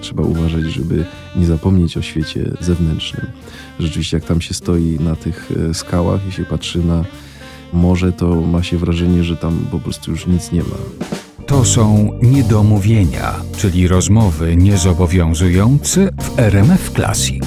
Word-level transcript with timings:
Trzeba 0.00 0.22
uważać, 0.22 0.64
żeby 0.64 1.04
nie 1.36 1.46
zapomnieć 1.46 1.96
o 1.96 2.02
świecie 2.02 2.50
zewnętrznym. 2.60 3.26
Rzeczywiście, 3.80 4.16
jak 4.16 4.24
tam 4.24 4.40
się 4.40 4.54
stoi 4.54 4.98
na 5.00 5.16
tych 5.16 5.50
e, 5.70 5.74
skałach 5.74 6.26
i 6.28 6.32
się 6.32 6.44
patrzy 6.44 6.78
na 6.84 7.04
morze, 7.72 8.12
to 8.12 8.40
ma 8.40 8.62
się 8.62 8.78
wrażenie, 8.78 9.24
że 9.24 9.36
tam 9.36 9.66
po 9.70 9.78
prostu 9.78 10.10
już 10.10 10.26
nic 10.26 10.52
nie 10.52 10.60
ma. 10.60 10.76
To 11.46 11.64
są 11.64 12.10
niedomówienia, 12.22 13.34
czyli 13.56 13.88
rozmowy 13.88 14.56
niezobowiązujące 14.56 16.10
w 16.20 16.38
RMF 16.38 16.90
Classic. 16.90 17.44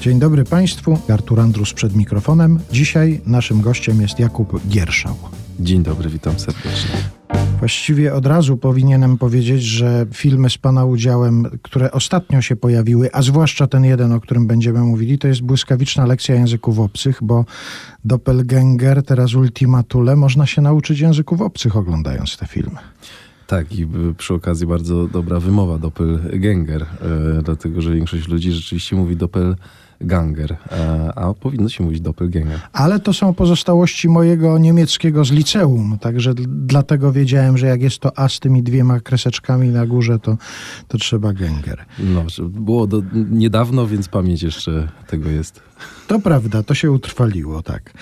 Dzień 0.00 0.18
dobry 0.18 0.44
Państwu, 0.44 0.98
Artur 1.08 1.40
Andrus 1.40 1.72
przed 1.72 1.96
mikrofonem. 1.96 2.58
Dzisiaj 2.72 3.20
naszym 3.26 3.60
gościem 3.60 4.00
jest 4.00 4.18
Jakub 4.18 4.60
Gierszał. 4.68 5.16
Dzień 5.60 5.82
dobry, 5.82 6.10
witam 6.10 6.38
serdecznie. 6.38 7.15
Właściwie 7.58 8.14
od 8.14 8.26
razu 8.26 8.56
powinienem 8.56 9.18
powiedzieć, 9.18 9.62
że 9.62 10.06
filmy 10.12 10.50
z 10.50 10.58
Pana 10.58 10.84
udziałem, 10.84 11.46
które 11.62 11.92
ostatnio 11.92 12.42
się 12.42 12.56
pojawiły, 12.56 13.10
a 13.12 13.22
zwłaszcza 13.22 13.66
ten 13.66 13.84
jeden, 13.84 14.12
o 14.12 14.20
którym 14.20 14.46
będziemy 14.46 14.80
mówili, 14.80 15.18
to 15.18 15.28
jest 15.28 15.42
błyskawiczna 15.42 16.06
lekcja 16.06 16.34
języków 16.34 16.78
obcych, 16.78 17.18
bo 17.22 17.44
Doppelganger, 18.04 19.02
teraz 19.02 19.34
Ultima 19.34 19.84
można 20.16 20.46
się 20.46 20.62
nauczyć 20.62 21.00
języków 21.00 21.40
obcych 21.40 21.76
oglądając 21.76 22.36
te 22.36 22.46
filmy. 22.46 22.78
Tak, 23.46 23.72
i 23.72 23.86
przy 24.18 24.34
okazji 24.34 24.66
bardzo 24.66 25.08
dobra 25.08 25.40
wymowa 25.40 25.78
doppelganger, 25.78 26.82
e, 26.82 26.86
dlatego 27.42 27.82
że 27.82 27.94
większość 27.94 28.28
ludzi 28.28 28.52
rzeczywiście 28.52 28.96
mówi 28.96 29.16
doppelganger, 29.16 29.66
e, 30.72 31.12
a 31.14 31.34
powinno 31.34 31.68
się 31.68 31.84
mówić 31.84 32.00
doppelganger. 32.00 32.60
Ale 32.72 33.00
to 33.00 33.12
są 33.12 33.34
pozostałości 33.34 34.08
mojego 34.08 34.58
niemieckiego 34.58 35.24
z 35.24 35.30
liceum, 35.30 35.98
także 36.00 36.34
dlatego 36.46 37.12
wiedziałem, 37.12 37.58
że 37.58 37.66
jak 37.66 37.82
jest 37.82 37.98
to 37.98 38.18
A 38.18 38.28
z 38.28 38.40
tymi 38.40 38.62
dwiema 38.62 39.00
kreseczkami 39.00 39.68
na 39.68 39.86
górze, 39.86 40.18
to, 40.18 40.36
to 40.88 40.98
trzeba 40.98 41.32
Genger. 41.32 41.84
No, 41.98 42.24
było 42.48 42.86
do, 42.86 43.02
niedawno, 43.30 43.86
więc 43.86 44.08
pamięć 44.08 44.42
jeszcze 44.42 44.88
tego 45.06 45.30
jest. 45.30 45.62
To 46.06 46.18
prawda, 46.18 46.62
to 46.62 46.74
się 46.74 46.90
utrwaliło, 46.90 47.62
tak. 47.62 47.92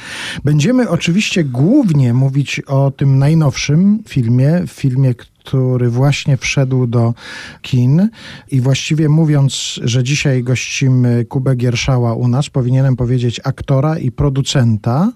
Będziemy 0.45 0.89
oczywiście 0.89 1.45
głównie 1.45 2.15
mówić 2.15 2.61
o 2.61 2.91
tym 2.91 3.19
najnowszym 3.19 4.03
filmie, 4.09 4.63
filmie, 4.67 5.15
który 5.15 5.91
właśnie 5.91 6.37
wszedł 6.37 6.87
do 6.87 7.15
kin. 7.63 8.09
I 8.51 8.61
właściwie 8.61 9.09
mówiąc, 9.09 9.81
że 9.83 10.05
dzisiaj 10.05 10.43
gościmy 10.43 11.25
Kubę 11.29 11.57
Gierszała 11.57 12.15
u 12.15 12.29
nas, 12.29 12.51
powinienem 12.51 12.97
powiedzieć 12.97 13.41
aktora 13.45 13.99
i 13.99 14.11
producenta. 14.11 15.13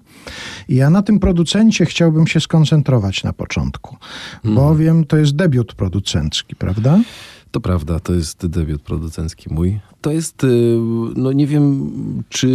I 0.67 0.75
ja 0.75 0.89
na 0.89 1.01
tym 1.01 1.19
producencie 1.19 1.85
chciałbym 1.85 2.27
się 2.27 2.39
skoncentrować 2.39 3.23
na 3.23 3.33
początku, 3.33 3.97
bowiem 4.43 5.05
to 5.05 5.17
jest 5.17 5.35
debiut 5.35 5.73
producencki, 5.73 6.55
prawda? 6.55 6.99
To 7.51 7.59
prawda, 7.59 7.99
to 7.99 8.13
jest 8.13 8.47
debiut 8.47 8.81
producencki 8.81 9.53
mój. 9.53 9.79
To 10.01 10.11
jest, 10.11 10.43
y, 10.43 10.77
no 11.15 11.31
nie 11.31 11.47
wiem, 11.47 11.91
czy 12.29 12.47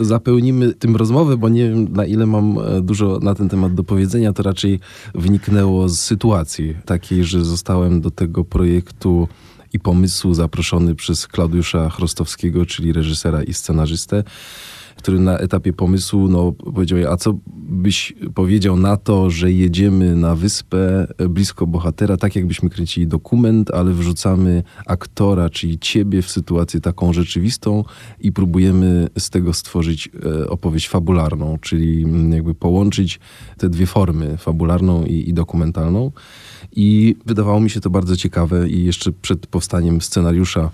y, 0.00 0.04
zapełnimy 0.04 0.74
tym 0.74 0.96
rozmowę, 0.96 1.36
bo 1.36 1.48
nie 1.48 1.68
wiem, 1.70 1.92
na 1.92 2.06
ile 2.06 2.26
mam 2.26 2.58
e, 2.58 2.80
dużo 2.80 3.18
na 3.22 3.34
ten 3.34 3.48
temat 3.48 3.74
do 3.74 3.84
powiedzenia. 3.84 4.32
To 4.32 4.42
raczej 4.42 4.80
wyniknęło 5.14 5.88
z 5.88 5.98
sytuacji 5.98 6.76
takiej, 6.84 7.24
że 7.24 7.44
zostałem 7.44 8.00
do 8.00 8.10
tego 8.10 8.44
projektu 8.44 9.28
i 9.72 9.80
pomysłu 9.80 10.34
zaproszony 10.34 10.94
przez 10.94 11.26
Klaudiusza 11.26 11.90
Chrostowskiego, 11.90 12.66
czyli 12.66 12.92
reżysera 12.92 13.42
i 13.42 13.54
scenarzystę 13.54 14.24
który 14.98 15.20
na 15.20 15.38
etapie 15.38 15.72
pomysłu 15.72 16.28
no, 16.28 16.52
powiedział, 16.52 17.12
a 17.12 17.16
co 17.16 17.34
byś 17.54 18.14
powiedział 18.34 18.76
na 18.76 18.96
to, 18.96 19.30
że 19.30 19.52
jedziemy 19.52 20.16
na 20.16 20.34
wyspę 20.34 21.06
blisko 21.28 21.66
bohatera, 21.66 22.16
tak 22.16 22.36
jakbyśmy 22.36 22.70
kręcili 22.70 23.06
dokument, 23.06 23.70
ale 23.70 23.92
wrzucamy 23.92 24.62
aktora, 24.86 25.50
czyli 25.50 25.78
ciebie 25.78 26.22
w 26.22 26.30
sytuację 26.30 26.80
taką 26.80 27.12
rzeczywistą 27.12 27.84
i 28.20 28.32
próbujemy 28.32 29.08
z 29.18 29.30
tego 29.30 29.52
stworzyć 29.52 30.10
e, 30.26 30.48
opowieść 30.48 30.88
fabularną, 30.88 31.58
czyli 31.60 32.02
mm, 32.04 32.32
jakby 32.32 32.54
połączyć 32.54 33.20
te 33.58 33.68
dwie 33.68 33.86
formy, 33.86 34.36
fabularną 34.36 35.04
i, 35.04 35.28
i 35.28 35.34
dokumentalną. 35.34 36.12
I 36.72 37.16
wydawało 37.26 37.60
mi 37.60 37.70
się 37.70 37.80
to 37.80 37.90
bardzo 37.90 38.16
ciekawe 38.16 38.68
i 38.68 38.84
jeszcze 38.84 39.12
przed 39.12 39.46
powstaniem 39.46 40.00
scenariusza 40.00 40.70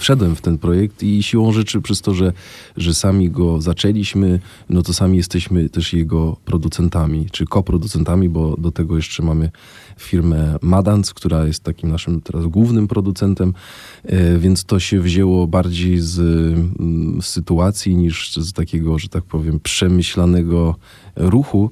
wszedłem 0.00 0.36
w 0.36 0.40
ten 0.40 0.58
projekt 0.58 1.02
i 1.02 1.22
siłą 1.22 1.52
rzeczy 1.52 1.80
przez 1.80 2.00
to, 2.00 2.14
że, 2.14 2.32
że 2.76 2.94
sami 2.94 3.30
go 3.30 3.60
zaczęliśmy, 3.60 4.40
no 4.68 4.82
to 4.82 4.94
sami 4.94 5.16
jesteśmy 5.16 5.68
też 5.68 5.92
jego 5.92 6.36
producentami, 6.44 7.26
czy 7.32 7.46
koproducentami, 7.46 8.28
bo 8.28 8.56
do 8.56 8.72
tego 8.72 8.96
jeszcze 8.96 9.22
mamy 9.22 9.50
firmę 9.98 10.56
Madans, 10.62 11.14
która 11.14 11.46
jest 11.46 11.64
takim 11.64 11.90
naszym 11.90 12.20
teraz 12.20 12.46
głównym 12.46 12.88
producentem, 12.88 13.54
e, 14.04 14.38
więc 14.38 14.64
to 14.64 14.80
się 14.80 15.00
wzięło 15.00 15.46
bardziej 15.46 15.98
z, 15.98 16.18
mm, 16.18 17.22
z 17.22 17.26
sytuacji 17.26 17.96
niż 17.96 18.36
z 18.36 18.52
takiego, 18.52 18.98
że 18.98 19.08
tak 19.08 19.24
powiem, 19.24 19.60
przemyślanego 19.60 20.76
ruchu, 21.16 21.70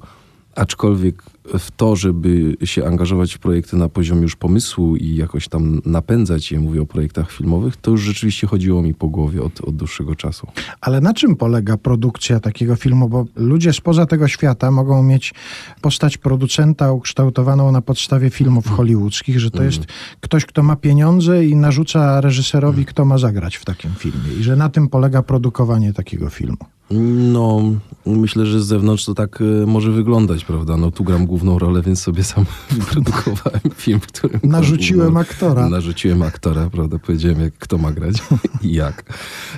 aczkolwiek 0.55 1.23
w 1.57 1.71
to, 1.71 1.95
żeby 1.95 2.57
się 2.63 2.85
angażować 2.85 3.33
w 3.33 3.39
projekty 3.39 3.77
na 3.77 3.89
poziomie 3.89 4.21
już 4.21 4.35
pomysłu 4.35 4.95
i 4.95 5.15
jakoś 5.15 5.47
tam 5.47 5.81
napędzać 5.85 6.51
je, 6.51 6.59
mówię 6.59 6.81
o 6.81 6.85
projektach 6.85 7.31
filmowych, 7.31 7.77
to 7.77 7.91
już 7.91 8.01
rzeczywiście 8.01 8.47
chodziło 8.47 8.81
mi 8.81 8.93
po 8.93 9.07
głowie 9.07 9.41
od, 9.41 9.61
od 9.61 9.75
dłuższego 9.75 10.15
czasu. 10.15 10.47
Ale 10.81 11.01
na 11.01 11.13
czym 11.13 11.35
polega 11.35 11.77
produkcja 11.77 12.39
takiego 12.39 12.75
filmu? 12.75 13.09
Bo 13.09 13.25
ludzie 13.35 13.73
spoza 13.73 14.05
tego 14.05 14.27
świata 14.27 14.71
mogą 14.71 15.03
mieć 15.03 15.33
postać 15.81 16.17
producenta 16.17 16.91
ukształtowaną 16.91 17.71
na 17.71 17.81
podstawie 17.81 18.29
filmów 18.29 18.67
hollywoodzkich, 18.67 19.39
że 19.39 19.51
to 19.51 19.63
jest 19.63 19.85
ktoś, 20.19 20.45
kto 20.45 20.63
ma 20.63 20.75
pieniądze 20.75 21.45
i 21.45 21.55
narzuca 21.55 22.21
reżyserowi, 22.21 22.85
kto 22.85 23.05
ma 23.05 23.17
zagrać 23.17 23.55
w 23.55 23.65
takim 23.65 23.91
filmie. 23.97 24.33
I 24.39 24.43
że 24.43 24.55
na 24.55 24.69
tym 24.69 24.87
polega 24.87 25.23
produkowanie 25.23 25.93
takiego 25.93 26.29
filmu. 26.29 26.78
No, 26.91 27.61
myślę, 28.05 28.45
że 28.45 28.61
z 28.61 28.65
zewnątrz 28.65 29.05
to 29.05 29.13
tak 29.13 29.41
e, 29.41 29.65
może 29.65 29.91
wyglądać, 29.91 30.45
prawda? 30.45 30.77
No 30.77 30.91
tu 30.91 31.03
gram 31.03 31.25
główną 31.25 31.59
rolę, 31.59 31.81
więc 31.81 32.01
sobie 32.01 32.23
sam 32.23 32.45
wyprodukowałem 32.71 33.61
film, 33.75 33.99
w 33.99 34.07
którym... 34.07 34.39
Narzuciłem 34.43 35.13
no, 35.13 35.19
aktora. 35.19 35.69
Narzuciłem 35.69 36.21
aktora, 36.21 36.69
prawda? 36.69 36.99
Powiedziałem, 36.99 37.41
jak, 37.41 37.53
kto 37.53 37.77
ma 37.77 37.91
grać 37.91 38.15
i 38.63 38.73
jak. 38.73 39.13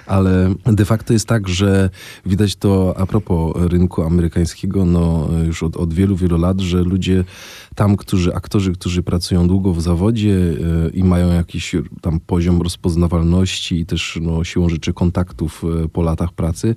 Ale 0.05 0.53
de 0.65 0.85
facto 0.85 1.13
jest 1.13 1.27
tak, 1.27 1.49
że 1.49 1.89
widać 2.25 2.55
to 2.55 2.93
a 2.97 3.05
propos 3.05 3.53
rynku 3.55 4.03
amerykańskiego, 4.03 4.85
no 4.85 5.29
już 5.45 5.63
od, 5.63 5.77
od 5.77 5.93
wielu, 5.93 6.15
wielu 6.15 6.37
lat, 6.37 6.59
że 6.59 6.83
ludzie 6.83 7.23
tam, 7.75 7.97
którzy, 7.97 8.35
aktorzy, 8.35 8.73
którzy 8.73 9.03
pracują 9.03 9.47
długo 9.47 9.73
w 9.73 9.81
zawodzie 9.81 10.35
e, 10.35 10.89
i 10.89 11.03
mają 11.03 11.33
jakiś 11.33 11.75
tam 12.01 12.19
poziom 12.19 12.61
rozpoznawalności 12.61 13.79
i 13.79 13.85
też 13.85 14.19
no, 14.21 14.43
siłą 14.43 14.69
rzeczy 14.69 14.93
kontaktów 14.93 15.63
e, 15.83 15.87
po 15.87 16.01
latach 16.01 16.33
pracy, 16.33 16.75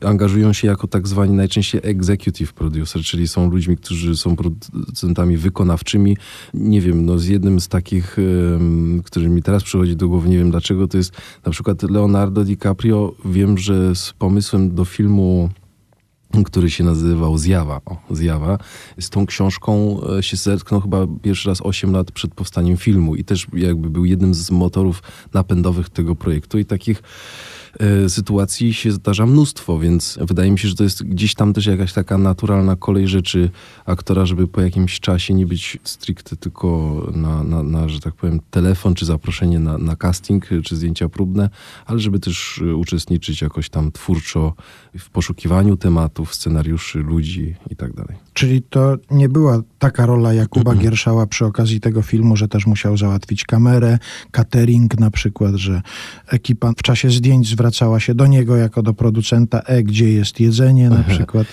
angażują 0.00 0.52
się 0.52 0.68
jako 0.68 0.86
tak 0.86 1.08
zwani 1.08 1.32
najczęściej 1.32 1.80
executive 1.84 2.52
producer, 2.52 3.02
czyli 3.02 3.28
są 3.28 3.50
ludźmi, 3.50 3.76
którzy 3.76 4.16
są 4.16 4.36
producentami 4.36 5.36
wykonawczymi. 5.36 6.16
Nie 6.54 6.80
wiem, 6.80 7.06
no 7.06 7.18
z 7.18 7.26
jednym 7.26 7.60
z 7.60 7.68
takich, 7.68 8.16
em, 8.18 9.02
który 9.04 9.28
mi 9.28 9.42
teraz 9.42 9.64
przychodzi 9.64 9.96
do 9.96 10.08
głowy, 10.08 10.28
nie 10.28 10.38
wiem 10.38 10.50
dlaczego, 10.50 10.88
to 10.88 10.96
jest 10.96 11.12
na 11.46 11.52
przykład 11.52 11.82
Leonardo 11.82 12.44
DiCaprio. 12.44 13.14
Wiem, 13.24 13.58
że 13.58 13.94
z 13.94 14.12
pomysłem 14.12 14.74
do 14.74 14.84
filmu 14.84 15.48
który 16.44 16.70
się 16.70 16.84
nazywał 16.84 17.38
Zjawa. 17.38 17.80
O, 17.86 17.96
Zjawa. 18.10 18.58
Z 19.00 19.10
tą 19.10 19.26
książką 19.26 20.00
e, 20.18 20.22
się 20.22 20.36
zetknął 20.36 20.80
chyba 20.80 21.06
pierwszy 21.22 21.48
raz 21.48 21.60
8 21.62 21.92
lat 21.92 22.12
przed 22.12 22.34
powstaniem 22.34 22.76
filmu 22.76 23.16
i 23.16 23.24
też 23.24 23.46
jakby 23.52 23.90
był 23.90 24.04
jednym 24.04 24.34
z 24.34 24.50
motorów 24.50 25.02
napędowych 25.34 25.90
tego 25.90 26.16
projektu 26.16 26.58
i 26.58 26.64
takich 26.64 27.02
sytuacji 28.08 28.74
się 28.74 28.92
zdarza 28.92 29.26
mnóstwo, 29.26 29.78
więc 29.78 30.18
wydaje 30.20 30.50
mi 30.50 30.58
się, 30.58 30.68
że 30.68 30.74
to 30.74 30.84
jest 30.84 31.02
gdzieś 31.02 31.34
tam 31.34 31.52
też 31.52 31.66
jakaś 31.66 31.92
taka 31.92 32.18
naturalna 32.18 32.76
kolej 32.76 33.08
rzeczy 33.08 33.50
aktora, 33.86 34.26
żeby 34.26 34.46
po 34.46 34.60
jakimś 34.60 35.00
czasie 35.00 35.34
nie 35.34 35.46
być 35.46 35.78
stricte 35.84 36.36
tylko 36.36 36.68
na, 37.14 37.44
na, 37.44 37.62
na 37.62 37.88
że 37.88 38.00
tak 38.00 38.14
powiem, 38.14 38.40
telefon 38.50 38.94
czy 38.94 39.06
zaproszenie 39.06 39.58
na, 39.58 39.78
na 39.78 39.96
casting 39.96 40.48
czy 40.64 40.76
zdjęcia 40.76 41.08
próbne, 41.08 41.50
ale 41.86 41.98
żeby 41.98 42.18
też 42.18 42.62
e, 42.70 42.76
uczestniczyć 42.76 43.42
jakoś 43.42 43.70
tam 43.70 43.92
twórczo 43.92 44.54
w 44.98 45.10
poszukiwaniu 45.10 45.76
tematów, 45.76 46.34
scenariuszy, 46.34 46.98
ludzi 46.98 47.54
i 47.70 47.76
tak 47.76 47.92
dalej. 47.92 48.16
Czyli 48.32 48.62
to 48.62 48.96
nie 49.10 49.28
była 49.28 49.62
taka 49.78 50.06
rola 50.06 50.32
Jakuba 50.32 50.74
Gierszała 50.74 51.26
przy 51.26 51.44
okazji 51.44 51.80
tego 51.80 52.02
filmu, 52.02 52.36
że 52.36 52.48
też 52.48 52.66
musiał 52.66 52.96
załatwić 52.96 53.44
kamerę, 53.44 53.98
catering 54.30 55.00
na 55.00 55.10
przykład, 55.10 55.54
że 55.54 55.82
ekipa 56.26 56.72
w 56.72 56.82
czasie 56.82 57.10
zdjęć 57.10 57.48
zwracała 57.68 58.00
się 58.00 58.14
do 58.14 58.26
niego 58.26 58.56
jako 58.56 58.82
do 58.82 58.94
producenta, 58.94 59.60
e, 59.60 59.82
gdzie 59.82 60.12
jest 60.12 60.40
jedzenie 60.40 60.90
na 60.90 61.02
przykład. 61.02 61.46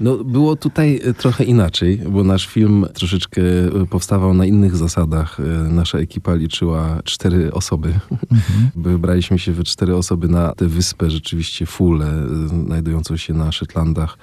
No, 0.00 0.24
było 0.24 0.56
tutaj 0.56 1.00
e, 1.04 1.14
trochę 1.14 1.44
inaczej, 1.44 2.00
bo 2.10 2.24
nasz 2.24 2.46
film 2.46 2.86
troszeczkę 2.94 3.42
e, 3.82 3.86
powstawał 3.90 4.34
na 4.34 4.46
innych 4.46 4.76
zasadach. 4.76 5.40
E, 5.40 5.42
Nasza 5.70 5.98
ekipa 5.98 6.34
liczyła 6.34 7.00
cztery 7.04 7.52
osoby. 7.52 7.94
Wybraliśmy 8.76 9.38
się 9.38 9.52
we 9.52 9.64
cztery 9.64 9.96
osoby 9.96 10.28
na 10.28 10.52
tę 10.52 10.66
wyspę, 10.66 11.10
rzeczywiście 11.10 11.66
Fulę, 11.66 12.06
e, 12.06 12.48
znajdującą 12.48 13.16
się 13.16 13.34
na 13.34 13.52
Szetlandach. 13.52 14.18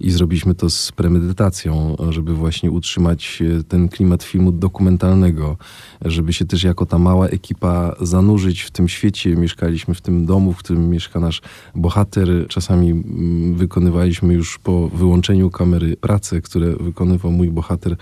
I 0.00 0.10
zrobiliśmy 0.10 0.54
to 0.54 0.70
z 0.70 0.92
premedytacją, 0.92 1.96
żeby 2.10 2.34
właśnie 2.34 2.70
utrzymać 2.70 3.42
e, 3.42 3.62
ten 3.62 3.88
klimat 3.88 4.22
filmu 4.22 4.52
dokumentalnego, 4.52 5.56
żeby 6.04 6.32
się 6.32 6.44
też 6.44 6.62
jako 6.62 6.86
ta 6.86 6.98
mała 6.98 7.28
ekipa 7.28 7.96
zanurzyć 8.00 8.62
w 8.62 8.70
tym 8.70 8.88
świecie. 8.88 9.36
Mieszkaliśmy 9.36 9.94
w 9.94 10.00
tym 10.00 10.26
domu, 10.26 10.52
w 10.52 10.56
którym 10.56 10.90
mieszka 10.90 11.20
nasz 11.20 11.42
bohater. 11.74 12.28
Czasami 12.48 12.90
mm, 12.90 13.54
wykonywaliśmy 13.54 14.34
już 14.34 14.58
po 14.58 14.88
wyłączeniu 14.88 15.50
kamery 15.50 15.96
prace, 15.96 16.40
które 16.40 16.76
wykonywał 16.76 17.32
mój 17.32 17.50
bohater 17.50 17.96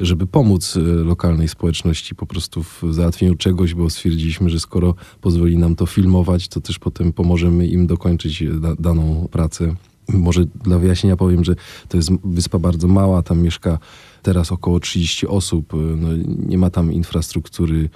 żeby 0.00 0.26
pomóc 0.26 0.76
e, 0.76 0.80
lokalnej 0.80 1.48
społeczności 1.48 2.14
po 2.14 2.26
prostu 2.26 2.62
w 2.62 2.82
załatwieniu 2.90 3.34
czegoś, 3.34 3.74
bo 3.74 3.90
stwierdziliśmy, 3.90 4.50
że 4.50 4.60
skoro 4.60 4.94
pozwoli 5.20 5.58
nam 5.58 5.74
to 5.76 5.86
filmować, 5.86 6.48
to 6.48 6.60
też 6.60 6.78
potem 6.78 7.12
pomożemy 7.12 7.66
im 7.66 7.86
dokończyć 7.86 8.44
da 8.60 8.74
daną 8.78 9.28
pracę. 9.30 9.74
Może 10.08 10.44
dla 10.44 10.78
wyjaśnienia 10.78 11.16
powiem, 11.16 11.44
że 11.44 11.54
to 11.88 11.96
jest 11.96 12.10
wyspa 12.24 12.58
bardzo 12.58 12.88
mała, 12.88 13.22
tam 13.22 13.42
mieszka 13.42 13.78
teraz 14.22 14.52
około 14.52 14.80
30 14.80 15.26
osób, 15.26 15.72
no, 15.96 16.08
nie 16.46 16.58
ma 16.58 16.70
tam 16.70 16.92
infrastruktury 16.92 17.88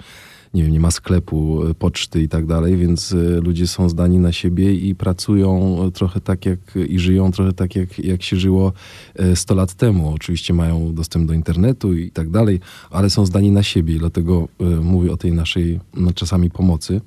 nie 0.53 0.63
wiem, 0.63 0.71
nie 0.71 0.79
ma 0.79 0.91
sklepu, 0.91 1.67
e, 1.67 1.73
poczty 1.73 2.21
i 2.21 2.29
tak 2.29 2.45
dalej, 2.45 2.77
więc 2.77 3.11
e, 3.11 3.15
ludzie 3.15 3.67
są 3.67 3.89
zdani 3.89 4.17
na 4.17 4.31
siebie 4.31 4.73
i 4.73 4.95
pracują 4.95 5.77
trochę 5.93 6.21
tak 6.21 6.45
jak 6.45 6.59
i 6.89 6.99
żyją 6.99 7.31
trochę 7.31 7.53
tak 7.53 7.75
jak, 7.75 7.99
jak 7.99 8.23
się 8.23 8.37
żyło 8.37 8.73
100 9.35 9.55
lat 9.55 9.73
temu. 9.73 10.13
Oczywiście 10.13 10.53
mają 10.53 10.93
dostęp 10.93 11.27
do 11.27 11.33
internetu 11.33 11.93
i 11.93 12.11
tak 12.11 12.29
dalej, 12.29 12.59
ale 12.89 13.09
są 13.09 13.25
zdani 13.25 13.51
na 13.51 13.63
siebie, 13.63 13.99
dlatego 13.99 14.47
mówię 14.81 15.11
o 15.11 15.17
tej 15.17 15.31
naszej 15.31 15.79
no, 15.93 16.13
czasami 16.13 16.49
pomocy. 16.49 17.01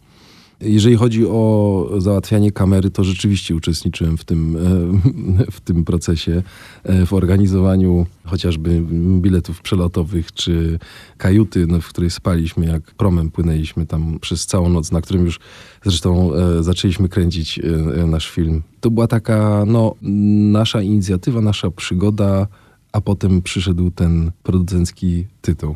Jeżeli 0.60 0.96
chodzi 0.96 1.26
o 1.26 1.90
załatwianie 1.98 2.52
kamery, 2.52 2.90
to 2.90 3.04
rzeczywiście 3.04 3.56
uczestniczyłem 3.56 4.16
w 4.16 4.24
tym, 4.24 4.56
e, 4.56 5.50
w 5.50 5.60
tym 5.60 5.84
procesie, 5.84 6.42
e, 6.84 7.06
w 7.06 7.12
organizowaniu 7.12 8.06
chociażby 8.24 8.82
biletów 9.20 9.62
przelotowych, 9.62 10.32
czy 10.32 10.78
kajuty, 11.16 11.66
no, 11.66 11.80
w 11.80 11.88
której 11.88 12.10
spaliśmy, 12.10 12.66
jak 12.66 12.82
promem 12.82 13.30
płynęliśmy 13.30 13.86
tam 13.86 14.18
przez 14.20 14.46
całą 14.46 14.68
noc, 14.68 14.92
na 14.92 15.00
którym 15.00 15.24
już 15.24 15.40
zresztą 15.84 16.34
e, 16.34 16.62
zaczęliśmy 16.62 17.08
kręcić 17.08 17.60
nasz 18.06 18.30
film. 18.30 18.62
To 18.80 18.90
była 18.90 19.06
taka 19.06 19.64
no, 19.66 19.94
nasza 20.52 20.82
inicjatywa, 20.82 21.40
nasza 21.40 21.70
przygoda, 21.70 22.46
a 22.92 23.00
potem 23.00 23.42
przyszedł 23.42 23.90
ten 23.90 24.30
producencki 24.42 25.26
tytuł. 25.42 25.74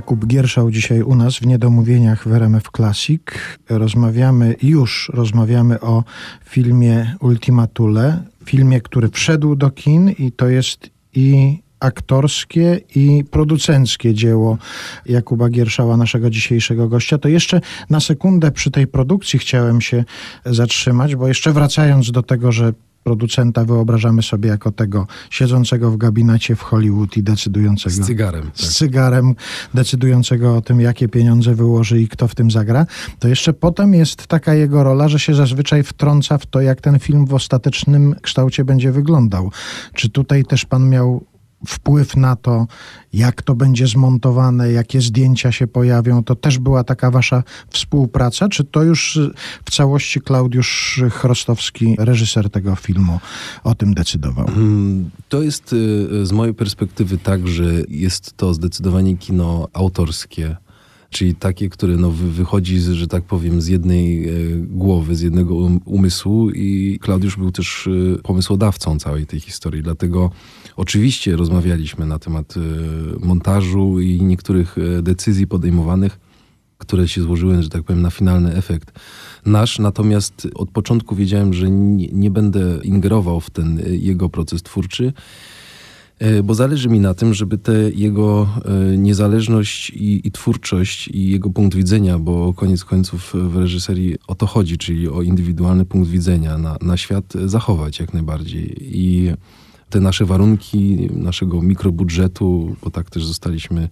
Jakub 0.00 0.26
Gierszał 0.26 0.70
dzisiaj 0.70 1.02
u 1.02 1.14
nas 1.14 1.36
w 1.36 1.46
Niedomówieniach 1.46 2.28
w 2.28 2.32
RMF 2.32 2.64
Classic. 2.76 3.22
Rozmawiamy, 3.68 4.56
już 4.62 5.10
rozmawiamy 5.14 5.80
o 5.80 6.04
filmie 6.44 7.16
Ultima 7.20 7.66
Thule, 7.66 8.22
filmie, 8.44 8.80
który 8.80 9.08
wszedł 9.08 9.56
do 9.56 9.70
kin 9.70 10.10
i 10.10 10.32
to 10.32 10.48
jest 10.48 10.90
i 11.14 11.58
aktorskie 11.80 12.80
i 12.94 13.24
producenckie 13.30 14.14
dzieło 14.14 14.58
Jakuba 15.06 15.48
Gierszała, 15.48 15.96
naszego 15.96 16.30
dzisiejszego 16.30 16.88
gościa. 16.88 17.18
To 17.18 17.28
jeszcze 17.28 17.60
na 17.90 18.00
sekundę 18.00 18.50
przy 18.50 18.70
tej 18.70 18.86
produkcji 18.86 19.38
chciałem 19.38 19.80
się 19.80 20.04
zatrzymać, 20.46 21.16
bo 21.16 21.28
jeszcze 21.28 21.52
wracając 21.52 22.10
do 22.10 22.22
tego, 22.22 22.52
że 22.52 22.72
producenta 23.04 23.64
wyobrażamy 23.64 24.22
sobie 24.22 24.48
jako 24.48 24.72
tego 24.72 25.06
siedzącego 25.30 25.90
w 25.90 25.96
gabinecie 25.96 26.56
w 26.56 26.62
Hollywood 26.62 27.16
i 27.16 27.22
decydującego. 27.22 27.96
Z 27.96 28.06
cygarem. 28.06 28.42
Tak. 28.42 28.56
Z 28.56 28.76
cygarem, 28.76 29.34
decydującego 29.74 30.56
o 30.56 30.60
tym, 30.60 30.80
jakie 30.80 31.08
pieniądze 31.08 31.54
wyłoży 31.54 32.00
i 32.00 32.08
kto 32.08 32.28
w 32.28 32.34
tym 32.34 32.50
zagra. 32.50 32.86
To 33.18 33.28
jeszcze 33.28 33.52
potem 33.52 33.94
jest 33.94 34.26
taka 34.26 34.54
jego 34.54 34.84
rola, 34.84 35.08
że 35.08 35.18
się 35.18 35.34
zazwyczaj 35.34 35.82
wtrąca 35.82 36.38
w 36.38 36.46
to, 36.46 36.60
jak 36.60 36.80
ten 36.80 36.98
film 36.98 37.26
w 37.26 37.34
ostatecznym 37.34 38.14
kształcie 38.22 38.64
będzie 38.64 38.92
wyglądał. 38.92 39.50
Czy 39.94 40.08
tutaj 40.08 40.44
też 40.44 40.64
pan 40.64 40.88
miał 40.88 41.24
wpływ 41.66 42.16
na 42.16 42.36
to, 42.36 42.66
jak 43.12 43.42
to 43.42 43.54
będzie 43.54 43.86
zmontowane, 43.86 44.72
jakie 44.72 45.00
zdjęcia 45.00 45.52
się 45.52 45.66
pojawią, 45.66 46.24
to 46.24 46.34
też 46.34 46.58
była 46.58 46.84
taka 46.84 47.10
wasza 47.10 47.42
współpraca, 47.70 48.48
czy 48.48 48.64
to 48.64 48.82
już 48.82 49.18
w 49.64 49.70
całości 49.70 50.20
Klaudiusz 50.20 51.02
Chrostowski, 51.10 51.96
reżyser 51.98 52.50
tego 52.50 52.76
filmu, 52.76 53.20
o 53.64 53.74
tym 53.74 53.94
decydował? 53.94 54.48
Mm, 54.48 55.10
to 55.28 55.42
jest 55.42 55.72
y, 55.72 56.26
z 56.26 56.32
mojej 56.32 56.54
perspektywy 56.54 57.18
tak, 57.18 57.48
że 57.48 57.64
jest 57.88 58.36
to 58.36 58.54
zdecydowanie 58.54 59.16
kino 59.16 59.68
autorskie 59.72 60.56
czyli 61.10 61.34
takie, 61.34 61.68
które 61.68 61.96
no, 61.96 62.10
wychodzi, 62.10 62.78
z, 62.78 62.90
że 62.90 63.06
tak 63.06 63.24
powiem, 63.24 63.60
z 63.60 63.66
jednej 63.66 64.28
e, 64.28 64.32
głowy, 64.56 65.16
z 65.16 65.20
jednego 65.20 65.54
um, 65.54 65.80
umysłu 65.84 66.50
i 66.50 66.98
Klaudiusz 67.02 67.36
był 67.36 67.52
też 67.52 67.86
e, 68.16 68.22
pomysłodawcą 68.22 68.98
całej 68.98 69.26
tej 69.26 69.40
historii, 69.40 69.82
dlatego 69.82 70.30
oczywiście 70.76 71.36
rozmawialiśmy 71.36 72.06
na 72.06 72.18
temat 72.18 72.54
e, 72.56 72.60
montażu 73.26 74.00
i 74.00 74.22
niektórych 74.22 74.76
decyzji 75.02 75.46
podejmowanych, 75.46 76.18
które 76.78 77.08
się 77.08 77.22
złożyły, 77.22 77.62
że 77.62 77.68
tak 77.68 77.82
powiem, 77.82 78.02
na 78.02 78.10
finalny 78.10 78.54
efekt 78.54 78.92
nasz. 79.46 79.78
Natomiast 79.78 80.48
od 80.54 80.70
początku 80.70 81.14
wiedziałem, 81.14 81.54
że 81.54 81.70
nie, 81.70 82.08
nie 82.12 82.30
będę 82.30 82.78
ingerował 82.82 83.40
w 83.40 83.50
ten 83.50 83.82
jego 83.86 84.28
proces 84.28 84.62
twórczy 84.62 85.12
bo 86.44 86.54
zależy 86.54 86.88
mi 86.88 87.00
na 87.00 87.14
tym, 87.14 87.34
żeby 87.34 87.58
te 87.58 87.90
jego 87.90 88.48
e, 88.64 88.96
niezależność 88.96 89.90
i, 89.90 90.26
i, 90.28 90.30
twórczość 90.30 91.08
i 91.08 91.30
jego 91.30 91.50
punkt 91.50 91.76
widzenia, 91.76 92.18
bo 92.18 92.54
koniec 92.54 92.84
końców 92.84 93.34
w 93.34 93.56
reżyserii 93.56 94.16
o 94.26 94.34
to 94.34 94.46
chodzi, 94.46 94.78
czyli 94.78 95.08
o 95.08 95.22
indywidualny 95.22 95.84
punkt 95.84 96.10
widzenia 96.10 96.58
na, 96.58 96.76
na 96.82 96.96
świat 96.96 97.32
zachować 97.44 98.00
jak 98.00 98.14
najbardziej. 98.14 98.76
I 98.80 99.32
te 99.90 100.00
nasze 100.00 100.24
warunki 100.24 101.08
naszego 101.12 101.62
mikrobudżetu, 101.62 102.76
bo 102.84 102.90
tak 102.90 103.10
też 103.10 103.26
zostaliśmy 103.26 103.88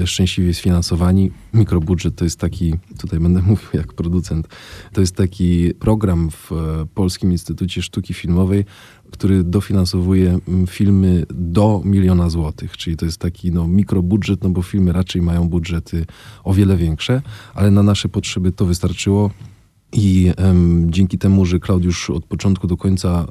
e, 0.00 0.06
szczęśliwie 0.06 0.54
sfinansowani. 0.54 1.30
Mikrobudżet 1.54 2.16
to 2.16 2.24
jest 2.24 2.40
taki, 2.40 2.74
tutaj 2.98 3.20
będę 3.20 3.42
mówił 3.52 3.68
jak 3.72 3.92
producent, 3.92 4.48
to 4.92 5.00
jest 5.00 5.16
taki 5.16 5.74
program 5.74 6.30
w 6.30 6.50
Polskim 6.94 7.32
Instytucie 7.32 7.82
Sztuki 7.82 8.14
Filmowej, 8.14 8.64
który 9.10 9.44
dofinansowuje 9.44 10.38
filmy 10.68 11.26
do 11.30 11.82
miliona 11.84 12.30
złotych, 12.30 12.76
czyli 12.76 12.96
to 12.96 13.04
jest 13.04 13.18
taki 13.18 13.52
no, 13.52 13.68
mikrobudżet, 13.68 14.42
no 14.42 14.50
bo 14.50 14.62
filmy 14.62 14.92
raczej 14.92 15.22
mają 15.22 15.48
budżety 15.48 16.06
o 16.44 16.54
wiele 16.54 16.76
większe, 16.76 17.22
ale 17.54 17.70
na 17.70 17.82
nasze 17.82 18.08
potrzeby 18.08 18.52
to 18.52 18.66
wystarczyło. 18.66 19.30
I 19.92 20.32
dzięki 20.86 21.18
temu, 21.18 21.44
że 21.44 21.60
Klaudiusz 21.60 22.10
od 22.10 22.24
początku 22.24 22.66
do 22.66 22.76
końca 22.76 23.26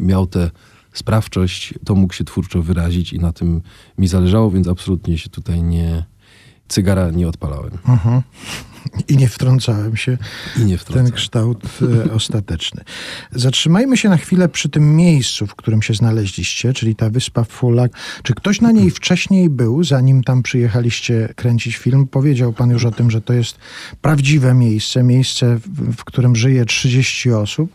miał 0.00 0.26
tę 0.26 0.50
sprawczość, 0.92 1.74
to 1.84 1.94
mógł 1.94 2.14
się 2.14 2.24
twórczo 2.24 2.62
wyrazić 2.62 3.12
i 3.12 3.18
na 3.18 3.32
tym 3.32 3.62
mi 3.98 4.08
zależało, 4.08 4.50
więc 4.50 4.68
absolutnie 4.68 5.18
się 5.18 5.30
tutaj 5.30 5.62
nie, 5.62 6.04
cygara 6.68 7.10
nie 7.10 7.28
odpalałem. 7.28 7.78
Mhm. 7.88 8.22
I 9.08 9.16
nie 9.16 9.28
wtrącałem 9.28 9.96
się 9.96 10.18
nie 10.58 10.78
w 10.78 10.84
ten 10.84 11.10
kształt 11.10 11.62
e, 12.06 12.12
ostateczny. 12.12 12.84
Zatrzymajmy 13.32 13.96
się 13.96 14.08
na 14.08 14.16
chwilę 14.16 14.48
przy 14.48 14.68
tym 14.68 14.96
miejscu, 14.96 15.46
w 15.46 15.54
którym 15.54 15.82
się 15.82 15.94
znaleźliście, 15.94 16.72
czyli 16.72 16.94
ta 16.94 17.10
wyspa 17.10 17.44
Fulak. 17.44 17.92
Czy 18.22 18.34
ktoś 18.34 18.60
na 18.60 18.72
niej 18.72 18.90
wcześniej 18.90 19.50
był, 19.50 19.84
zanim 19.84 20.22
tam 20.22 20.42
przyjechaliście 20.42 21.28
kręcić 21.36 21.76
film? 21.76 22.06
Powiedział 22.06 22.52
pan 22.52 22.70
już 22.70 22.84
o 22.84 22.90
tym, 22.90 23.10
że 23.10 23.20
to 23.20 23.32
jest 23.32 23.58
prawdziwe 24.02 24.54
miejsce, 24.54 25.02
miejsce, 25.02 25.58
w, 25.96 26.04
którym 26.04 26.36
żyje 26.36 26.64
30 26.64 27.32
osób. 27.32 27.70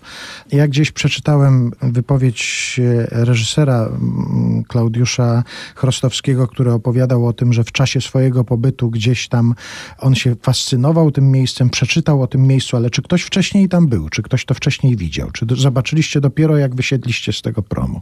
Ja 0.52 0.68
gdzieś 0.68 0.92
przeczytałem 0.92 1.72
wypowiedź 1.82 2.80
reżysera 3.12 3.86
mm, 3.86 4.64
Klaudiusza 4.64 5.44
Chrostowskiego, 5.76 6.48
który 6.48 6.72
opowiadał 6.72 7.28
o 7.28 7.34
tym, 7.34 7.54
że 7.54 7.64
w 7.64 7.72
czasie 7.72 8.02
swojego 8.02 8.44
pobytu 8.44 8.90
gdzieś 8.90 9.28
tam 9.28 9.56
on 10.00 10.16
się 10.16 10.36
fascynował 10.42 11.03
tym 11.12 11.32
miejscem, 11.32 11.70
przeczytał 11.70 12.22
o 12.22 12.28
tym 12.28 12.48
miejscu, 12.48 12.78
ale 12.78 12.90
czy 12.90 13.02
ktoś 13.02 13.22
wcześniej 13.22 13.70
tam 13.70 13.88
był? 13.88 14.10
Czy 14.10 14.22
ktoś 14.22 14.46
to 14.46 14.54
wcześniej 14.54 14.96
widział? 14.96 15.32
Czy 15.32 15.46
zobaczyliście 15.50 16.22
dopiero, 16.22 16.58
jak 16.58 16.76
wysiedliście 16.76 17.34
z 17.34 17.42
tego 17.42 17.62
promu? 17.62 18.02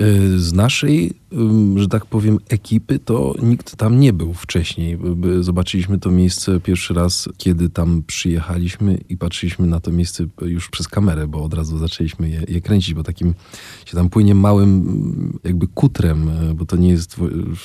Y, 0.00 0.38
z 0.40 0.52
naszej, 0.52 1.14
że 1.76 1.88
tak 1.88 2.06
powiem, 2.06 2.38
ekipy 2.48 2.98
to 2.98 3.34
nikt 3.42 3.76
tam 3.76 4.00
nie 4.00 4.12
był 4.12 4.34
wcześniej. 4.34 4.98
Zobaczyliśmy 5.40 5.98
to 5.98 6.10
miejsce 6.10 6.60
pierwszy 6.60 6.94
raz, 6.94 7.28
kiedy 7.36 7.70
tam 7.70 8.02
przyjechaliśmy 8.06 8.98
i 9.08 9.16
patrzyliśmy 9.16 9.66
na 9.66 9.80
to 9.80 9.90
miejsce 9.90 10.26
już 10.42 10.70
przez 10.70 10.88
kamerę, 10.88 11.26
bo 11.26 11.44
od 11.44 11.54
razu 11.54 11.78
zaczęliśmy 11.78 12.28
je, 12.28 12.42
je 12.48 12.60
kręcić, 12.60 12.94
bo 12.94 13.02
takim 13.02 13.34
się 13.86 13.96
tam 13.96 14.10
płynie 14.10 14.34
małym 14.34 15.38
jakby 15.44 15.68
kutrem, 15.68 16.28
e, 16.28 16.54
bo 16.54 16.66
to 16.66 16.76
nie 16.76 16.88
jest, 16.88 17.16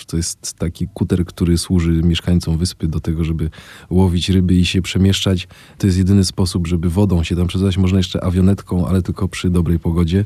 to 0.07 0.17
jest 0.17 0.53
taki 0.53 0.88
kuter, 0.93 1.25
który 1.25 1.57
służy 1.57 1.91
mieszkańcom 1.91 2.57
wyspy 2.57 2.88
do 2.88 3.00
tego, 3.00 3.24
żeby 3.24 3.50
łowić 3.89 4.29
ryby 4.29 4.55
i 4.55 4.65
się 4.65 4.81
przemieszczać. 4.81 5.48
To 5.77 5.88
jest 5.88 5.98
jedyny 5.98 6.24
sposób, 6.24 6.67
żeby 6.67 6.89
wodą 6.89 7.24
się 7.24 7.36
tam 7.36 7.48
przedostać. 7.48 7.77
Można 7.77 7.98
jeszcze 7.98 8.24
awionetką, 8.24 8.88
ale 8.88 9.01
tylko 9.01 9.27
przy 9.27 9.50
dobrej 9.50 9.79
pogodzie. 9.79 10.25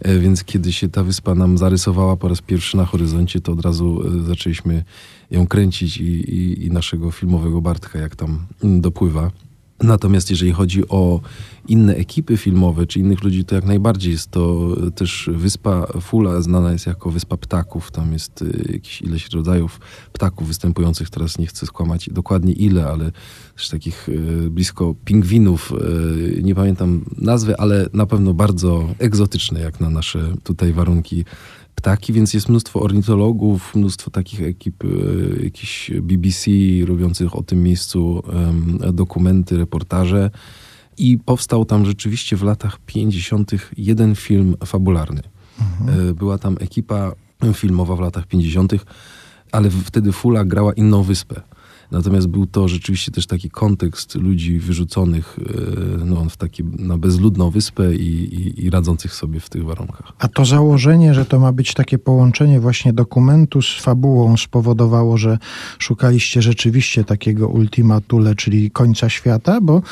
E, 0.00 0.18
więc 0.18 0.44
kiedy 0.44 0.72
się 0.72 0.88
ta 0.88 1.04
wyspa 1.04 1.34
nam 1.34 1.58
zarysowała 1.58 2.16
po 2.16 2.28
raz 2.28 2.42
pierwszy 2.42 2.76
na 2.76 2.84
horyzoncie, 2.84 3.40
to 3.40 3.52
od 3.52 3.60
razu 3.60 4.02
e, 4.06 4.22
zaczęliśmy 4.22 4.84
ją 5.30 5.46
kręcić 5.46 5.96
i, 5.96 6.04
i, 6.04 6.66
i 6.66 6.70
naszego 6.70 7.10
filmowego 7.10 7.60
Bartka, 7.60 7.98
jak 7.98 8.16
tam 8.16 8.46
mm, 8.64 8.80
dopływa. 8.80 9.30
Natomiast 9.82 10.30
jeżeli 10.30 10.52
chodzi 10.52 10.88
o 10.88 11.20
inne 11.68 11.94
ekipy 11.94 12.36
filmowe 12.36 12.86
czy 12.86 12.98
innych 12.98 13.22
ludzi, 13.22 13.44
to 13.44 13.54
jak 13.54 13.64
najbardziej 13.64 14.12
jest 14.12 14.30
to 14.30 14.76
też 14.94 15.30
wyspa 15.32 15.86
Fula, 16.00 16.40
znana 16.40 16.72
jest 16.72 16.86
jako 16.86 17.10
wyspa 17.10 17.36
ptaków. 17.36 17.90
Tam 17.90 18.12
jest 18.12 18.42
y, 18.42 18.70
jakieś 18.72 19.02
ileś 19.02 19.28
rodzajów 19.30 19.80
ptaków 20.12 20.48
występujących. 20.48 21.10
Teraz 21.10 21.38
nie 21.38 21.46
chcę 21.46 21.66
skłamać 21.66 22.10
dokładnie 22.12 22.52
ile, 22.52 22.86
ale 22.86 23.12
też 23.56 23.68
takich 23.68 24.08
y, 24.08 24.50
blisko 24.50 24.94
pingwinów. 25.04 25.72
Nie 26.42 26.54
pamiętam 26.54 27.04
nazwy, 27.18 27.56
ale 27.56 27.86
na 27.92 28.06
pewno 28.06 28.34
bardzo 28.34 28.88
egzotyczne 28.98 29.60
jak 29.60 29.80
na 29.80 29.90
nasze 29.90 30.32
tutaj 30.42 30.72
warunki 30.72 31.24
ptaki, 31.74 32.12
więc 32.12 32.34
jest 32.34 32.48
mnóstwo 32.48 32.80
ornitologów, 32.80 33.74
mnóstwo 33.74 34.10
takich 34.10 34.42
ekip, 34.42 34.84
e, 34.84 34.88
jakichś 35.44 35.90
BBC 35.90 36.50
robiących 36.86 37.36
o 37.36 37.42
tym 37.42 37.62
miejscu 37.62 38.22
dokumenty, 38.92 39.56
reportaże. 39.56 40.30
I 40.98 41.18
powstał 41.18 41.64
tam 41.64 41.86
rzeczywiście 41.86 42.36
w 42.36 42.42
latach 42.42 42.78
50. 42.86 43.50
jeden 43.76 44.14
film 44.14 44.56
fabularny. 44.66 45.22
E, 45.88 46.14
Była 46.14 46.38
tam 46.38 46.56
ekipa 46.60 47.12
filmowa 47.54 47.96
w 47.96 48.00
latach 48.00 48.26
50., 48.26 48.72
ale 49.52 49.70
wtedy 49.70 50.12
Fula 50.12 50.44
grała 50.44 50.72
inną 50.72 51.02
wyspę. 51.02 51.40
Natomiast 51.90 52.26
był 52.26 52.46
to 52.46 52.68
rzeczywiście 52.68 53.12
też 53.12 53.26
taki 53.26 53.50
kontekst 53.50 54.14
ludzi 54.14 54.58
wyrzuconych 54.58 55.38
e, 55.38 56.04
no, 56.04 56.24
w 56.24 56.36
taki, 56.36 56.64
na 56.64 56.98
bezludną 56.98 57.50
wyspę 57.50 57.94
i, 57.94 58.34
i, 58.34 58.64
i 58.64 58.70
radzących 58.70 59.14
sobie 59.14 59.40
w 59.40 59.48
tych 59.48 59.64
warunkach. 59.64 60.12
A 60.18 60.28
to 60.28 60.44
założenie, 60.44 61.14
że 61.14 61.24
to 61.24 61.38
ma 61.38 61.52
być 61.52 61.74
takie 61.74 61.98
połączenie 61.98 62.60
właśnie 62.60 62.92
dokumentu 62.92 63.62
z 63.62 63.80
fabułą 63.80 64.36
spowodowało, 64.36 65.18
że 65.18 65.38
szukaliście 65.78 66.42
rzeczywiście 66.42 67.04
takiego 67.04 67.48
ultima 67.48 68.00
thule, 68.00 68.34
czyli 68.34 68.70
końca 68.70 69.08
świata, 69.08 69.60
bo 69.60 69.82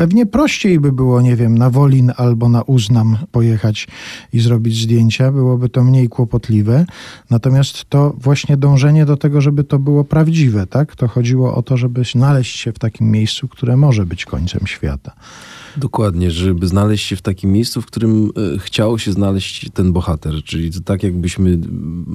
pewnie 0.00 0.26
prościej 0.26 0.80
by 0.80 0.92
było, 0.92 1.20
nie 1.20 1.36
wiem, 1.36 1.58
na 1.58 1.70
Wolin 1.70 2.12
albo 2.16 2.48
na 2.48 2.62
Uznam 2.62 3.18
pojechać 3.32 3.88
i 4.32 4.40
zrobić 4.40 4.82
zdjęcia, 4.82 5.32
byłoby 5.32 5.68
to 5.68 5.84
mniej 5.84 6.08
kłopotliwe. 6.08 6.84
Natomiast 7.30 7.84
to 7.88 8.14
właśnie 8.18 8.56
dążenie 8.56 9.06
do 9.06 9.16
tego, 9.16 9.40
żeby 9.40 9.64
to 9.64 9.78
było 9.78 10.04
prawdziwe, 10.04 10.66
tak? 10.66 10.96
To 10.96 11.08
chodziło 11.08 11.54
o 11.54 11.62
to, 11.62 11.76
żeby 11.76 12.04
znaleźć 12.04 12.58
się 12.58 12.72
w 12.72 12.78
takim 12.78 13.10
miejscu, 13.10 13.48
które 13.48 13.76
może 13.76 14.06
być 14.06 14.24
końcem 14.24 14.66
świata. 14.66 15.12
Dokładnie, 15.76 16.30
żeby 16.30 16.66
znaleźć 16.66 17.06
się 17.06 17.16
w 17.16 17.22
takim 17.22 17.52
miejscu, 17.52 17.82
w 17.82 17.86
którym 17.86 18.30
e, 18.54 18.58
chciał 18.58 18.98
się 18.98 19.12
znaleźć 19.12 19.70
ten 19.74 19.92
bohater. 19.92 20.42
Czyli 20.44 20.72
to 20.72 20.80
tak 20.80 21.02
jakbyśmy, 21.02 21.58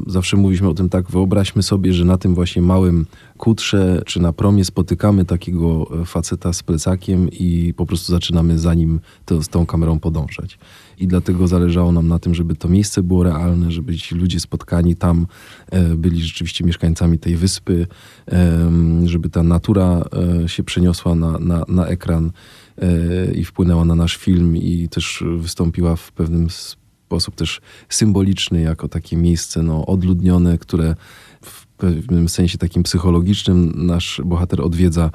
zawsze 0.07 0.37
mówiliśmy 0.37 0.69
o 0.69 0.73
tym 0.73 0.89
tak, 0.89 1.11
wyobraźmy 1.11 1.63
sobie, 1.63 1.93
że 1.93 2.05
na 2.05 2.17
tym 2.17 2.35
właśnie 2.35 2.61
małym 2.61 3.05
kutrze 3.37 4.01
czy 4.05 4.21
na 4.21 4.33
promie 4.33 4.65
spotykamy 4.65 5.25
takiego 5.25 5.87
e, 6.01 6.05
faceta 6.05 6.53
z 6.53 6.63
plecakiem 6.63 7.29
i 7.31 7.73
po 7.77 7.85
prostu 7.85 8.11
zaczynamy 8.11 8.59
za 8.59 8.73
nim 8.73 8.99
to, 9.25 9.43
z 9.43 9.49
tą 9.49 9.65
kamerą 9.65 9.99
podążać. 9.99 10.57
I 10.97 11.07
dlatego 11.07 11.47
zależało 11.47 11.91
nam 11.91 12.07
na 12.07 12.19
tym, 12.19 12.35
żeby 12.35 12.55
to 12.55 12.67
miejsce 12.67 13.03
było 13.03 13.23
realne, 13.23 13.71
żeby 13.71 13.97
ci 13.97 14.15
ludzie 14.15 14.39
spotkani 14.39 14.95
tam 14.95 15.27
e, 15.71 15.83
byli 15.95 16.21
rzeczywiście 16.21 16.65
mieszkańcami 16.65 17.19
tej 17.19 17.35
wyspy, 17.35 17.87
żeby 19.05 19.29
ta 19.29 19.43
natura 19.43 20.05
się 20.47 20.63
przeniosła 20.63 21.15
na, 21.15 21.39
na, 21.39 21.65
na 21.67 21.87
ekran 21.87 22.31
i 23.35 23.45
wpłynęła 23.45 23.85
na 23.85 23.95
nasz 23.95 24.17
film 24.17 24.57
i 24.57 24.89
też 24.89 25.23
wystąpiła 25.37 25.95
w 25.95 26.11
pewnym 26.11 26.49
sposób 26.49 27.35
też 27.35 27.61
symboliczny 27.89 28.61
jako 28.61 28.87
takie 28.87 29.17
miejsce 29.17 29.63
no, 29.63 29.85
odludnione, 29.85 30.57
które 30.57 30.95
w 31.41 31.65
pewnym 31.67 32.29
sensie 32.29 32.57
takim 32.57 32.83
psychologicznym 32.83 33.73
nasz 33.75 34.21
bohater 34.25 34.61
odwiedza, 34.61 35.11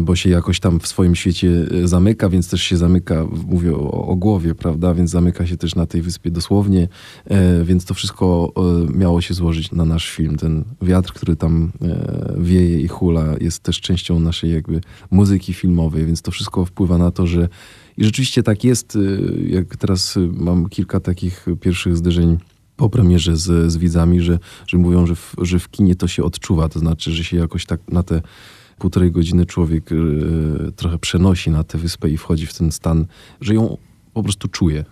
bo 0.00 0.16
się 0.16 0.30
jakoś 0.30 0.60
tam 0.60 0.80
w 0.80 0.86
swoim 0.86 1.14
świecie 1.14 1.66
e, 1.84 1.88
zamyka, 1.88 2.28
więc 2.28 2.50
też 2.50 2.62
się 2.62 2.76
zamyka, 2.76 3.26
mówię 3.46 3.76
o, 3.76 4.06
o 4.06 4.16
głowie, 4.16 4.54
prawda, 4.54 4.94
więc 4.94 5.10
zamyka 5.10 5.46
się 5.46 5.56
też 5.56 5.74
na 5.74 5.86
tej 5.86 6.02
wyspie 6.02 6.30
dosłownie, 6.30 6.88
e, 7.24 7.64
więc 7.64 7.84
to 7.84 7.94
wszystko 7.94 8.52
e, 8.56 8.98
miało 8.98 9.20
się 9.20 9.34
złożyć 9.34 9.72
na 9.72 9.84
nasz 9.84 10.10
film. 10.10 10.36
Ten 10.36 10.64
wiatr, 10.82 11.12
który 11.12 11.36
tam 11.36 11.72
wieje 12.38 12.80
i 12.80 12.88
hula 12.88 13.34
jest 13.40 13.62
też 13.62 13.80
częścią 13.80 14.20
naszej 14.20 14.52
jakby 14.52 14.80
muzyki 15.10 15.54
filmowej, 15.54 16.06
więc 16.06 16.22
to 16.22 16.30
wszystko 16.30 16.64
wpływa 16.64 16.98
na 16.98 17.10
to, 17.10 17.26
że 17.26 17.48
i 17.96 18.04
rzeczywiście 18.04 18.42
tak 18.42 18.64
jest, 18.64 18.98
jak 19.46 19.76
teraz 19.76 20.18
mam 20.32 20.68
kilka 20.68 21.00
takich 21.00 21.46
pierwszych 21.60 21.96
zderzeń 21.96 22.38
po 22.76 22.90
premierze 22.90 23.36
z, 23.36 23.72
z 23.72 23.76
widzami, 23.76 24.20
że, 24.20 24.38
że 24.66 24.78
mówią, 24.78 25.06
że 25.06 25.14
w, 25.14 25.34
że 25.42 25.58
w 25.58 25.68
kinie 25.68 25.94
to 25.94 26.08
się 26.08 26.24
odczuwa, 26.24 26.68
to 26.68 26.78
znaczy, 26.78 27.10
że 27.12 27.24
się 27.24 27.36
jakoś 27.36 27.66
tak 27.66 27.80
na 27.88 28.02
te 28.02 28.22
półtorej 28.82 29.12
godziny 29.12 29.46
człowiek 29.46 29.92
y, 29.92 30.72
trochę 30.76 30.98
przenosi 30.98 31.50
na 31.50 31.64
tę 31.64 31.78
wyspę 31.78 32.10
i 32.10 32.16
wchodzi 32.16 32.46
w 32.46 32.54
ten 32.54 32.72
stan, 32.72 33.06
że 33.40 33.54
ją 33.54 33.76
po 34.14 34.22
prostu 34.22 34.48
czuje. 34.48 34.84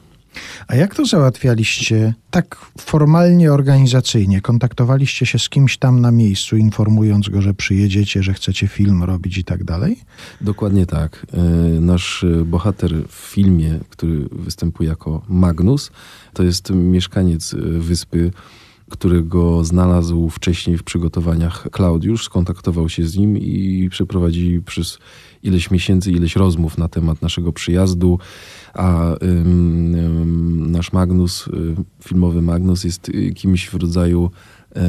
A 0.69 0.77
jak 0.77 0.95
to 0.95 1.07
załatwialiście 1.07 2.15
tak 2.31 2.57
formalnie, 2.79 3.53
organizacyjnie? 3.53 4.41
Kontaktowaliście 4.41 5.27
się 5.27 5.39
z 5.39 5.49
kimś 5.49 5.79
tam 5.79 6.01
na 6.01 6.11
miejscu, 6.11 6.57
informując 6.57 7.29
go, 7.29 7.43
że 7.43 7.55
przyjedziecie, 7.55 8.23
że 8.23 8.35
chcecie 8.35 8.69
film 8.69 9.03
robić 9.03 9.39
i 9.39 9.45
tak 9.45 9.65
dalej? 9.65 9.97
Dokładnie 10.41 10.87
tak. 10.87 11.27
E, 11.33 11.41
Nasz 11.81 12.25
e, 12.25 12.45
bohater 12.45 12.93
w 13.09 13.15
filmie, 13.15 13.81
który 13.89 14.29
występuje 14.33 14.89
jako 14.89 15.23
Magnus, 15.29 15.91
to 16.33 16.43
jest 16.43 16.71
mieszkaniec 16.71 17.55
e, 17.55 17.57
wyspy, 17.61 18.31
którego 18.91 19.65
znalazł 19.65 20.29
wcześniej 20.29 20.79
w 20.79 20.83
przygotowaniach 20.83 21.69
Klaudiusz, 21.73 22.25
skontaktował 22.25 22.89
się 22.89 23.07
z 23.07 23.17
nim 23.17 23.39
i 23.39 23.89
przeprowadzili 23.91 24.63
przez 24.63 24.99
ileś 25.43 25.71
miesięcy, 25.71 26.13
ileś 26.13 26.37
rozmów 26.37 26.79
na 26.79 26.89
temat 26.89 27.23
naszego 27.23 27.53
przyjazdu, 27.53 28.19
a 28.75 29.15
ym, 29.23 29.95
ym, 29.95 30.71
nasz 30.71 30.93
Magnus, 30.93 31.47
y, 31.47 31.51
filmowy 32.05 32.43
Magnus 32.43 32.85
jest 32.85 33.09
y, 33.09 33.33
kimś 33.35 33.69
w 33.69 33.75
rodzaju 33.75 34.31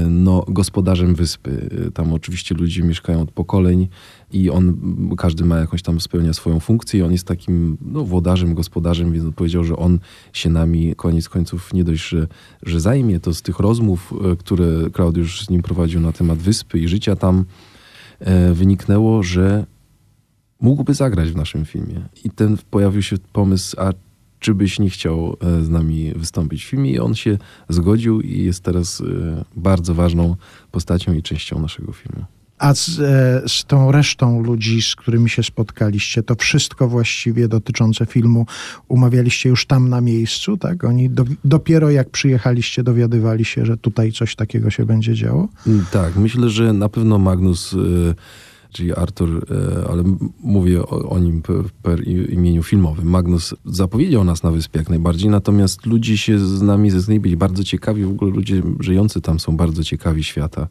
no, 0.10 0.46
gospodarzem 0.48 1.16
wyspy. 1.16 1.70
Y, 1.88 1.92
Tam 1.92 2.14
oczywiście 2.14 2.56
ludzie 2.56 2.84
mieszkają 2.84 3.22
od 3.22 3.32
pokoleń 3.32 3.88
i 4.34 4.50
on, 4.50 4.78
każdy 5.18 5.46
ma 5.46 5.58
jakąś 5.58 5.82
tam, 5.82 6.02
spełnia 6.02 6.34
swoją 6.34 6.60
funkcję 6.60 7.00
i 7.00 7.04
on 7.04 7.12
jest 7.12 7.28
takim 7.28 7.78
no, 7.82 8.04
włodarzem, 8.04 8.54
gospodarzem, 8.54 9.12
więc 9.12 9.36
powiedział, 9.36 9.64
że 9.64 9.76
on 9.76 10.00
się 10.34 10.50
nami 10.50 10.96
koniec 10.96 11.30
końców 11.30 11.74
nie 11.74 11.84
dość, 11.84 12.10
że, 12.10 12.28
że 12.64 12.80
zajmie, 12.80 13.20
to 13.20 13.34
z 13.34 13.42
tych 13.42 13.60
rozmów, 13.60 14.14
y, 14.34 14.38
które 14.38 14.90
Klaudiusz 14.94 15.46
z 15.46 15.50
nim 15.50 15.62
prowadził 15.62 16.02
na 16.02 16.12
temat 16.12 16.38
wyspy 16.38 16.80
i 16.80 16.88
życia 16.88 17.16
tam, 17.16 17.46
e, 18.20 18.54
wyniknęło, 18.54 19.24
że 19.24 19.66
mógłby 20.62 20.94
zagrać 20.94 21.32
w 21.32 21.36
naszym 21.36 21.66
filmie. 21.66 22.02
I 22.24 22.30
ten 22.30 22.58
pojawił 22.72 23.02
się 23.02 23.16
pomysł, 23.34 23.76
a 23.80 23.94
czy 24.42 24.54
byś 24.54 24.80
nie 24.80 24.90
chciał 24.90 25.38
e, 25.42 25.62
z 25.62 25.70
nami 25.70 26.14
wystąpić 26.16 26.66
w 26.66 26.68
filmie? 26.68 26.92
I 26.92 27.00
on 27.00 27.16
się 27.16 27.38
zgodził 27.70 28.22
i 28.22 28.44
jest 28.44 28.64
teraz 28.64 29.02
e, 29.02 29.44
bardzo 29.56 29.94
ważną 29.94 30.36
postacią 30.72 31.14
i 31.14 31.22
częścią 31.22 31.60
naszego 31.60 31.92
filmu. 31.92 32.26
A 32.58 32.74
z, 32.74 33.00
e, 33.00 33.50
z 33.50 33.66
tą 33.66 33.92
resztą 33.92 34.44
ludzi, 34.44 34.82
z 34.82 34.96
którymi 34.96 35.30
się 35.30 35.44
spotkaliście, 35.44 36.24
to 36.24 36.36
wszystko 36.36 36.88
właściwie 36.88 37.48
dotyczące 37.48 38.06
filmu 38.06 38.46
umawialiście 38.88 39.50
już 39.50 39.66
tam 39.66 39.90
na 39.90 40.02
miejscu, 40.02 40.58
tak? 40.58 40.84
Oni 40.84 41.10
do, 41.10 41.26
dopiero 41.46 41.90
jak 41.90 42.10
przyjechaliście, 42.10 42.84
dowiadywali 42.84 43.46
się, 43.46 43.66
że 43.66 43.78
tutaj 43.78 44.12
coś 44.12 44.36
takiego 44.36 44.70
się 44.70 44.86
będzie 44.86 45.14
działo? 45.14 45.48
Mm, 45.68 45.86
Tak, 45.92 46.16
myślę, 46.16 46.50
że 46.50 46.74
na 46.74 46.90
pewno 46.90 47.18
Magnus, 47.18 47.76
czyli 48.72 48.94
Artur, 48.94 49.46
e, 49.52 49.88
ale 49.90 50.04
mówię 50.40 50.86
o, 50.86 51.20
nim 51.20 51.42
per, 51.82 52.08
imieniu 52.08 52.64
filmowym. 52.64 53.10
Magnus 53.10 53.56
zapowiedział 53.66 54.24
nas 54.24 54.44
na 54.44 54.52
wyspie 54.52 54.80
jak 54.80 54.90
najbardziej, 54.90 55.30
natomiast 55.30 55.86
ludzie 55.86 56.18
się 56.18 56.40
z 56.40 56.62
nami 56.62 56.92
ze 56.92 57.02
Znej 57.02 57.20
byli 57.20 57.38
bardzo 57.38 57.64
ciekawi, 57.64 58.04
w 58.04 58.10
ogóle 58.10 58.32
ludzie 58.32 58.62
żyjący 58.80 59.22
tam 59.22 59.40
są 59.40 59.58
bardzo 59.58 59.84
ciekawi 59.84 60.24
świata. 60.24 60.68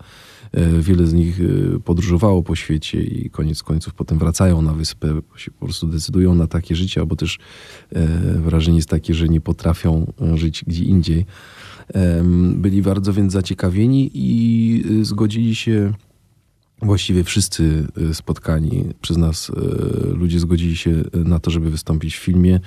E, 0.52 0.80
Wiele 0.80 1.07
z 1.07 1.12
nich 1.12 1.40
e, 1.40 1.78
podróżowało 1.78 2.42
po 2.42 2.57
świecie 2.57 3.02
i 3.02 3.30
koniec 3.30 3.62
końców 3.62 3.95
potem 3.95 4.19
wracają 4.19 4.62
na 4.62 4.73
wyspę, 4.73 5.21
się 5.37 5.50
po 5.50 5.64
prostu 5.64 5.87
decydują 5.87 6.35
na 6.35 6.47
takie 6.47 6.76
życie, 6.76 7.00
albo 7.00 7.16
też 7.16 7.38
wrażenie 8.37 8.76
jest 8.76 8.88
takie, 8.88 9.14
że 9.14 9.28
nie 9.28 9.40
potrafią 9.40 10.12
żyć 10.35 10.64
gdzie 10.66 10.85
indziej. 10.85 11.26
Byli 12.54 12.83
bardzo 12.83 13.12
więc 13.12 13.33
zaciekawieni 13.33 14.11
i 14.14 14.85
zgodzili 15.02 15.54
się 15.54 15.92
właściwie 16.82 17.25
wszyscy 17.25 17.87
y, 18.10 18.14
spotkani 18.14 18.84
przez 19.00 19.16
nas 19.16 19.49
y, 19.49 19.52
ludzie 20.14 20.40
zgodzili 20.40 20.76
się 20.76 20.90
y, 20.90 21.04
na 21.14 21.38
to, 21.38 21.50
żeby 21.50 21.70
wystąpić 21.70 22.16
w 22.16 22.18
filmie. 22.18 22.60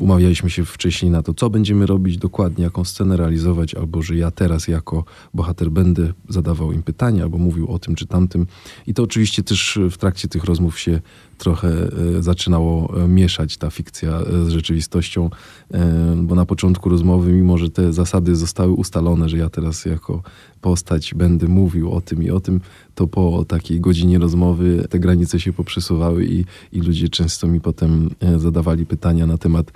Umawialiśmy 0.00 0.50
się 0.50 0.64
wcześniej 0.64 1.10
na 1.10 1.22
to, 1.22 1.34
co 1.34 1.50
będziemy 1.50 1.86
robić 1.86 2.18
dokładnie, 2.18 2.64
jaką 2.64 2.84
scenę 2.84 3.16
realizować, 3.16 3.74
albo 3.74 4.02
że 4.02 4.16
ja 4.16 4.30
teraz 4.30 4.68
jako 4.68 5.04
bohater 5.34 5.70
będę 5.70 6.12
zadawał 6.28 6.72
im 6.72 6.82
pytania, 6.82 7.22
albo 7.22 7.38
mówił 7.38 7.68
o 7.68 7.78
tym 7.78 7.94
czy 7.94 8.06
tamtym. 8.06 8.46
I 8.86 8.94
to 8.94 9.02
oczywiście 9.02 9.42
też 9.42 9.78
w 9.90 9.96
trakcie 9.96 10.28
tych 10.28 10.44
rozmów 10.44 10.80
się 10.80 11.00
trochę 11.38 11.68
e, 11.68 12.22
zaczynało 12.22 12.92
mieszać 13.08 13.56
ta 13.56 13.70
fikcja 13.70 14.20
e, 14.20 14.44
z 14.44 14.48
rzeczywistością, 14.48 15.30
e, 15.70 16.16
bo 16.22 16.34
na 16.34 16.46
początku 16.46 16.88
rozmowy, 16.88 17.32
mimo 17.32 17.58
że 17.58 17.70
te 17.70 17.92
zasady 17.92 18.36
zostały 18.36 18.72
ustalone, 18.72 19.28
że 19.28 19.38
ja 19.38 19.50
teraz 19.50 19.84
jako 19.84 20.22
postać 20.60 21.14
będę 21.14 21.48
mówił 21.48 21.92
o 21.92 22.00
tym 22.00 22.22
i 22.22 22.30
o 22.30 22.40
tym, 22.40 22.60
to 22.94 23.06
po 23.06 23.44
takiej 23.44 23.80
godzinie 23.80 24.18
rozmowy 24.18 24.86
te 24.90 24.98
granice 24.98 25.40
się 25.40 25.52
poprzesuwały 25.52 26.26
i, 26.26 26.44
i 26.72 26.80
ludzie 26.80 27.08
często 27.08 27.46
mi 27.46 27.60
potem 27.60 28.10
zadawali 28.36 28.86
pytania 28.86 29.26
na 29.26 29.38
temat 29.38 29.72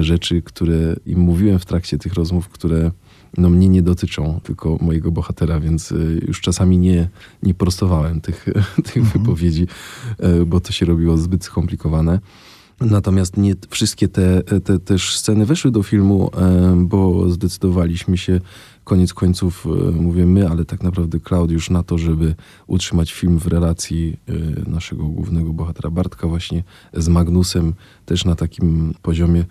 rzeczy, 0.00 0.42
które 0.42 0.96
im 1.06 1.18
mówiłem 1.18 1.58
w 1.58 1.66
trakcie 1.66 1.98
tych 1.98 2.14
rozmów, 2.14 2.48
które 2.48 2.90
no, 3.38 3.50
mnie 3.50 3.68
nie 3.68 3.82
dotyczą, 3.82 4.40
tylko 4.42 4.78
mojego 4.80 5.12
bohatera, 5.12 5.60
więc 5.60 5.92
e, 5.92 5.96
już 6.26 6.40
czasami 6.40 6.78
nie, 6.78 7.08
nie 7.42 7.54
prostowałem 7.54 8.20
tych, 8.20 8.46
tych 8.92 9.04
wypowiedzi, 9.04 9.66
e, 10.18 10.44
bo 10.44 10.60
to 10.60 10.72
się 10.72 10.86
robiło 10.86 11.16
zbyt 11.16 11.44
skomplikowane. 11.44 12.20
Natomiast 12.80 13.36
nie 13.36 13.54
wszystkie 13.70 14.08
te, 14.08 14.42
te 14.42 14.78
też 14.78 15.16
sceny 15.16 15.46
weszły 15.46 15.70
do 15.70 15.82
filmu, 15.82 16.30
e, 16.36 16.76
bo 16.86 17.30
zdecydowaliśmy 17.30 18.18
się 18.18 18.40
koniec 18.84 19.14
końców, 19.14 19.66
mówię 19.92 20.26
my, 20.26 20.48
ale 20.48 20.64
tak 20.64 20.82
naprawdę 20.82 21.20
Klaudiusz 21.20 21.70
na 21.70 21.82
to, 21.82 21.98
żeby 21.98 22.34
utrzymać 22.66 23.12
film 23.12 23.38
w 23.38 23.46
relacji 23.46 24.16
naszego 24.66 25.04
głównego 25.04 25.52
bohatera 25.52 25.90
Bartka 25.90 26.28
właśnie 26.28 26.64
z 26.92 27.08
Magnusem, 27.08 27.74
też 28.04 28.24
na 28.24 28.34
takim 28.34 28.94
poziomie 29.02 29.44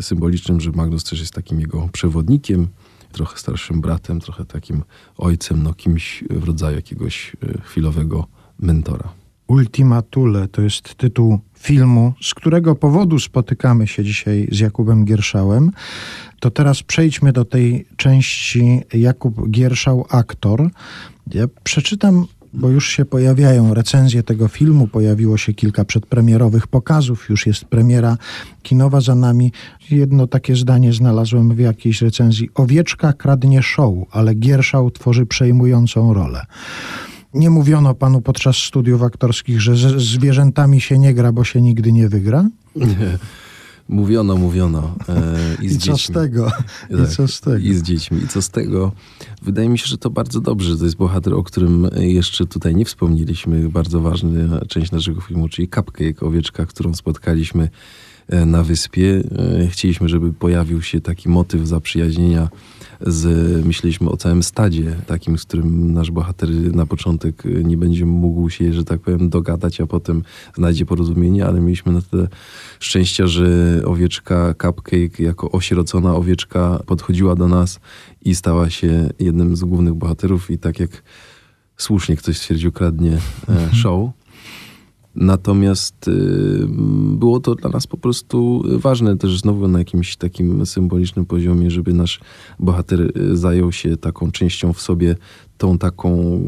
symbolicznym, 0.00 0.60
że 0.60 0.72
Magnus 0.72 1.04
też 1.04 1.20
jest 1.20 1.34
takim 1.34 1.60
jego 1.60 1.88
przewodnikiem, 1.92 2.68
trochę 3.12 3.38
starszym 3.38 3.80
bratem, 3.80 4.20
trochę 4.20 4.44
takim 4.44 4.82
ojcem, 5.16 5.62
no 5.62 5.74
kimś 5.74 6.24
w 6.30 6.44
rodzaju 6.44 6.76
jakiegoś 6.76 7.36
e, 7.42 7.60
chwilowego 7.62 8.26
mentora. 8.58 9.12
Ultima 9.46 10.02
Thule 10.02 10.48
to 10.48 10.62
jest 10.62 10.94
tytuł 10.94 11.38
filmu, 11.58 12.12
z 12.20 12.34
którego 12.34 12.74
powodu 12.74 13.18
spotykamy 13.18 13.86
się 13.86 14.04
dzisiaj 14.04 14.48
z 14.52 14.58
Jakubem 14.58 15.04
Gierszałem. 15.04 15.70
To 16.40 16.50
teraz 16.50 16.82
przejdźmy 16.82 17.32
do 17.32 17.44
tej 17.44 17.86
części 17.96 18.80
Jakub 18.94 19.50
Gierszał, 19.50 20.06
aktor. 20.10 20.70
Ja 21.26 21.44
przeczytam, 21.64 22.26
bo 22.52 22.68
już 22.68 22.88
się 22.88 23.04
pojawiają 23.04 23.74
recenzje 23.74 24.22
tego 24.22 24.48
filmu, 24.48 24.86
pojawiło 24.86 25.36
się 25.36 25.54
kilka 25.54 25.84
przedpremierowych 25.84 26.66
pokazów, 26.66 27.28
już 27.28 27.46
jest 27.46 27.64
premiera 27.64 28.16
kinowa 28.62 29.00
za 29.00 29.14
nami. 29.14 29.52
Jedno 29.90 30.26
takie 30.26 30.56
zdanie 30.56 30.92
znalazłem 30.92 31.54
w 31.54 31.58
jakiejś 31.58 32.02
recenzji. 32.02 32.50
Owieczka 32.54 33.12
kradnie 33.12 33.62
show, 33.62 33.94
ale 34.10 34.34
Gierszał 34.34 34.90
tworzy 34.90 35.26
przejmującą 35.26 36.14
rolę. 36.14 36.46
Nie 37.34 37.50
mówiono 37.50 37.94
panu 37.94 38.20
podczas 38.20 38.56
studiów 38.56 39.02
aktorskich, 39.02 39.60
że 39.60 39.76
z 39.76 40.02
zwierzętami 40.02 40.80
się 40.80 40.98
nie 40.98 41.14
gra, 41.14 41.32
bo 41.32 41.44
się 41.44 41.60
nigdy 41.60 41.92
nie 41.92 42.08
wygra? 42.08 42.44
Mówiono, 43.88 44.36
mówiono. 44.36 44.94
E, 45.08 45.64
I, 45.64 45.68
z 45.68 45.76
I 45.76 45.78
co 45.78 45.98
z 45.98 46.06
tego? 46.06 46.50
I 46.90 46.96
Tak, 46.96 47.08
co 47.08 47.28
z 47.28 47.40
tego? 47.40 47.58
I 47.58 47.74
z 47.74 47.82
dziećmi. 47.82 48.18
I 48.18 48.28
co 48.28 48.42
z 48.42 48.50
tego? 48.50 48.92
Wydaje 49.42 49.68
mi 49.68 49.78
się, 49.78 49.86
że 49.86 49.98
to 49.98 50.10
bardzo 50.10 50.40
dobrze. 50.40 50.76
To 50.76 50.84
jest 50.84 50.96
bohater, 50.96 51.34
o 51.34 51.42
którym 51.42 51.88
jeszcze 51.96 52.46
tutaj 52.46 52.74
nie 52.74 52.84
wspomnieliśmy. 52.84 53.68
Bardzo 53.68 54.00
ważna 54.00 54.60
część 54.68 54.92
naszego 54.92 55.20
filmu, 55.20 55.48
czyli 55.48 55.68
Cupcake, 55.68 56.26
owieczka, 56.26 56.66
którą 56.66 56.94
spotkaliśmy 56.94 57.70
e, 58.28 58.46
na 58.46 58.62
wyspie. 58.62 59.22
E, 59.62 59.66
Chcieliśmy, 59.68 60.08
żeby 60.08 60.32
pojawił 60.32 60.82
się 60.82 61.00
taki 61.00 61.28
motyw 61.28 61.66
zaprzyjaźnienia 61.66 62.48
z, 63.00 63.26
myśleliśmy 63.66 64.10
o 64.10 64.16
całym 64.16 64.42
stadzie, 64.42 64.96
takim, 65.06 65.38
z 65.38 65.44
którym 65.44 65.92
nasz 65.92 66.10
bohater 66.10 66.50
na 66.50 66.86
początek 66.86 67.42
nie 67.64 67.76
będzie 67.76 68.06
mógł 68.06 68.50
się, 68.50 68.72
że 68.72 68.84
tak 68.84 69.00
powiem, 69.00 69.28
dogadać, 69.28 69.80
a 69.80 69.86
potem 69.86 70.22
znajdzie 70.56 70.86
porozumienie, 70.86 71.46
ale 71.46 71.60
mieliśmy 71.60 71.92
na 71.92 72.02
tyle 72.02 72.28
szczęścia, 72.80 73.26
że 73.26 73.46
owieczka 73.84 74.54
Cupcake, 74.62 75.20
jako 75.20 75.50
osierocona 75.50 76.14
owieczka, 76.14 76.82
podchodziła 76.86 77.34
do 77.34 77.48
nas 77.48 77.80
i 78.24 78.34
stała 78.34 78.70
się 78.70 79.10
jednym 79.18 79.56
z 79.56 79.64
głównych 79.64 79.94
bohaterów 79.94 80.50
i 80.50 80.58
tak 80.58 80.80
jak 80.80 81.02
słusznie 81.76 82.16
ktoś 82.16 82.36
stwierdził, 82.36 82.72
kradnie 82.72 83.18
e, 83.48 83.74
show. 83.82 84.10
Natomiast 85.20 86.08
y, 86.08 86.66
było 87.12 87.40
to 87.40 87.54
dla 87.54 87.70
nas 87.70 87.86
po 87.86 87.96
prostu 87.96 88.62
ważne 88.78 89.16
też 89.16 89.40
znowu 89.40 89.68
na 89.68 89.78
jakimś 89.78 90.16
takim 90.16 90.66
symbolicznym 90.66 91.26
poziomie, 91.26 91.70
żeby 91.70 91.92
nasz 91.92 92.20
bohater 92.58 93.00
y, 93.00 93.36
zajął 93.36 93.72
się 93.72 93.96
taką 93.96 94.30
częścią 94.30 94.72
w 94.72 94.80
sobie, 94.80 95.16
tą 95.58 95.78
taką 95.78 96.40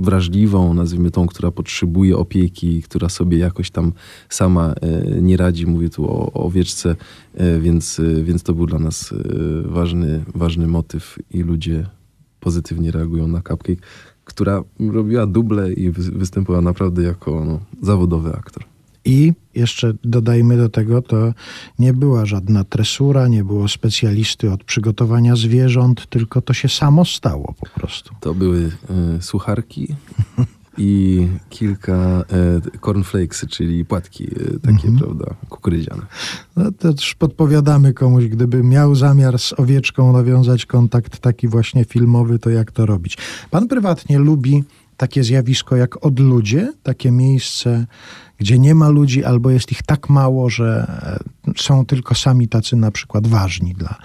wrażliwą, 0.00 0.74
nazwijmy 0.74 1.10
tą, 1.10 1.26
która 1.26 1.50
potrzebuje 1.50 2.16
opieki, 2.16 2.82
która 2.82 3.08
sobie 3.08 3.38
jakoś 3.38 3.70
tam 3.70 3.92
sama 4.28 4.72
y, 5.16 5.22
nie 5.22 5.36
radzi. 5.36 5.66
Mówię 5.66 5.88
tu 5.88 6.04
o, 6.04 6.32
o 6.32 6.44
owieczce, 6.44 6.96
y, 7.40 7.60
więc, 7.60 8.00
więc 8.22 8.42
to 8.42 8.54
był 8.54 8.66
dla 8.66 8.78
nas 8.78 9.14
ważny, 9.64 10.24
ważny 10.34 10.66
motyw 10.66 11.18
i 11.30 11.42
ludzie 11.42 11.86
pozytywnie 12.40 12.90
reagują 12.90 13.28
na 13.28 13.42
Cupcake, 13.42 13.82
która 14.24 14.62
robiła 14.92 15.26
duble 15.26 15.72
i 15.72 15.90
wy- 15.90 16.18
występowała 16.18 16.62
naprawdę 16.62 17.02
jako 17.02 17.44
no, 17.44 17.60
zawodowy 17.82 18.32
aktor. 18.36 18.64
I 19.04 19.32
jeszcze 19.54 19.94
dodajmy 20.04 20.56
do 20.56 20.68
tego, 20.68 21.02
to 21.02 21.34
nie 21.78 21.92
była 21.92 22.26
żadna 22.26 22.64
tresura, 22.64 23.28
nie 23.28 23.44
było 23.44 23.68
specjalisty 23.68 24.52
od 24.52 24.64
przygotowania 24.64 25.36
zwierząt, 25.36 26.06
tylko 26.10 26.40
to 26.42 26.52
się 26.52 26.68
samo 26.68 27.04
stało 27.04 27.54
po 27.60 27.80
prostu. 27.80 28.14
To 28.20 28.34
były 28.34 28.70
e, 29.18 29.22
sucharki 29.22 29.88
i 30.78 31.28
kilka 31.50 32.24
e, 32.72 32.78
cornflakesy, 32.80 33.46
czyli 33.46 33.84
płatki 33.84 34.24
e, 34.24 34.58
takie, 34.58 34.92
prawda, 34.98 35.34
kukurydziane. 35.48 36.02
No 36.56 36.72
to 36.72 36.94
też 36.94 37.14
podpowiadamy 37.14 37.92
komuś, 37.94 38.24
gdyby 38.24 38.62
miał 38.62 38.94
zamiar 38.94 39.38
z 39.38 39.52
owieczką 39.52 40.12
nawiązać 40.12 40.66
kontakt 40.66 41.18
taki 41.18 41.48
właśnie 41.48 41.84
filmowy, 41.84 42.38
to 42.38 42.50
jak 42.50 42.72
to 42.72 42.86
robić. 42.86 43.18
Pan 43.50 43.68
prywatnie 43.68 44.18
lubi 44.18 44.64
takie 45.02 45.24
zjawisko 45.24 45.76
jak 45.76 46.06
odludzie, 46.06 46.72
takie 46.82 47.10
miejsce, 47.10 47.86
gdzie 48.38 48.58
nie 48.58 48.74
ma 48.74 48.88
ludzi 48.88 49.24
albo 49.24 49.50
jest 49.50 49.72
ich 49.72 49.82
tak 49.82 50.08
mało, 50.10 50.50
że 50.50 50.86
e, 51.46 51.52
są 51.56 51.86
tylko 51.86 52.14
sami 52.14 52.48
tacy 52.48 52.76
na 52.76 52.90
przykład 52.90 53.26
ważni 53.26 53.74
dla, 53.74 53.98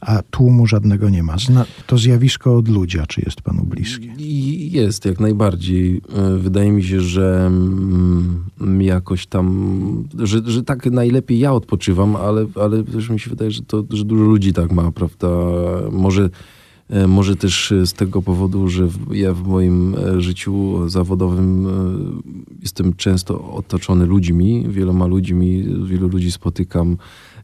a 0.00 0.22
tłumu 0.22 0.66
żadnego 0.66 1.10
nie 1.10 1.22
ma. 1.22 1.38
Zna, 1.38 1.64
to 1.86 1.98
zjawisko 1.98 2.56
odludzia, 2.56 3.06
czy 3.06 3.20
jest 3.20 3.42
panu 3.42 3.64
bliskie? 3.64 4.14
Jest 4.70 5.04
jak 5.04 5.20
najbardziej. 5.20 6.00
E, 6.16 6.38
Wydaje 6.38 6.72
mi 6.72 6.84
się, 6.84 7.00
że 7.00 7.46
mm, 7.46 8.82
jakoś 8.82 9.26
tam, 9.26 10.08
że, 10.18 10.40
że 10.46 10.62
tak 10.62 10.86
najlepiej 10.86 11.38
ja 11.38 11.52
odpoczywam, 11.52 12.16
ale, 12.16 12.46
ale 12.54 12.84
też 12.84 13.10
mi 13.10 13.20
się 13.20 13.30
wydaje, 13.30 13.50
że, 13.50 13.62
to, 13.62 13.84
że 13.90 14.04
dużo 14.04 14.24
ludzi 14.24 14.52
tak 14.52 14.72
ma, 14.72 14.92
prawda? 14.92 15.28
Może, 15.92 16.30
może 17.08 17.36
też 17.36 17.74
z 17.84 17.92
tego 17.92 18.22
powodu, 18.22 18.68
że 18.68 18.88
ja 19.10 19.34
w 19.34 19.48
moim 19.48 19.94
e, 19.94 20.20
życiu 20.20 20.88
zawodowym 20.88 21.66
e, 21.66 21.70
jestem 22.62 22.94
często 22.94 23.52
otoczony 23.52 24.06
ludźmi, 24.06 24.66
wieloma 24.68 25.06
ludźmi, 25.06 25.64
wielu 25.84 26.08
ludzi 26.08 26.32
spotykam, 26.32 26.96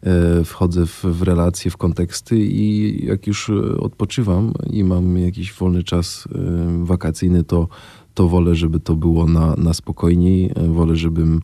e, 0.03 0.45
wchodzę 0.45 0.87
w, 0.87 1.05
w 1.05 1.23
relacje, 1.23 1.71
w 1.71 1.77
konteksty 1.77 2.39
i 2.41 3.07
jak 3.07 3.27
już 3.27 3.51
e, 3.51 3.79
odpoczywam 3.79 4.53
i 4.71 4.85
mam 4.85 5.19
jakiś 5.19 5.53
wolny 5.53 5.83
czas 5.83 6.29
e, 6.35 6.85
wakacyjny, 6.85 7.45
to, 7.45 7.69
to 8.15 8.29
wolę, 8.29 8.55
żeby 8.55 8.81
to 8.81 8.95
było 8.95 9.27
na, 9.27 9.55
na 9.57 9.75
spokojniej. 9.75 10.51
E, 10.55 10.69
Wolę, 10.69 10.97
żebym 10.97 11.43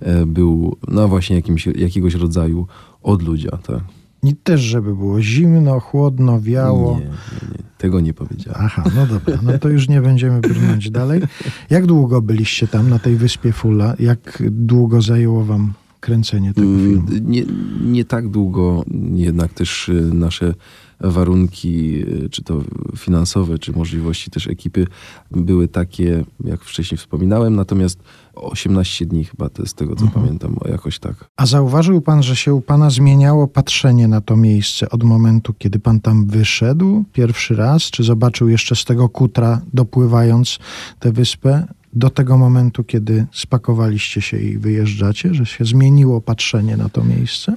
e, 0.00 0.26
był 0.26 0.76
no 0.88 1.08
właśnie 1.08 1.36
jakimś, 1.36 1.66
jakiegoś 1.66 2.14
rodzaju 2.14 2.66
odludzia. 3.02 3.50
Tak? 3.50 3.97
I 4.22 4.36
też, 4.36 4.60
żeby 4.60 4.94
było 4.94 5.22
zimno, 5.22 5.80
chłodno, 5.80 6.40
wiało. 6.40 6.98
Nie, 6.98 7.04
nie, 7.04 7.10
nie, 7.52 7.64
tego 7.78 8.00
nie 8.00 8.14
powiedziałem. 8.14 8.60
Aha, 8.64 8.84
no 8.96 9.06
dobra, 9.06 9.38
no 9.42 9.58
to 9.58 9.68
już 9.68 9.88
nie 9.88 10.00
będziemy 10.00 10.40
brnąć 10.40 10.90
dalej. 10.90 11.22
Jak 11.70 11.86
długo 11.86 12.22
byliście 12.22 12.68
tam 12.68 12.90
na 12.90 12.98
tej 12.98 13.16
wyspie 13.16 13.52
Fula? 13.52 13.94
Jak 13.98 14.42
długo 14.50 15.02
zajęło 15.02 15.44
wam 15.44 15.72
kręcenie 16.00 16.54
tego 16.54 16.66
filmu? 16.66 17.08
Mm, 17.08 17.30
Nie, 17.30 17.42
nie 17.80 18.04
tak 18.04 18.28
długo, 18.28 18.84
jednak 19.14 19.52
też 19.52 19.88
y, 19.88 20.10
nasze 20.14 20.54
warunki, 21.00 22.02
y, 22.24 22.28
czy 22.30 22.42
to 22.44 22.60
finansowe, 22.96 23.58
czy 23.58 23.72
możliwości 23.72 24.30
też 24.30 24.46
ekipy 24.46 24.86
były 25.30 25.68
takie, 25.68 26.24
jak 26.44 26.64
wcześniej 26.64 26.98
wspominałem, 26.98 27.56
natomiast 27.56 28.02
18 28.34 29.06
dni 29.06 29.24
chyba 29.24 29.48
to 29.48 29.66
z 29.66 29.74
tego 29.74 29.96
co 29.96 30.06
pamiętam, 30.06 30.56
o 30.60 30.68
jakoś 30.68 30.98
tak. 30.98 31.30
A 31.36 31.46
zauważył 31.46 32.00
pan, 32.00 32.22
że 32.22 32.36
się 32.36 32.54
u 32.54 32.60
pana 32.60 32.90
zmieniało 32.90 33.48
patrzenie 33.48 34.08
na 34.08 34.20
to 34.20 34.36
miejsce 34.36 34.90
od 34.90 35.02
momentu, 35.02 35.54
kiedy 35.58 35.78
pan 35.78 36.00
tam 36.00 36.26
wyszedł 36.26 37.04
pierwszy 37.12 37.56
raz? 37.56 37.82
Czy 37.82 38.04
zobaczył 38.04 38.48
jeszcze 38.48 38.76
z 38.76 38.84
tego 38.84 39.08
kutra, 39.08 39.60
dopływając 39.72 40.58
tę 40.98 41.12
wyspę, 41.12 41.66
do 41.92 42.10
tego 42.10 42.38
momentu, 42.38 42.84
kiedy 42.84 43.26
spakowaliście 43.32 44.20
się 44.20 44.38
i 44.38 44.58
wyjeżdżacie? 44.58 45.34
Że 45.34 45.46
się 45.46 45.64
zmieniło 45.64 46.20
patrzenie 46.20 46.76
na 46.76 46.88
to 46.88 47.04
miejsce? 47.04 47.54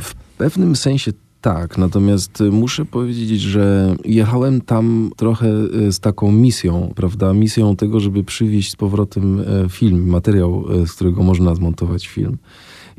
W 0.00 0.14
pewnym 0.38 0.76
sensie 0.76 1.12
tak, 1.40 1.78
natomiast 1.78 2.40
y, 2.40 2.50
muszę 2.50 2.84
powiedzieć, 2.84 3.40
że 3.40 3.96
jechałem 4.04 4.60
tam 4.60 5.10
trochę 5.16 5.48
y, 5.48 5.92
z 5.92 6.00
taką 6.00 6.32
misją, 6.32 6.92
prawda? 6.96 7.32
Misją 7.34 7.76
tego, 7.76 8.00
żeby 8.00 8.24
przywieźć 8.24 8.72
z 8.72 8.76
powrotem 8.76 9.40
e, 9.40 9.68
film, 9.68 10.08
materiał, 10.08 10.64
e, 10.82 10.86
z 10.86 10.92
którego 10.92 11.22
można 11.22 11.54
zmontować 11.54 12.08
film. 12.08 12.38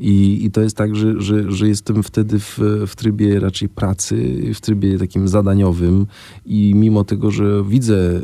I, 0.00 0.44
i 0.44 0.50
to 0.50 0.60
jest 0.60 0.76
tak, 0.76 0.96
że, 0.96 1.20
że, 1.20 1.52
że 1.52 1.68
jestem 1.68 2.02
wtedy 2.02 2.38
w, 2.38 2.58
w 2.86 2.96
trybie 2.96 3.40
raczej 3.40 3.68
pracy, 3.68 4.42
w 4.54 4.60
trybie 4.60 4.98
takim 4.98 5.28
zadaniowym 5.28 6.06
i 6.46 6.74
mimo 6.76 7.04
tego, 7.04 7.30
że 7.30 7.64
widzę 7.64 8.20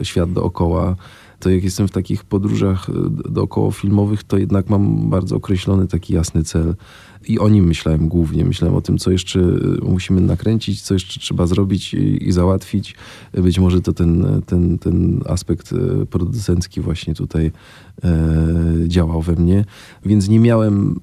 e, 0.00 0.04
świat 0.04 0.32
dookoła, 0.32 0.96
to 1.42 1.50
jak 1.50 1.64
jestem 1.64 1.88
w 1.88 1.90
takich 1.90 2.24
podróżach 2.24 2.90
e, 2.90 2.92
dookoła 3.30 3.72
filmowych, 3.72 4.24
to 4.24 4.38
jednak 4.38 4.70
mam 4.70 5.10
bardzo 5.10 5.36
określony 5.36 5.86
taki 5.88 6.14
jasny 6.14 6.44
cel. 6.44 6.74
I 7.28 7.38
o 7.38 7.48
nim 7.48 7.66
myślałem 7.66 8.08
głównie. 8.08 8.44
Myślałem 8.44 8.76
o 8.76 8.80
tym, 8.80 8.98
co 8.98 9.10
jeszcze 9.10 9.40
e, 9.40 9.84
musimy 9.84 10.20
nakręcić, 10.20 10.82
co 10.82 10.94
jeszcze 10.94 11.20
trzeba 11.20 11.46
zrobić 11.46 11.94
i, 11.94 12.28
i 12.28 12.32
załatwić. 12.32 12.94
Być 13.32 13.58
może 13.58 13.80
to 13.80 13.92
ten, 13.92 14.42
ten, 14.46 14.78
ten 14.78 15.20
aspekt 15.26 15.72
e, 15.72 16.06
producencki 16.06 16.80
właśnie 16.80 17.14
tutaj 17.14 17.52
e, 18.04 18.08
działał 18.86 19.22
we 19.22 19.36
mnie. 19.36 19.64
Więc 20.04 20.28
nie 20.28 20.40
miałem 20.40 21.00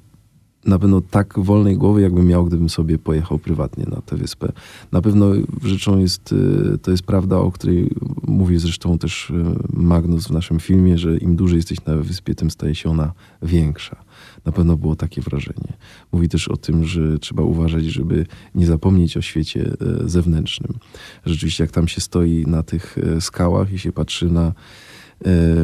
na 0.65 0.79
pewno 0.79 1.01
tak 1.01 1.39
wolnej 1.39 1.77
głowy, 1.77 2.01
jakbym 2.01 2.27
miał, 2.27 2.45
gdybym 2.45 2.69
sobie 2.69 2.97
pojechał 2.97 3.39
prywatnie 3.39 3.85
na 3.85 4.01
tę 4.01 4.15
wyspę. 4.15 4.51
Na 4.91 5.01
pewno 5.01 5.31
rzeczą 5.63 5.97
jest, 5.97 6.31
y, 6.31 6.77
to 6.77 6.91
jest 6.91 7.03
prawda, 7.03 7.37
o 7.37 7.51
której 7.51 7.89
mówi 8.27 8.59
zresztą 8.59 8.97
też 8.97 9.29
y, 9.29 9.33
Magnus 9.73 10.27
w 10.27 10.31
naszym 10.31 10.59
filmie, 10.59 10.97
że 10.97 11.17
im 11.17 11.35
dłużej 11.35 11.57
jesteś 11.57 11.85
na 11.85 11.95
wyspie, 11.95 12.35
tym 12.35 12.51
staje 12.51 12.75
się 12.75 12.89
ona 12.89 13.13
większa. 13.41 13.95
Na 14.45 14.51
pewno 14.51 14.77
było 14.77 14.95
takie 14.95 15.21
wrażenie. 15.21 15.73
Mówi 16.11 16.29
też 16.29 16.47
o 16.47 16.57
tym, 16.57 16.85
że 16.85 17.19
trzeba 17.19 17.43
uważać, 17.43 17.85
żeby 17.85 18.25
nie 18.55 18.65
zapomnieć 18.65 19.17
o 19.17 19.21
świecie 19.21 19.71
y, 20.03 20.09
zewnętrznym. 20.09 20.73
Rzeczywiście, 21.25 21.63
jak 21.63 21.71
tam 21.71 21.87
się 21.87 22.01
stoi 22.01 22.45
na 22.47 22.63
tych 22.63 22.97
skałach 23.19 23.73
i 23.73 23.79
się 23.79 23.91
patrzy 23.91 24.31
na 24.31 24.53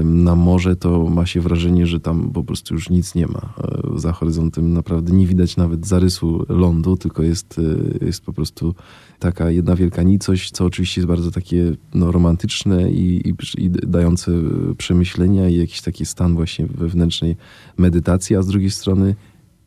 na 0.04 0.36
morze, 0.36 0.76
to 0.76 1.10
ma 1.10 1.26
się 1.26 1.41
wrażenie, 1.41 1.88
że 1.88 2.00
tam 2.00 2.32
po 2.32 2.44
prostu 2.44 2.74
już 2.74 2.89
nic 2.89 3.15
nie 3.15 3.28
ma. 3.28 3.54
E, 3.63 4.00
za 4.00 4.12
horyzontem 4.12 4.74
naprawdę 4.74 5.13
nie 5.13 5.28
widać 5.28 5.58
nawet 5.58 5.88
zarysu 5.88 6.46
lądu, 6.50 6.98
tylko 6.98 7.24
jest, 7.24 7.60
e, 8.02 8.06
jest 8.06 8.22
po 8.22 8.34
prostu 8.34 8.76
taka 9.20 9.52
jedna 9.52 9.76
wielka 9.76 10.04
nicość, 10.04 10.52
co 10.52 10.65
oczywiście 10.65 11.02
jest 11.02 11.08
bardzo 11.08 11.32
takie 11.32 11.72
no, 11.94 12.12
romantyczne 12.12 12.91
i, 12.91 13.30
i, 13.30 13.34
i 13.58 13.70
dające 13.70 14.32
przemyślenia 14.78 15.50
i 15.50 15.58
jakiś 15.58 15.82
taki 15.82 16.06
stan 16.06 16.36
właśnie 16.36 16.65
wewnętrznej 16.65 17.36
medytacji, 17.78 18.36
a 18.36 18.41
z 18.41 18.48
drugiej 18.48 18.72
strony 18.72 19.15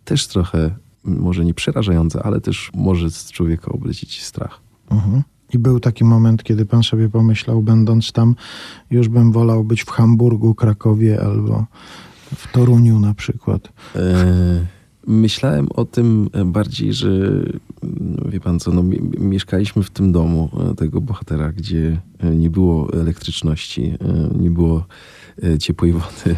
też 0.05 0.27
trochę, 0.27 0.75
może 1.05 1.45
nie 1.45 1.55
przerażające, 1.55 2.23
ale 2.23 2.41
też 2.41 2.71
może 2.75 3.11
z 3.11 3.33
człowieka 3.33 3.73
oblecić 3.73 4.23
strach. 4.23 4.61
Mhm. 4.91 5.23
I 5.55 5.59
był 5.59 5.81
taki 5.81 6.05
moment, 6.05 6.43
kiedy 6.43 6.67
pan 6.67 6.83
sobie 6.83 7.09
pomyślał, 7.09 7.63
będąc 7.63 8.13
tam, 8.13 8.35
już 8.91 9.09
bym 9.09 9.33
wolał 9.33 9.65
być 9.65 9.83
w 9.83 9.91
Hamburgu, 9.91 10.55
Krakowie 10.55 11.21
albo 11.21 11.65
w 12.37 12.53
Toruniu 12.53 13.01
na 13.01 13.15
przykład. 13.15 13.69
E, 13.97 14.67
myślałem 15.07 15.69
o 15.75 15.85
tym 15.85 16.31
bardziej, 16.45 16.93
że 16.93 17.09
no 17.83 18.31
wie 18.31 18.41
pan 18.41 18.61
co, 18.61 18.71
no, 18.71 18.83
mieszkaliśmy 19.19 19.83
w 19.83 19.91
tym 19.91 20.13
domu 20.13 20.51
e, 20.71 20.75
tego 20.75 21.01
bohatera, 21.01 21.53
gdzie 21.53 22.01
nie 22.35 22.51
było 22.51 22.93
elektryczności, 22.93 23.83
e, 23.85 24.39
nie 24.39 24.51
było 24.51 24.85
ciepłej 25.59 25.93
wody, 25.93 26.37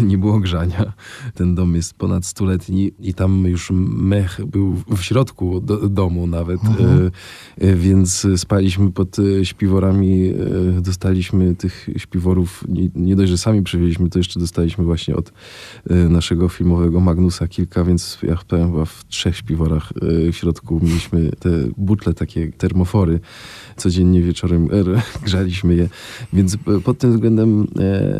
e, 0.00 0.04
nie 0.04 0.18
było 0.18 0.40
grzania. 0.40 0.92
Ten 1.34 1.54
dom 1.54 1.74
jest 1.74 1.94
ponad 1.94 2.26
stuletni 2.26 2.92
i 3.00 3.14
tam 3.14 3.44
już 3.44 3.70
mech 3.74 4.40
był 4.46 4.74
w 4.96 5.02
środku 5.02 5.60
do, 5.60 5.88
domu 5.88 6.26
nawet, 6.26 6.64
mhm. 6.64 7.10
E, 7.60 7.74
więc 7.74 8.26
spaliśmy 8.36 8.90
pod 8.90 9.16
śpiworami, 9.42 10.34
dostaliśmy 10.80 11.54
tych 11.54 11.88
śpiworów, 11.96 12.64
nie, 12.68 12.88
nie 12.94 13.16
dość, 13.16 13.30
że 13.30 13.38
sami 13.38 13.62
przywieźliśmy, 13.62 14.10
to 14.10 14.18
jeszcze 14.18 14.40
dostaliśmy 14.40 14.84
właśnie 14.84 15.16
od 15.16 15.32
naszego 16.08 16.48
filmowego 16.48 17.00
Magnusa 17.00 17.48
kilka, 17.48 17.84
więc 17.84 18.18
ja 18.22 18.38
powiem 18.48 18.72
chyba 18.72 18.84
w 18.84 19.04
trzech 19.08 19.36
śpiworach 19.36 19.92
w 20.32 20.36
środku 20.36 20.80
mieliśmy 20.82 21.30
te 21.40 21.50
butle, 21.76 22.14
takie 22.14 22.52
termofory. 22.52 23.20
Codziennie 23.76 24.20
wieczorem 24.22 24.68
grzaliśmy 25.24 25.74
je, 25.74 25.88
więc 26.32 26.56
pod 26.84 26.98
tym 26.98 27.12
względem 27.12 27.66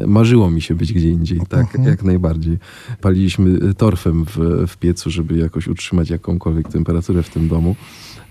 marzyło 0.06 0.50
mi 0.50 0.60
się 0.60 0.74
być 0.74 0.92
gdzie 0.92 1.10
indziej, 1.10 1.40
tak, 1.48 1.78
uh-huh. 1.78 1.86
jak 1.86 2.02
najbardziej. 2.02 2.58
Paliliśmy 3.00 3.74
torfem 3.74 4.24
w, 4.24 4.64
w 4.68 4.76
piecu, 4.76 5.10
żeby 5.10 5.36
jakoś 5.36 5.68
utrzymać 5.68 6.10
jakąkolwiek 6.10 6.68
temperaturę 6.68 7.22
w 7.22 7.30
tym 7.30 7.48
domu. 7.48 7.76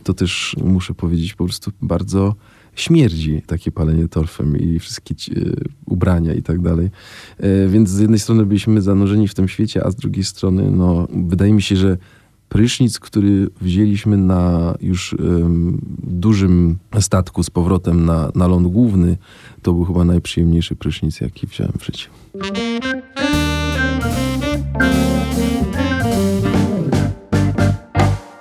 To 0.04 0.14
też 0.14 0.56
muszę 0.64 0.94
powiedzieć 0.94 1.34
po 1.34 1.44
prostu 1.46 1.72
bardzo 1.82 2.36
śmierdzi 2.76 3.42
takie 3.48 3.72
palenie 3.72 4.08
torfem 4.08 4.58
i 4.58 4.80
wszystkie 4.80 5.16
ci, 5.16 5.32
e, 5.32 5.44
ubrania 5.86 6.34
i 6.34 6.42
tak 6.42 6.62
dalej. 6.62 6.90
E, 7.38 7.68
więc 7.68 7.90
z 7.90 8.00
jednej 8.00 8.20
strony 8.20 8.46
byliśmy 8.46 8.82
zanurzeni 8.82 9.28
w 9.28 9.34
tym 9.34 9.48
świecie, 9.48 9.86
a 9.86 9.92
z 9.92 9.96
drugiej 9.96 10.24
strony, 10.24 10.72
no, 10.72 11.08
wydaje 11.14 11.54
mi 11.54 11.62
się, 11.62 11.76
że 11.76 11.98
prysznic, 12.52 13.00
który 13.00 13.48
wzięliśmy 13.62 14.18
na 14.18 14.76
już 14.82 15.14
um, 15.14 15.82
dużym 16.04 16.78
statku 17.00 17.44
z 17.44 17.50
powrotem 17.50 18.06
na, 18.06 18.32
na 18.36 18.48
ląd 18.48 18.68
główny, 18.68 19.18
to 19.62 19.74
był 19.74 19.86
chyba 19.86 20.06
najprzyjemniejszy 20.06 20.76
prysznic, 20.76 21.22
jaki 21.22 21.48
wziąłem 21.48 21.74
w 21.80 21.86
życiu. 21.86 22.10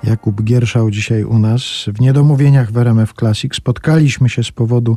Jakub 0.04 0.42
Gierszał 0.42 0.90
dzisiaj 0.90 1.24
u 1.24 1.38
nas 1.38 1.62
w 1.86 2.00
Niedomówieniach 2.00 2.72
w 2.72 2.76
RMF 2.76 3.12
Classic. 3.12 3.54
Spotkaliśmy 3.54 4.28
się 4.28 4.44
z 4.44 4.50
powodu 4.50 4.96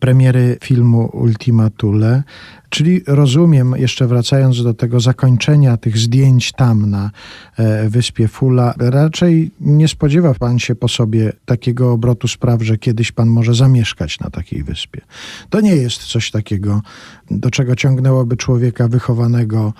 premiery 0.00 0.58
filmu 0.60 1.10
Ultima 1.12 1.70
Thule. 1.70 2.22
Czyli 2.68 3.00
rozumiem, 3.06 3.74
jeszcze 3.76 4.06
wracając 4.06 4.62
do 4.62 4.74
tego 4.74 5.00
zakończenia 5.00 5.76
tych 5.76 5.98
zdjęć 5.98 6.52
tam 6.52 6.90
na 6.90 7.10
e, 7.56 7.88
wyspie 7.88 8.28
Fula, 8.28 8.74
raczej 8.78 9.50
nie 9.60 9.88
spodziewa 9.88 10.34
pan 10.34 10.58
się 10.58 10.74
po 10.74 10.88
sobie 10.88 11.32
takiego 11.44 11.92
obrotu 11.92 12.28
spraw, 12.28 12.62
że 12.62 12.78
kiedyś 12.78 13.12
pan 13.12 13.28
może 13.28 13.54
zamieszkać 13.54 14.20
na 14.20 14.30
takiej 14.30 14.62
wyspie. 14.62 15.00
To 15.50 15.60
nie 15.60 15.76
jest 15.76 15.98
coś 15.98 16.30
takiego, 16.30 16.82
do 17.30 17.50
czego 17.50 17.76
ciągnęłoby 17.76 18.36
człowieka 18.36 18.88
wychowanego 18.88 19.72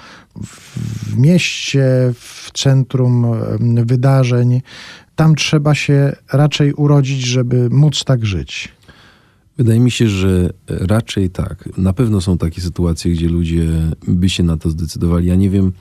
w 1.06 1.18
mieście, 1.18 1.84
w 2.14 2.50
centrum 2.54 3.26
wydarzeń. 3.86 4.62
Tam 5.16 5.34
trzeba 5.34 5.74
się 5.74 6.12
raczej 6.32 6.72
urodzić, 6.72 7.20
żeby 7.20 7.70
móc 7.70 8.04
tak 8.04 8.26
żyć. 8.26 8.75
Wydaje 9.58 9.80
mi 9.80 9.90
się, 9.90 10.08
że 10.08 10.50
raczej 10.66 11.30
tak. 11.30 11.78
Na 11.78 11.92
pewno 11.92 12.20
są 12.20 12.38
takie 12.38 12.60
sytuacje, 12.60 13.12
gdzie 13.12 13.28
ludzie 13.28 13.68
by 14.08 14.28
się 14.28 14.42
na 14.42 14.56
to 14.56 14.70
zdecydowali. 14.70 15.26
Ja 15.26 15.34
nie 15.34 15.50
wiem, 15.50 15.72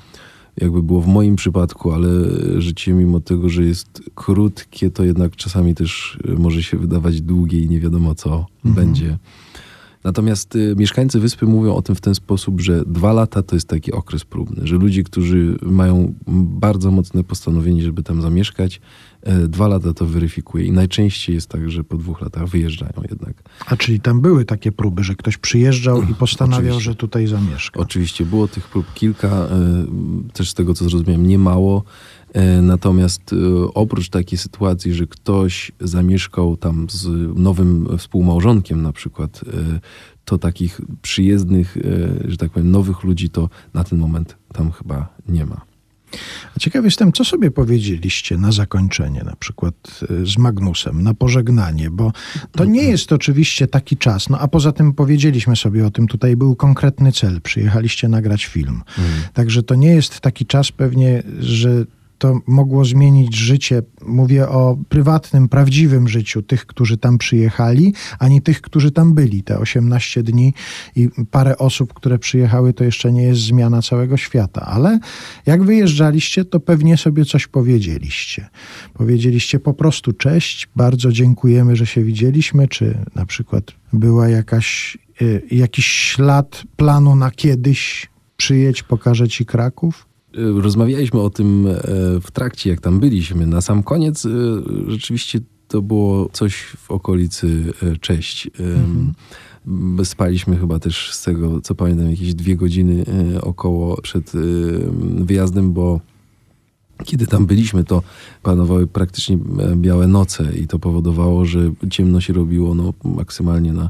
jakby 0.57 0.83
było 0.83 1.01
w 1.01 1.07
moim 1.07 1.35
przypadku, 1.35 1.91
ale 1.91 2.09
życie, 2.57 2.93
mimo 2.93 3.19
tego, 3.19 3.49
że 3.49 3.63
jest 3.63 4.01
krótkie, 4.15 4.89
to 4.89 5.03
jednak 5.03 5.35
czasami 5.35 5.75
też 5.75 6.19
może 6.37 6.63
się 6.63 6.77
wydawać 6.77 7.21
długie 7.21 7.59
i 7.59 7.69
nie 7.69 7.79
wiadomo, 7.79 8.15
co 8.15 8.45
mhm. 8.65 8.85
będzie. 8.85 9.17
Natomiast 10.03 10.55
y, 10.55 10.75
mieszkańcy 10.77 11.19
wyspy 11.19 11.45
mówią 11.45 11.75
o 11.75 11.81
tym 11.81 11.95
w 11.95 12.01
ten 12.01 12.15
sposób, 12.15 12.61
że 12.61 12.83
dwa 12.85 13.13
lata 13.13 13.43
to 13.43 13.55
jest 13.55 13.67
taki 13.67 13.91
okres 13.91 14.25
próbny, 14.25 14.67
że 14.67 14.75
ludzie, 14.75 15.03
którzy 15.03 15.57
mają 15.61 16.13
bardzo 16.27 16.91
mocne 16.91 17.23
postanowienie, 17.23 17.83
żeby 17.83 18.03
tam 18.03 18.21
zamieszkać, 18.21 18.81
dwa 19.47 19.67
lata 19.67 19.93
to 19.93 20.05
weryfikuje 20.05 20.65
i 20.65 20.71
najczęściej 20.71 21.35
jest 21.35 21.49
tak, 21.49 21.71
że 21.71 21.83
po 21.83 21.97
dwóch 21.97 22.21
latach 22.21 22.47
wyjeżdżają 22.47 22.93
jednak. 23.09 23.43
A 23.65 23.77
czyli 23.77 23.99
tam 23.99 24.21
były 24.21 24.45
takie 24.45 24.71
próby, 24.71 25.03
że 25.03 25.15
ktoś 25.15 25.37
przyjeżdżał 25.37 26.03
i 26.03 26.15
postanawiał, 26.15 26.59
Oczywiście. 26.59 26.91
że 26.91 26.95
tutaj 26.95 27.27
zamieszka? 27.27 27.79
Oczywiście, 27.79 28.25
było 28.25 28.47
tych 28.47 28.67
prób 28.67 28.93
kilka, 28.93 29.27
e, 29.27 29.49
też 30.33 30.49
z 30.49 30.53
tego 30.53 30.73
co 30.73 30.89
zrozumiałem, 30.89 31.27
nie 31.27 31.37
mało. 31.37 31.83
E, 32.35 32.61
natomiast 32.61 33.33
e, 33.33 33.35
oprócz 33.73 34.09
takiej 34.09 34.37
sytuacji, 34.37 34.93
że 34.93 35.07
ktoś 35.07 35.71
zamieszkał 35.79 36.57
tam 36.57 36.87
z 36.89 37.07
nowym 37.39 37.97
współmałżonkiem 37.97 38.81
na 38.81 38.93
przykład, 38.93 39.41
e, 39.47 39.79
to 40.25 40.37
takich 40.37 40.81
przyjezdnych, 41.01 41.77
że 42.25 42.37
tak 42.37 42.51
powiem, 42.51 42.71
nowych 42.71 43.03
ludzi 43.03 43.29
to 43.29 43.49
na 43.73 43.83
ten 43.83 43.99
moment 43.99 44.37
tam 44.53 44.71
chyba 44.71 45.07
nie 45.27 45.45
ma. 45.45 45.61
A 46.57 46.59
ciekaw 46.59 46.85
jestem, 46.85 47.11
co 47.11 47.25
sobie 47.25 47.51
powiedzieliście 47.51 48.37
na 48.37 48.51
zakończenie, 48.51 49.23
na 49.23 49.35
przykład 49.35 49.99
z 50.23 50.37
Magnusem, 50.37 51.03
na 51.03 51.13
pożegnanie, 51.13 51.89
bo 51.89 52.11
to 52.51 52.65
nie 52.65 52.83
jest 52.83 53.13
oczywiście 53.13 53.67
taki 53.67 53.97
czas. 53.97 54.29
No 54.29 54.39
a 54.39 54.47
poza 54.47 54.71
tym 54.71 54.93
powiedzieliśmy 54.93 55.55
sobie 55.55 55.87
o 55.87 55.91
tym, 55.91 56.07
tutaj 56.07 56.35
był 56.35 56.55
konkretny 56.55 57.11
cel. 57.11 57.41
Przyjechaliście 57.41 58.07
nagrać 58.07 58.45
film. 58.45 58.83
Mm. 58.97 59.11
Także 59.33 59.63
to 59.63 59.75
nie 59.75 59.89
jest 59.89 60.19
taki 60.19 60.45
czas 60.45 60.71
pewnie, 60.71 61.23
że 61.39 61.85
to 62.17 62.39
mogło 62.47 62.85
zmienić 62.85 63.35
życie. 63.35 63.81
Mówię 64.05 64.49
o 64.49 64.77
prywatnym, 64.89 65.49
prawdziwym 65.49 66.07
życiu 66.07 66.41
tych, 66.41 66.65
którzy 66.65 66.97
tam 66.97 67.17
przyjechali, 67.17 67.93
a 68.19 68.27
nie 68.27 68.41
tych, 68.41 68.61
którzy 68.61 68.91
tam 68.91 69.13
byli. 69.13 69.43
Te 69.43 69.59
18 69.59 70.23
dni 70.23 70.53
i 70.95 71.09
parę 71.31 71.57
osób, 71.57 71.93
które 71.93 72.19
przyjechały, 72.19 72.73
to 72.73 72.83
jeszcze 72.83 73.11
nie 73.11 73.23
jest 73.23 73.41
zmiana 73.41 73.81
całego 73.81 74.17
świata. 74.17 74.61
Ale 74.61 74.99
jak 75.45 75.63
wyjeżdżaliście, 75.63 76.45
to 76.45 76.59
pewnie 76.59 76.97
sobie 76.97 77.25
coś 77.25 77.47
powiedzieliście. 77.47 78.49
Powiedzieliście 78.93 79.59
po 79.59 79.73
prostu 79.73 80.13
cześć, 80.13 80.67
bardzo 80.75 81.11
dziękujemy, 81.11 81.75
że 81.75 81.85
się 81.85 82.03
widzieliśmy, 82.03 82.67
czy 82.67 82.97
na 83.15 83.25
przykład 83.25 83.71
była 83.93 84.27
jakaś, 84.27 84.97
y, 85.21 85.41
jakiś 85.51 85.85
ślad 85.85 86.63
planu 86.75 87.15
na 87.15 87.31
kiedyś 87.31 88.09
przyjedź, 88.37 88.83
pokażę 88.83 89.27
ci 89.27 89.45
Kraków? 89.45 90.14
Rozmawialiśmy 90.37 91.21
o 91.21 91.29
tym 91.29 91.67
w 92.21 92.31
trakcie, 92.33 92.69
jak 92.69 92.81
tam 92.81 92.99
byliśmy. 92.99 93.47
Na 93.47 93.61
sam 93.61 93.83
koniec 93.83 94.27
rzeczywiście 94.87 95.39
to 95.67 95.81
było 95.81 96.29
coś 96.33 96.55
w 96.55 96.91
okolicy 96.91 97.73
Cześć. 98.01 98.49
Mhm. 98.59 99.13
Spaliśmy 100.05 100.57
chyba 100.57 100.79
też 100.79 101.13
z 101.13 101.23
tego, 101.23 101.61
co 101.61 101.75
pamiętam, 101.75 102.09
jakieś 102.09 102.33
dwie 102.33 102.55
godziny 102.55 103.05
około 103.41 104.01
przed 104.01 104.31
wyjazdem, 105.15 105.73
bo 105.73 105.99
kiedy 107.03 107.27
tam 107.27 107.45
byliśmy, 107.45 107.83
to 107.83 108.01
panowały 108.43 108.87
praktycznie 108.87 109.37
e, 109.59 109.75
białe 109.75 110.07
noce 110.07 110.57
i 110.57 110.67
to 110.67 110.79
powodowało, 110.79 111.45
że 111.45 111.71
ciemno 111.89 112.21
się 112.21 112.33
robiło 112.33 112.75
no, 112.75 112.93
maksymalnie 113.03 113.73
na, 113.73 113.89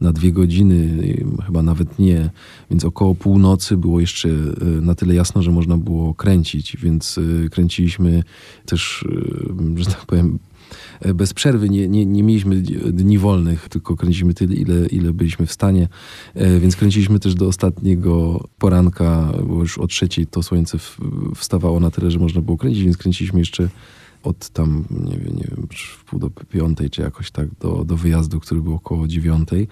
na 0.00 0.12
dwie 0.12 0.32
godziny, 0.32 1.04
chyba 1.46 1.62
nawet 1.62 1.98
nie. 1.98 2.30
Więc 2.70 2.84
około 2.84 3.14
północy 3.14 3.76
było 3.76 4.00
jeszcze 4.00 4.28
e, 4.28 4.64
na 4.64 4.94
tyle 4.94 5.14
jasno, 5.14 5.42
że 5.42 5.50
można 5.50 5.76
było 5.76 6.14
kręcić, 6.14 6.76
więc 6.76 7.18
e, 7.18 7.48
kręciliśmy 7.48 8.22
też, 8.66 9.04
że 9.76 9.84
tak 9.84 10.06
powiem, 10.06 10.38
E, 11.00 11.14
bez 11.14 11.34
przerwy. 11.34 11.68
Nie, 11.68 11.88
nie, 11.88 12.06
nie 12.06 12.22
mieliśmy 12.22 12.56
dni 12.92 13.18
wolnych, 13.18 13.68
tylko 13.68 13.96
kręciliśmy 13.96 14.34
tyle, 14.34 14.54
ile, 14.54 14.86
ile 14.86 15.12
byliśmy 15.12 15.46
w 15.46 15.52
stanie. 15.52 15.88
E, 16.34 16.60
więc 16.60 16.76
kręciliśmy 16.76 17.18
też 17.18 17.34
do 17.34 17.46
ostatniego 17.46 18.44
poranka, 18.58 19.32
bo 19.46 19.60
już 19.60 19.78
o 19.78 19.86
trzeciej 19.86 20.26
to 20.26 20.42
słońce 20.42 20.78
wstawało 21.34 21.80
na 21.80 21.90
tyle, 21.90 22.10
że 22.10 22.18
można 22.18 22.40
było 22.40 22.56
kręcić, 22.56 22.84
więc 22.84 22.96
kręciliśmy 22.96 23.38
jeszcze 23.38 23.68
od 24.26 24.48
tam, 24.48 24.84
nie 24.90 25.16
wiem, 25.16 25.36
nie 25.36 25.44
wiem, 25.50 25.68
w 25.98 26.04
pół 26.04 26.18
do 26.18 26.30
piątej, 26.30 26.90
czy 26.90 27.02
jakoś 27.02 27.30
tak, 27.30 27.48
do, 27.60 27.84
do 27.84 27.96
wyjazdu, 27.96 28.40
który 28.40 28.60
był 28.60 28.74
około 28.74 29.08
dziewiątej. 29.08 29.68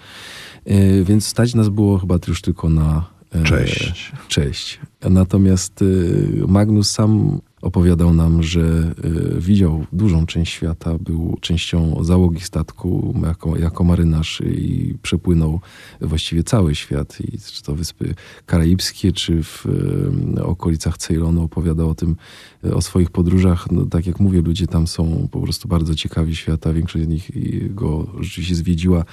E, 0.64 1.02
więc 1.02 1.26
stać 1.26 1.54
nas 1.54 1.68
było 1.68 1.98
chyba 1.98 2.18
już 2.28 2.42
tylko 2.42 2.68
na 2.68 3.14
Cześć. 3.44 4.12
Cześć. 4.28 4.80
Natomiast 5.10 5.84
Magnus 6.48 6.90
sam 6.90 7.40
opowiadał 7.64 8.14
nam, 8.14 8.42
że 8.42 8.94
y, 9.04 9.40
widział 9.40 9.86
dużą 9.92 10.26
część 10.26 10.52
świata, 10.52 10.98
był 10.98 11.38
częścią 11.40 12.04
załogi 12.04 12.40
statku 12.40 13.14
jako, 13.26 13.56
jako 13.56 13.84
marynarz 13.84 14.40
i 14.40 14.94
przepłynął 15.02 15.60
właściwie 16.00 16.42
cały 16.42 16.74
świat. 16.74 17.18
I 17.20 17.38
czy 17.38 17.62
to 17.62 17.74
Wyspy 17.74 18.14
Karaibskie, 18.46 19.12
czy 19.12 19.42
w 19.42 19.66
y, 20.36 20.44
okolicach 20.44 20.98
Ceylonu 20.98 21.42
opowiadał 21.42 21.90
o 21.90 21.94
tym, 21.94 22.16
y, 22.64 22.74
o 22.74 22.82
swoich 22.82 23.10
podróżach. 23.10 23.70
No, 23.70 23.86
tak 23.86 24.06
jak 24.06 24.20
mówię, 24.20 24.42
ludzie 24.42 24.66
tam 24.66 24.86
są 24.86 25.28
po 25.30 25.40
prostu 25.40 25.68
bardzo 25.68 25.94
ciekawi 25.94 26.36
świata. 26.36 26.72
Większość 26.72 27.04
z 27.04 27.08
nich 27.08 27.30
go 27.74 28.06
rzeczywiście 28.20 28.54
zwiedziła. 28.54 29.04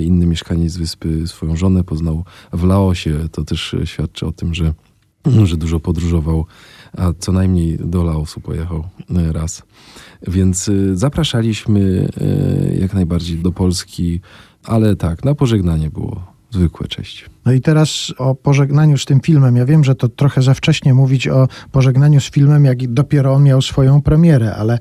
Inny 0.00 0.26
mieszkaniec 0.26 0.76
wyspy 0.76 1.28
swoją 1.28 1.56
żonę 1.56 1.84
poznał 1.84 2.24
w 2.52 2.64
Laosie. 2.64 3.28
To 3.32 3.44
też 3.44 3.76
świadczy 3.84 4.26
o 4.26 4.32
tym, 4.32 4.54
że, 4.54 4.74
że 5.44 5.56
dużo 5.56 5.80
podróżował 5.80 6.46
a 6.96 7.12
co 7.18 7.32
najmniej 7.32 7.78
do 7.84 8.04
Laosu 8.04 8.40
pojechał 8.40 8.84
e, 9.16 9.32
raz. 9.32 9.62
Więc 10.28 10.68
e, 10.68 10.96
zapraszaliśmy 10.96 12.08
e, 12.20 12.74
jak 12.74 12.94
najbardziej 12.94 13.38
do 13.38 13.52
Polski, 13.52 14.20
ale 14.64 14.96
tak, 14.96 15.24
na 15.24 15.34
pożegnanie 15.34 15.90
było 15.90 16.36
zwykłe 16.50 16.88
cześć. 16.88 17.26
No 17.44 17.52
i 17.52 17.60
teraz 17.60 18.12
o 18.18 18.34
pożegnaniu 18.34 18.98
z 18.98 19.04
tym 19.04 19.20
filmem. 19.20 19.56
Ja 19.56 19.66
wiem, 19.66 19.84
że 19.84 19.94
to 19.94 20.08
trochę 20.08 20.42
za 20.42 20.54
wcześnie 20.54 20.94
mówić 20.94 21.28
o 21.28 21.48
pożegnaniu 21.72 22.20
z 22.20 22.30
filmem, 22.30 22.64
jak 22.64 22.92
dopiero 22.92 23.32
on 23.32 23.42
miał 23.42 23.62
swoją 23.62 24.02
premierę, 24.02 24.54
ale 24.54 24.78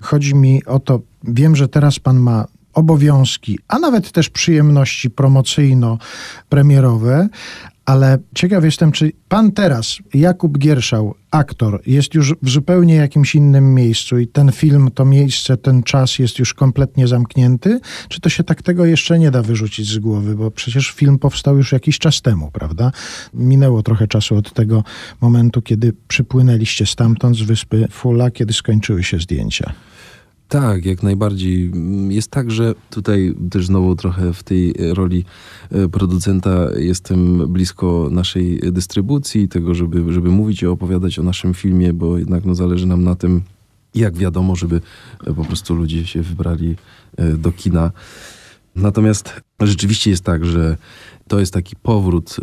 chodzi 0.00 0.34
mi 0.34 0.64
o 0.64 0.80
to, 0.80 1.00
wiem, 1.24 1.56
że 1.56 1.68
teraz 1.68 1.98
pan 1.98 2.18
ma 2.18 2.44
obowiązki, 2.74 3.58
a 3.68 3.78
nawet 3.78 4.12
też 4.12 4.30
przyjemności 4.30 5.10
promocyjno-premierowe, 5.10 7.28
ale 7.88 8.18
ciekaw 8.34 8.64
jestem, 8.64 8.92
czy 8.92 9.12
pan 9.28 9.52
teraz, 9.52 9.98
Jakub 10.14 10.58
Gierszał, 10.58 11.14
aktor, 11.30 11.82
jest 11.86 12.14
już 12.14 12.34
w 12.42 12.50
zupełnie 12.50 12.94
jakimś 12.94 13.34
innym 13.34 13.74
miejscu 13.74 14.18
i 14.18 14.26
ten 14.26 14.52
film, 14.52 14.90
to 14.94 15.04
miejsce, 15.04 15.56
ten 15.56 15.82
czas 15.82 16.18
jest 16.18 16.38
już 16.38 16.54
kompletnie 16.54 17.08
zamknięty? 17.08 17.80
Czy 18.08 18.20
to 18.20 18.28
się 18.28 18.44
tak 18.44 18.62
tego 18.62 18.84
jeszcze 18.84 19.18
nie 19.18 19.30
da 19.30 19.42
wyrzucić 19.42 19.88
z 19.88 19.98
głowy? 19.98 20.34
Bo 20.34 20.50
przecież 20.50 20.90
film 20.90 21.18
powstał 21.18 21.56
już 21.56 21.72
jakiś 21.72 21.98
czas 21.98 22.22
temu, 22.22 22.50
prawda? 22.50 22.92
Minęło 23.34 23.82
trochę 23.82 24.06
czasu 24.06 24.36
od 24.36 24.52
tego 24.52 24.84
momentu, 25.20 25.62
kiedy 25.62 25.92
przypłynęliście 26.08 26.86
stamtąd 26.86 27.36
z 27.36 27.42
wyspy 27.42 27.88
Fula, 27.90 28.30
kiedy 28.30 28.52
skończyły 28.52 29.04
się 29.04 29.18
zdjęcia. 29.18 29.72
Tak, 30.48 30.86
jak 30.86 31.02
najbardziej. 31.02 31.72
Jest 32.08 32.30
tak, 32.30 32.50
że 32.50 32.74
tutaj 32.90 33.34
też 33.50 33.66
znowu 33.66 33.96
trochę 33.96 34.32
w 34.32 34.42
tej 34.42 34.74
roli 34.78 35.24
e, 35.70 35.88
producenta 35.88 36.68
jestem 36.76 37.52
blisko 37.52 38.08
naszej 38.10 38.60
dystrybucji, 38.72 39.48
tego, 39.48 39.74
żeby, 39.74 40.12
żeby 40.12 40.28
mówić 40.28 40.62
i 40.62 40.66
opowiadać 40.66 41.18
o 41.18 41.22
naszym 41.22 41.54
filmie, 41.54 41.92
bo 41.92 42.18
jednak 42.18 42.44
no, 42.44 42.54
zależy 42.54 42.86
nam 42.86 43.04
na 43.04 43.14
tym, 43.14 43.42
jak 43.94 44.16
wiadomo, 44.16 44.56
żeby 44.56 44.80
e, 45.26 45.34
po 45.34 45.44
prostu 45.44 45.74
ludzie 45.74 46.06
się 46.06 46.22
wybrali 46.22 46.76
e, 47.16 47.32
do 47.32 47.52
kina. 47.52 47.92
Natomiast 48.78 49.40
rzeczywiście 49.60 50.10
jest 50.10 50.24
tak, 50.24 50.44
że 50.44 50.76
to 51.28 51.40
jest 51.40 51.52
taki 51.52 51.76
powrót 51.76 52.36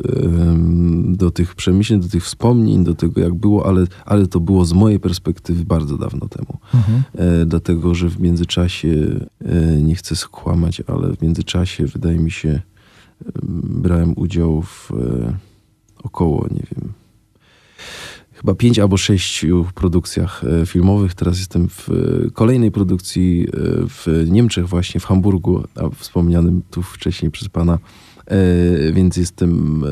do 1.04 1.32
tych 1.32 1.56
przemyśleń, 1.56 2.00
do 2.02 2.10
tych 2.10 2.24
wspomnień, 2.24 2.84
do 2.84 2.96
tego 2.96 3.22
jak 3.22 3.34
było, 3.34 3.68
ale, 3.68 3.88
ale 4.06 4.28
to 4.28 4.40
było 4.40 4.66
z 4.66 4.74
mojej 4.74 5.00
perspektywy 5.00 5.66
bardzo 5.66 5.98
dawno 5.98 6.28
temu. 6.28 6.60
Mhm. 6.74 7.04
E, 7.18 7.46
dlatego, 7.46 7.96
że 7.96 8.10
w 8.10 8.20
międzyczasie, 8.20 9.20
e, 9.46 9.82
nie 9.82 9.96
chcę 9.96 10.16
skłamać, 10.16 10.82
ale 10.88 11.16
w 11.16 11.22
międzyczasie 11.22 11.86
wydaje 11.86 12.20
mi 12.20 12.32
się, 12.32 12.62
brałem 13.64 14.14
udział 14.16 14.62
w 14.62 14.92
e, 14.92 15.38
około, 16.04 16.48
nie 16.52 16.64
wiem, 16.72 16.94
chyba 18.36 18.56
pięć 18.56 18.80
albo 18.80 18.98
sześć 18.98 19.46
produkcjach 19.76 20.42
filmowych. 20.66 21.14
Teraz 21.14 21.38
jestem 21.40 21.70
w 21.70 21.90
kolejnej 22.34 22.72
produkcji 22.72 23.48
w 23.90 24.26
Niemczech, 24.30 24.68
właśnie 24.68 25.00
w 25.00 25.06
Hamburgu, 25.06 25.64
a 25.76 25.90
wspomnianym 25.90 26.62
tu 26.72 26.82
wcześniej 26.82 27.32
przez 27.32 27.50
pana 27.50 27.80
E, 28.26 28.92
więc 28.92 29.18
jestem 29.18 29.84
e, 29.84 29.88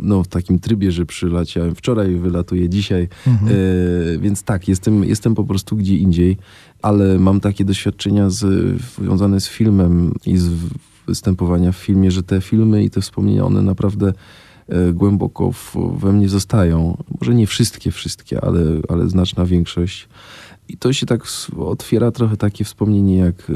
no, 0.00 0.22
w 0.22 0.28
takim 0.28 0.58
trybie, 0.58 0.92
że 0.92 1.06
przyleciałem 1.06 1.74
wczoraj, 1.74 2.16
wylatuję 2.16 2.68
dzisiaj. 2.68 3.08
Mhm. 3.26 3.52
E, 3.52 4.18
więc 4.18 4.42
tak, 4.42 4.68
jestem, 4.68 5.04
jestem 5.04 5.34
po 5.34 5.44
prostu 5.44 5.76
gdzie 5.76 5.96
indziej, 5.96 6.36
ale 6.82 7.18
mam 7.18 7.40
takie 7.40 7.64
doświadczenia 7.64 8.30
z, 8.30 8.44
związane 8.80 9.40
z 9.40 9.48
filmem 9.48 10.14
i 10.26 10.36
z 10.36 10.50
występowania 11.06 11.72
w 11.72 11.76
filmie, 11.76 12.10
że 12.10 12.22
te 12.22 12.40
filmy 12.40 12.84
i 12.84 12.90
te 12.90 13.00
wspomnienia, 13.00 13.44
one 13.44 13.62
naprawdę 13.62 14.12
głęboko 14.92 15.52
w, 15.52 15.76
we 15.98 16.12
mnie 16.12 16.28
zostają. 16.28 17.02
Może 17.20 17.34
nie 17.34 17.46
wszystkie, 17.46 17.90
wszystkie, 17.90 18.44
ale, 18.44 18.60
ale 18.88 19.08
znaczna 19.08 19.44
większość. 19.44 20.08
I 20.68 20.76
to 20.76 20.92
się 20.92 21.06
tak 21.06 21.22
otwiera 21.58 22.10
trochę 22.10 22.36
takie 22.36 22.64
wspomnienie 22.64 23.16
jak 23.16 23.52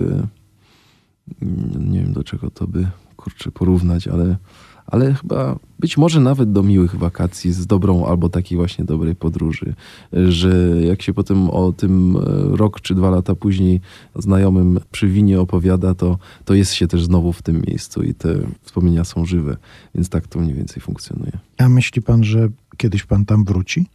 nie 1.79 2.01
wiem 2.01 2.13
do 2.13 2.25
czego 2.25 2.51
to 2.51 2.67
by 2.67 2.87
kurczę, 3.17 3.51
porównać, 3.51 4.09
ale, 4.09 4.37
ale 4.87 5.15
chyba 5.15 5.59
być 5.79 5.97
może 5.97 6.21
nawet 6.21 6.53
do 6.53 6.63
miłych 6.63 6.97
wakacji 6.97 7.53
z 7.53 7.67
dobrą 7.67 8.07
albo 8.07 8.29
takiej 8.29 8.59
właśnie 8.59 8.85
dobrej 8.85 9.17
podróży, 9.17 9.75
że 10.13 10.77
jak 10.81 11.03
się 11.03 11.15
potem 11.15 11.51
o 11.51 11.73
tym 11.73 12.17
e, 12.17 12.57
rok 12.57 12.81
czy 12.81 12.95
dwa 12.95 13.11
lata 13.11 13.35
później 13.35 13.81
znajomym 14.17 14.81
przy 14.93 15.09
winie 15.09 15.41
opowiada, 15.41 15.95
to, 15.95 16.19
to 16.45 16.55
jest 16.55 16.73
się 16.73 16.87
też 16.87 17.05
znowu 17.05 17.33
w 17.33 17.43
tym 17.43 17.63
miejscu 17.67 18.03
i 18.03 18.15
te 18.15 18.35
wspomnienia 18.63 19.05
są 19.05 19.25
żywe, 19.25 19.57
więc 19.95 20.09
tak 20.09 20.27
to 20.27 20.41
mniej 20.41 20.55
więcej 20.55 20.83
funkcjonuje. 20.83 21.33
A 21.59 21.69
myśli 21.69 22.03
pan, 22.03 22.25
że 22.25 22.49
kiedyś 22.77 23.05
pan 23.05 23.25
tam 23.25 23.45
wróci? 23.45 23.87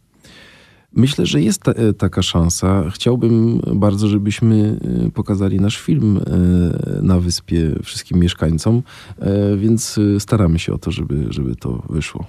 Myślę, 0.92 1.26
że 1.26 1.42
jest 1.42 1.62
ta, 1.62 1.72
e, 1.72 1.92
taka 1.92 2.22
szansa. 2.22 2.90
Chciałbym 2.90 3.60
bardzo, 3.74 4.08
żebyśmy 4.08 4.78
e, 5.06 5.10
pokazali 5.10 5.60
nasz 5.60 5.80
film 5.80 6.18
e, 6.18 7.02
na 7.02 7.20
wyspie 7.20 7.74
wszystkim 7.82 8.18
mieszkańcom, 8.18 8.82
więc 9.56 10.00
staramy 10.18 10.58
się 10.58 10.72
o 10.72 10.78
to, 10.78 10.90
żeby, 10.90 11.26
żeby 11.30 11.56
to 11.56 11.82
wyszło. 11.90 12.26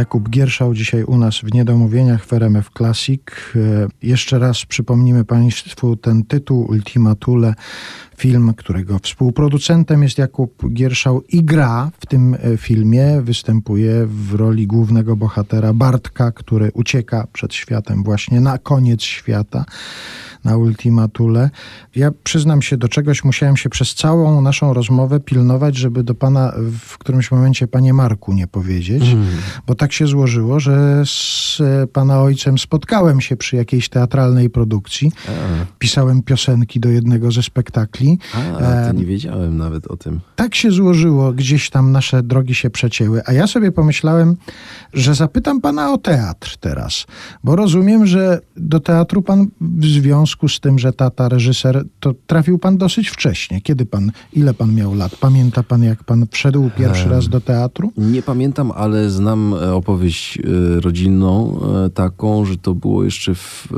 Jakub 0.00 0.30
Gierszał 0.30 0.74
dzisiaj 0.74 1.04
u 1.04 1.18
nas 1.18 1.38
w 1.38 1.54
Niedomówieniach 1.54 2.24
w 2.26 2.32
RMF 2.32 2.70
Classic. 2.76 3.22
Jeszcze 4.02 4.38
raz 4.38 4.64
przypomnimy 4.64 5.24
Państwu 5.24 5.96
ten 5.96 6.24
tytuł 6.24 6.66
Ultima 6.70 7.14
Thule 7.14 7.54
film, 8.16 8.54
którego 8.56 8.98
współproducentem 8.98 10.02
jest 10.02 10.18
Jakub 10.18 10.72
Gierszał 10.72 11.22
i 11.22 11.44
gra 11.44 11.90
w 12.00 12.06
tym 12.06 12.34
e, 12.34 12.56
filmie. 12.56 13.22
Występuje 13.22 14.06
w 14.06 14.34
roli 14.34 14.66
głównego 14.66 15.16
bohatera 15.16 15.72
Bartka, 15.72 16.32
który 16.32 16.70
ucieka 16.74 17.26
przed 17.32 17.54
światem 17.54 18.02
właśnie 18.02 18.40
na 18.40 18.58
koniec 18.58 19.02
świata. 19.02 19.64
Na 20.44 20.56
Ultimatule. 20.56 21.50
Ja 21.96 22.10
przyznam 22.24 22.62
się 22.62 22.76
do 22.76 22.88
czegoś, 22.88 23.24
musiałem 23.24 23.56
się 23.56 23.68
przez 23.70 23.94
całą 23.94 24.40
naszą 24.40 24.74
rozmowę 24.74 25.20
pilnować, 25.20 25.76
żeby 25.76 26.04
do 26.04 26.14
pana 26.14 26.52
w 26.80 26.98
którymś 26.98 27.30
momencie 27.30 27.66
panie 27.66 27.92
Marku 27.92 28.32
nie 28.32 28.46
powiedzieć, 28.46 29.02
Mm. 29.02 29.26
bo 29.66 29.74
tak 29.74 29.92
się 29.92 30.06
złożyło, 30.06 30.60
że 30.60 31.02
z 31.06 31.58
e, 31.60 31.86
pana 31.86 32.20
ojcem 32.20 32.58
spotkałem 32.58 33.20
się 33.20 33.36
przy 33.36 33.56
jakiejś 33.56 33.88
teatralnej 33.88 34.50
produkcji. 34.50 35.12
A, 35.28 35.30
Pisałem 35.78 36.22
piosenki 36.22 36.80
do 36.80 36.88
jednego 36.88 37.32
ze 37.32 37.42
spektakli. 37.42 38.18
a 38.34 38.58
to 38.58 38.64
Em, 38.66 38.96
nie 38.96 39.04
wiedziałem 39.06 39.56
nawet 39.56 39.86
o 39.86 39.96
tym. 39.96 40.20
tak 40.36 40.54
się 40.54 40.70
złożyło, 40.70 41.32
gdzieś 41.32 41.70
tam 41.70 41.92
nasze 41.92 42.22
drogi 42.22 42.54
się 42.54 42.70
przecięły, 42.70 43.22
a 43.26 43.32
ja 43.32 43.46
sobie 43.46 43.72
pomyślałem, 43.72 44.36
że 44.92 45.14
zapytam 45.14 45.60
pana 45.60 45.92
o 45.92 45.98
teatr 45.98 46.56
teraz, 46.60 47.06
bo 47.44 47.56
rozumiem, 47.56 48.06
że 48.06 48.40
do 48.56 48.80
teatru 48.80 49.22
pan 49.22 49.46
w 49.60 49.84
związku 49.84 50.29
z 50.48 50.60
tym, 50.60 50.78
że 50.78 50.92
tata 50.92 51.28
reżyser, 51.28 51.84
to 52.00 52.14
trafił 52.26 52.58
pan 52.58 52.76
dosyć 52.76 53.08
wcześnie. 53.08 53.60
Kiedy 53.60 53.86
pan, 53.86 54.12
ile 54.32 54.54
pan 54.54 54.74
miał 54.74 54.94
lat? 54.94 55.16
Pamięta 55.16 55.62
pan, 55.62 55.82
jak 55.82 56.04
pan 56.04 56.26
wszedł 56.30 56.70
pierwszy 56.78 57.08
raz 57.08 57.28
do 57.28 57.40
teatru? 57.40 57.92
Nie 57.96 58.22
pamiętam, 58.22 58.72
ale 58.74 59.10
znam 59.10 59.54
e, 59.54 59.74
opowieść 59.74 60.38
e, 60.38 60.42
rodzinną 60.80 61.60
e, 61.86 61.90
taką, 61.90 62.44
że 62.44 62.56
to 62.56 62.74
było 62.74 63.04
jeszcze 63.04 63.34
w, 63.34 63.68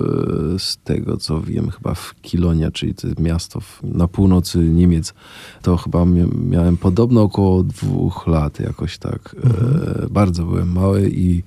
z 0.58 0.76
tego, 0.76 1.16
co 1.16 1.40
wiem, 1.40 1.70
chyba 1.70 1.94
w 1.94 2.14
Kilonia, 2.22 2.70
czyli 2.70 2.94
to 2.94 3.08
miasto 3.18 3.60
na 3.82 4.08
północy 4.08 4.58
Niemiec. 4.58 5.14
To 5.62 5.76
chyba 5.76 5.98
mia- 5.98 6.48
miałem 6.50 6.76
podobno 6.76 7.22
około 7.22 7.62
dwóch 7.62 8.26
lat 8.26 8.60
jakoś 8.60 8.98
tak. 8.98 9.36
E, 9.44 10.08
bardzo 10.10 10.44
byłem 10.44 10.72
mały 10.72 11.10
i, 11.10 11.42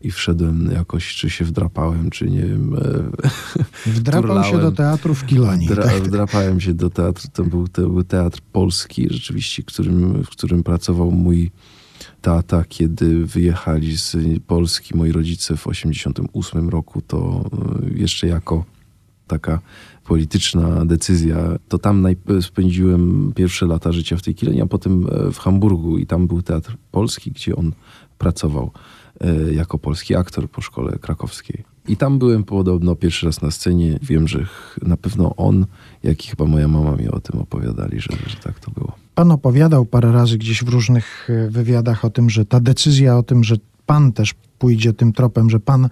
i 0.00 0.10
wszedłem 0.10 0.70
jakoś, 0.72 1.14
czy 1.14 1.30
się 1.30 1.44
wdrapałem, 1.44 2.10
czy 2.10 2.30
nie 2.30 2.42
wiem. 2.42 2.74
E, 2.74 3.10
Wdrapał 3.96 4.44
się 4.44 4.58
do 4.58 4.72
teatru 4.72 5.14
w 5.14 5.26
Kilonii. 5.26 5.68
Dra, 5.68 5.84
tak? 5.84 6.02
wdrapałem 6.02 6.60
się 6.60 6.74
do 6.74 6.90
teatru. 6.90 7.28
To 7.32 7.44
był, 7.44 7.68
to 7.68 7.82
był 7.88 8.04
teatr 8.04 8.40
polski, 8.52 9.06
rzeczywiście, 9.10 9.62
którym, 9.62 10.24
w 10.24 10.28
którym 10.28 10.62
pracował 10.62 11.10
mój 11.10 11.50
tata, 12.22 12.64
kiedy 12.68 13.26
wyjechali 13.26 13.96
z 13.96 14.16
Polski 14.46 14.96
moi 14.96 15.12
rodzice 15.12 15.56
w 15.56 15.66
88 15.66 16.68
roku, 16.68 17.02
to 17.02 17.44
e, 17.92 17.98
jeszcze 17.98 18.26
jako 18.26 18.64
taka 19.26 19.60
polityczna 20.04 20.84
decyzja, 20.84 21.36
to 21.68 21.78
tam 21.78 22.06
spędziłem 22.40 23.32
pierwsze 23.36 23.66
lata 23.66 23.92
życia 23.92 24.16
w 24.16 24.22
tej 24.22 24.34
Kilenie, 24.34 24.62
a 24.62 24.66
potem 24.66 25.06
e, 25.06 25.32
w 25.32 25.38
Hamburgu 25.38 25.98
i 25.98 26.06
tam 26.06 26.26
był 26.26 26.42
teatr 26.42 26.76
polski, 26.90 27.30
gdzie 27.30 27.56
on 27.56 27.72
pracował 28.18 28.70
jako 29.52 29.78
polski 29.78 30.16
aktor 30.16 30.50
po 30.50 30.60
szkole 30.60 30.98
krakowskiej. 31.00 31.64
I 31.88 31.96
tam 31.96 32.18
byłem 32.18 32.44
podobno 32.44 32.94
pierwszy 32.94 33.26
raz 33.26 33.42
na 33.42 33.50
scenie. 33.50 33.98
Wiem, 34.02 34.28
że 34.28 34.46
na 34.82 34.96
pewno 34.96 35.36
on, 35.36 35.66
jak 36.02 36.24
i 36.24 36.28
chyba 36.28 36.44
moja 36.44 36.68
mama 36.68 36.96
mi 36.96 37.08
o 37.08 37.20
tym 37.20 37.40
opowiadali, 37.40 38.00
że, 38.00 38.12
że 38.26 38.36
tak 38.36 38.60
to 38.60 38.70
było. 38.70 38.92
Pan 39.14 39.30
opowiadał 39.30 39.84
parę 39.84 40.12
razy 40.12 40.38
gdzieś 40.38 40.64
w 40.64 40.68
różnych 40.68 41.28
e, 41.30 41.50
wywiadach 41.50 42.04
o 42.04 42.10
tym, 42.10 42.30
że 42.30 42.44
ta 42.44 42.60
decyzja 42.60 43.16
o 43.16 43.22
tym, 43.22 43.44
że 43.44 43.56
pan 43.86 44.12
też 44.12 44.34
pójdzie 44.58 44.92
tym 44.92 45.12
tropem, 45.12 45.50
że 45.50 45.60
pan 45.60 45.88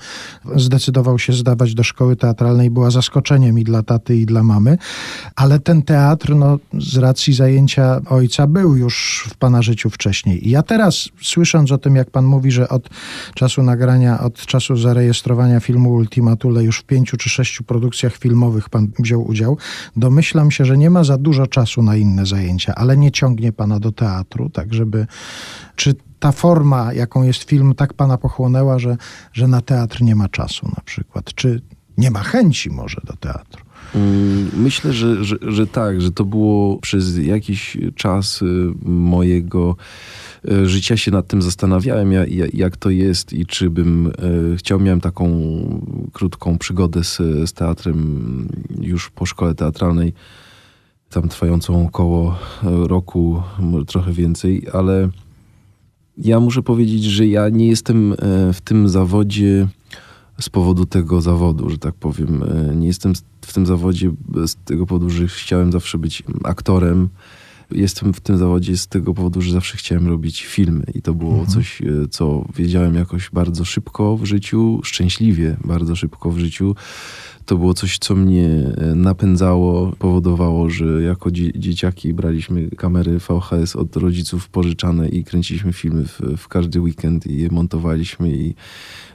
zdecydował 0.57 1.19
się 1.19 1.33
zdawać 1.33 1.75
do 1.75 1.83
szkoły 1.83 2.17
teatralnej, 2.17 2.71
była 2.71 2.91
zaskoczeniem 2.91 3.59
i 3.59 3.65
dla 3.65 3.83
taty, 3.83 4.17
i 4.17 4.27
dla 4.27 4.43
mamy. 4.43 4.79
Ale 5.37 5.59
ten 5.59 5.83
teatr, 5.83 6.35
no, 6.37 6.59
z 6.79 6.97
racji 6.97 7.35
zajęcia 7.35 8.01
ojca, 8.09 8.47
był 8.47 8.77
już 8.77 9.27
w 9.31 9.37
pana 9.37 9.63
życiu 9.63 9.91
wcześniej. 9.91 10.49
I 10.49 10.51
ja 10.51 10.63
teraz, 10.63 11.09
słysząc 11.23 11.73
o 11.73 11.79
tym, 11.79 11.97
jak 11.97 12.11
pan 12.11 12.25
mówi, 12.25 12.51
że 12.51 12.69
od 12.69 12.89
czasu 13.35 13.63
nagrania, 13.63 14.21
od 14.21 14.47
czasu 14.47 14.77
zarejestrowania 14.77 15.61
filmu 15.61 15.93
Ultimatule 15.93 16.65
już 16.65 16.79
w 16.79 16.85
pięciu 16.85 17.17
czy 17.17 17.29
sześciu 17.29 17.65
produkcjach 17.65 18.17
filmowych 18.17 18.69
pan 18.69 18.89
wziął 18.99 19.29
udział, 19.29 19.59
domyślam 19.97 20.51
się, 20.51 20.65
że 20.65 20.79
nie 20.79 20.91
ma 20.91 21.05
za 21.05 21.19
dużo 21.19 21.47
czasu 21.47 21.83
na 21.83 21.97
inne 21.97 22.27
zajęcia, 22.27 22.75
ale 22.75 22.97
nie 22.97 23.13
ciągnie 23.13 23.53
pana 23.53 23.81
do 23.81 23.93
teatru, 23.93 24.51
tak 24.51 24.75
żeby... 24.75 25.07
Czy 25.77 25.95
ta 26.25 26.33
forma, 26.33 26.93
jaką 26.93 27.23
jest 27.23 27.43
film, 27.43 27.75
tak 27.75 27.95
pana 27.95 28.19
pochłonęła, 28.19 28.79
że, 28.79 28.97
że 29.33 29.49
na 29.49 29.61
teatr 29.61 30.03
nie 30.03 30.15
ma 30.15 30.29
czasu 30.29 30.67
na 30.77 30.83
przykład? 30.85 31.35
Czy 31.35 31.61
nie 31.99 32.11
ma 32.11 32.23
chęci 32.23 32.71
może 32.71 33.01
do 33.05 33.13
teatru? 33.17 33.65
Mm, 33.95 34.51
Myślę, 34.57 34.93
że, 34.93 35.25
że, 35.25 35.37
że 35.43 35.67
tak, 35.67 36.01
że 36.01 36.11
to 36.11 36.25
było 36.25 36.77
przez 36.79 37.19
jakiś 37.19 37.77
czas 37.95 38.43
y, 38.43 38.47
mojego 38.85 39.77
y, 40.51 40.69
życia 40.69 40.97
się 40.97 41.11
nad 41.11 41.27
tym 41.27 41.43
zastanawiałem, 41.43 42.13
ja- 42.13 42.27
ja- 42.27 42.47
jak 42.53 42.77
to 42.77 42.91
jest 42.91 43.33
i 43.33 43.47
czy 43.47 43.71
bym 43.71 44.07
y, 44.07 44.57
chciał. 44.57 44.81
Miałem 44.81 45.01
taką 45.01 45.31
krótką 46.13 46.59
przygodę 46.59 47.05
z, 47.05 47.17
z 47.47 47.53
teatrem 47.53 48.49
już 48.81 49.11
po 49.11 49.27
szkole 49.27 49.55
teatralnej, 49.55 50.13
tam 51.11 51.29
trwającą 51.29 51.87
około 51.87 52.39
roku, 52.63 53.43
trochę 53.87 54.13
więcej, 54.13 54.67
ale 54.73 55.09
ja 56.19 56.41
muszę 56.41 56.63
powiedzieć, 56.63 57.05
że 57.05 57.27
ja 57.27 57.49
nie 57.49 57.67
jestem 57.67 58.13
e, 58.13 58.17
w 58.53 58.61
tym 58.61 58.89
zawodzie 58.89 59.69
z 60.41 60.49
powodu 60.49 60.87
tego 60.87 61.21
zawodu, 61.21 61.71
że 61.71 61.79
tak 61.79 61.95
powiem. 61.95 62.43
E, 62.43 62.77
Nie 62.77 62.87
jestem 62.87 63.13
w 63.41 63.53
tym 63.53 63.67
zawodzie 63.67 64.11
z 64.47 64.57
tego 64.65 64.87
powodu, 64.87 65.11
że 65.11 65.29
chciałem 65.29 65.73
zawsze 65.73 65.99
być 65.99 66.23
aktorem. 66.45 67.09
Jestem 67.71 68.15
w 68.15 68.21
tym 68.21 68.39
zawodzie 68.39 68.77
z 68.77 68.87
tego 68.87 69.15
powodu, 69.15 69.41
że 69.43 69.53
zawsze 69.53 69.77
chciałem 69.77 70.09
robić 70.09 70.45
filmy 70.45 70.85
i 70.95 71.03
to 71.03 71.15
było 71.15 71.47
coś, 71.47 71.83
e, 71.83 71.85
co 72.11 72.45
wiedziałem 72.57 72.95
jakoś 72.95 73.31
bardzo 73.31 73.65
szybko 73.65 74.17
w 74.17 74.25
życiu, 74.25 74.81
szczęśliwie 74.83 75.57
bardzo 75.65 75.97
szybko 75.97 76.31
w 76.31 76.39
życiu. 76.39 76.75
To 77.47 77.57
było 77.57 77.75
coś, 77.75 77.99
co 77.99 78.15
mnie 78.15 78.49
e, 78.77 78.95
napędzało, 78.95 79.93
powodowało, 79.99 80.71
że 80.71 81.03
jako 81.03 81.31
dzie- 81.31 81.59
dzieciaki 81.59 82.15
braliśmy 82.15 82.71
kamery 82.71 83.19
VHS 83.19 83.77
od 83.77 83.97
rodziców 83.97 84.49
pożyczane 84.49 85.09
i 85.09 85.25
kręciliśmy 85.25 85.73
filmy 85.73 86.05
w, 86.07 86.21
w 86.37 86.49
każdy 86.49 86.81
weekend 86.81 87.27
i 87.27 87.37
je 87.37 87.49
montowaliśmy 87.51 88.31
i 88.31 88.55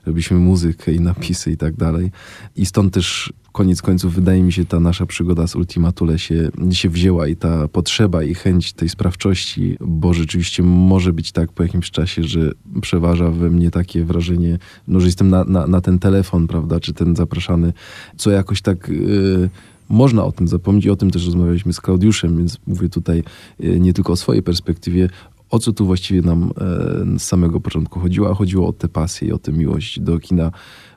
robiliśmy 0.06 0.40
muzykę 0.40 0.94
i 0.94 1.00
napisy 1.00 1.52
i 1.52 1.58
tak 1.58 1.76
dalej. 1.76 2.12
I 2.56 2.66
stąd 2.66 2.94
też 2.94 3.34
koniec 3.52 3.82
końców 3.82 4.16
wydaje 4.16 4.44
mi 4.44 4.54
się 4.54 4.66
ta 4.66 4.80
nasza 4.80 5.06
przygoda 5.06 5.48
z 5.48 5.56
Ultimatule 5.56 6.20
się, 6.20 6.50
się 6.72 6.90
wzięła 6.90 7.28
i 7.28 7.36
ta 7.36 7.68
potrzeba 7.68 8.24
i 8.24 8.34
chęć 8.34 8.74
tej 8.74 8.90
sprawczości, 8.90 9.78
bo 9.80 10.14
rzeczywiście 10.14 10.64
może 10.64 11.14
być 11.14 11.32
tak 11.32 11.52
po 11.52 11.64
jakimś 11.64 11.92
czasie, 11.92 12.24
że 12.24 12.52
przeważa 12.82 13.32
we 13.32 13.50
mnie 13.50 13.72
takie 13.72 14.06
wrażenie, 14.06 14.60
no, 14.88 15.00
że 15.00 15.06
jestem 15.06 15.30
na, 15.30 15.44
na, 15.44 15.68
na 15.68 15.82
ten 15.82 16.00
telefon, 16.00 16.48
prawda, 16.48 16.80
czy 16.80 16.94
ten 16.94 17.16
zapraszany, 17.16 17.74
co 18.20 18.32
jakoś 18.32 18.62
tak... 18.62 18.90
Yy, 18.90 19.50
można 19.92 20.24
o 20.24 20.32
tym 20.32 20.48
zapomnieć 20.48 20.86
i 20.86 20.90
o 20.90 20.96
tym 20.96 21.12
też 21.12 21.26
rozmawialiśmy 21.26 21.74
z 21.74 21.82
Klaudiuszem, 21.82 22.38
więc 22.38 22.58
mówię 22.68 22.90
tutaj 22.90 23.24
yy, 23.60 23.80
nie 23.80 23.94
tylko 23.94 24.14
o 24.14 24.16
swojej 24.16 24.44
perspektywie, 24.44 25.10
o 25.50 25.60
co 25.60 25.74
tu 25.74 25.86
właściwie 25.86 26.22
nam 26.22 26.44
e, 26.44 27.20
z 27.20 27.24
samego 27.24 27.60
początku 27.60 28.00
chodziło, 28.00 28.32
a 28.32 28.34
chodziło 28.34 28.68
o 28.68 28.74
tę 28.74 28.88
pasję 28.88 29.28
i 29.28 29.32
o 29.32 29.38
tę 29.38 29.52
miłość 29.52 30.00
do 30.00 30.20
kina. 30.20 30.52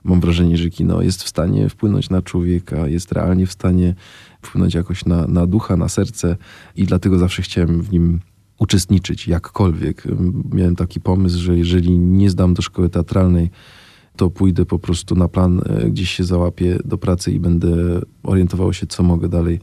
Mam 0.05 0.21
wrażenie, 0.21 0.57
że 0.57 0.71
kino 0.71 1.03
jest 1.03 1.23
w 1.23 1.29
stanie 1.29 1.69
wpłynąć 1.69 2.11
na 2.11 2.23
człowieka, 2.23 2.89
jest 2.89 3.13
realnie 3.13 3.47
w 3.47 3.53
stanie 3.53 3.95
wpłynąć 4.43 4.75
jakoś 4.75 5.05
na, 5.05 5.27
na 5.27 5.47
ducha, 5.47 5.77
na 5.77 5.89
serce 5.89 6.37
i 6.77 6.85
dlatego 6.85 7.19
zawsze 7.19 7.43
chciałem 7.43 7.83
w 7.83 7.93
nim 7.93 8.21
uczestniczyć 8.59 9.29
jakkolwiek. 9.29 10.05
Miałem 10.53 10.77
taki 10.77 11.01
pomysł, 11.01 11.39
że 11.39 11.59
jeżeli 11.59 11.99
nie 11.99 12.31
zdam 12.31 12.55
do 12.55 12.63
szkoły 12.63 12.89
teatralnej, 12.89 13.51
to 14.16 14.31
pójdę 14.31 14.64
po 14.66 14.79
prostu 14.79 15.14
na 15.14 15.29
plan, 15.29 15.61
e, 15.66 15.90
gdzieś 15.90 16.11
się 16.11 16.25
załapię 16.25 16.79
do 16.85 16.98
pracy 16.98 17.33
i 17.33 17.40
będę 17.40 18.01
orientował 18.22 18.72
się, 18.72 18.87
co 18.87 19.03
mogę 19.03 19.29
dalej 19.29 19.61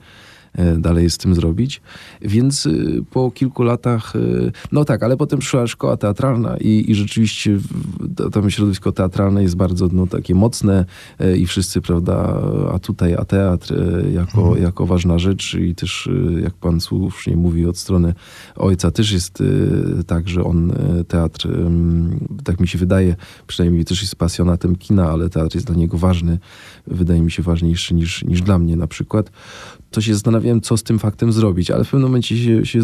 dalej 0.77 1.09
z 1.09 1.17
tym 1.17 1.35
zrobić. 1.35 1.81
Więc 2.21 2.65
y, 2.65 3.03
po 3.11 3.31
kilku 3.31 3.63
latach, 3.63 4.15
y, 4.15 4.51
no 4.71 4.85
tak, 4.85 5.03
ale 5.03 5.17
potem 5.17 5.39
przyszła 5.39 5.67
szkoła 5.67 5.97
teatralna 5.97 6.57
i, 6.57 6.85
i 6.87 6.95
rzeczywiście 6.95 7.57
tam 8.31 8.51
środowisko 8.51 8.91
teatralne 8.91 9.43
jest 9.43 9.55
bardzo 9.55 9.89
no, 9.91 10.07
takie 10.07 10.35
mocne 10.35 10.85
e, 11.19 11.37
i 11.37 11.45
wszyscy, 11.45 11.81
prawda, 11.81 12.41
a 12.73 12.79
tutaj, 12.79 13.13
a 13.13 13.25
teatr 13.25 13.73
e, 13.73 14.11
jako, 14.11 14.57
jako 14.57 14.85
ważna 14.85 15.19
rzecz 15.19 15.53
i 15.53 15.75
też, 15.75 16.09
jak 16.41 16.53
pan 16.53 16.81
słusznie 16.81 17.35
mówi, 17.35 17.65
od 17.65 17.77
strony 17.77 18.13
ojca 18.55 18.91
też 18.91 19.11
jest 19.11 19.43
tak, 20.07 20.29
że 20.29 20.43
on 20.43 20.73
teatr, 21.07 21.47
tak 22.43 22.59
mi 22.59 22.67
się 22.67 22.77
wydaje, 22.77 23.15
przynajmniej 23.47 23.85
też 23.85 24.01
jest 24.01 24.15
pasjonatem 24.15 24.75
kina, 24.75 25.09
ale 25.09 25.29
teatr 25.29 25.55
jest 25.55 25.67
dla 25.67 25.75
niego 25.75 25.97
ważny, 25.97 26.39
wydaje 26.87 27.21
mi 27.21 27.31
się 27.31 27.43
ważniejszy 27.43 27.93
niż, 27.93 28.23
niż 28.23 28.41
dla 28.41 28.59
mnie 28.59 28.75
na 28.75 28.87
przykład. 28.87 29.31
To 29.91 30.01
się 30.01 30.15
co 30.61 30.77
z 30.77 30.83
tym 30.83 30.99
faktem 30.99 31.31
zrobić, 31.31 31.71
ale 31.71 31.83
w 31.83 31.89
pewnym 31.89 32.09
momencie 32.09 32.37
się, 32.37 32.65
się 32.65 32.79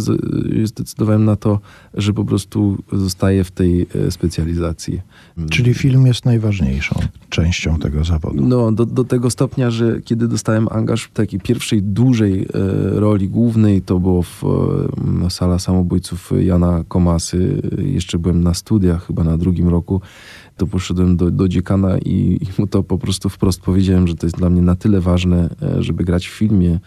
zdecydowałem 0.63 1.25
na 1.25 1.35
to, 1.35 1.59
że 1.93 2.13
po 2.13 2.25
prostu 2.25 2.77
zostaję 2.93 3.43
w 3.43 3.51
tej 3.51 3.87
e, 3.95 4.11
specjalizacji. 4.11 5.01
Czyli 5.49 5.73
film 5.73 6.07
jest 6.07 6.25
najważniejszą 6.25 6.95
częścią 7.29 7.79
tego 7.79 8.03
zawodu. 8.03 8.47
No, 8.47 8.71
do, 8.71 8.85
do 8.85 9.03
tego 9.03 9.29
stopnia, 9.29 9.71
że 9.71 10.01
kiedy 10.01 10.27
dostałem 10.27 10.67
angaż 10.71 11.03
w 11.03 11.11
takiej 11.11 11.39
pierwszej 11.39 11.83
dużej 11.83 12.41
e, 12.41 12.45
roli 12.99 13.29
głównej, 13.29 13.81
to 13.81 13.99
było 13.99 14.23
w 14.23 14.43
e, 15.25 15.29
Sala 15.29 15.59
Samobójców 15.59 16.31
Jana 16.39 16.83
Komasy. 16.87 17.61
Jeszcze 17.77 18.19
byłem 18.19 18.43
na 18.43 18.53
studiach, 18.53 19.07
chyba 19.07 19.23
na 19.23 19.37
drugim 19.37 19.69
roku. 19.69 20.01
To 20.57 20.67
poszedłem 20.67 21.17
do, 21.17 21.31
do 21.31 21.47
dziekana 21.47 21.97
i, 21.97 22.39
i 22.41 22.61
mu 22.61 22.67
to 22.67 22.83
po 22.83 22.97
prostu 22.97 23.29
wprost 23.29 23.61
powiedziałem, 23.61 24.07
że 24.07 24.15
to 24.15 24.25
jest 24.25 24.37
dla 24.37 24.49
mnie 24.49 24.61
na 24.61 24.75
tyle 24.75 25.01
ważne, 25.01 25.49
żeby 25.79 26.03
grać 26.03 26.27
w 26.27 26.31
filmie, 26.31 26.79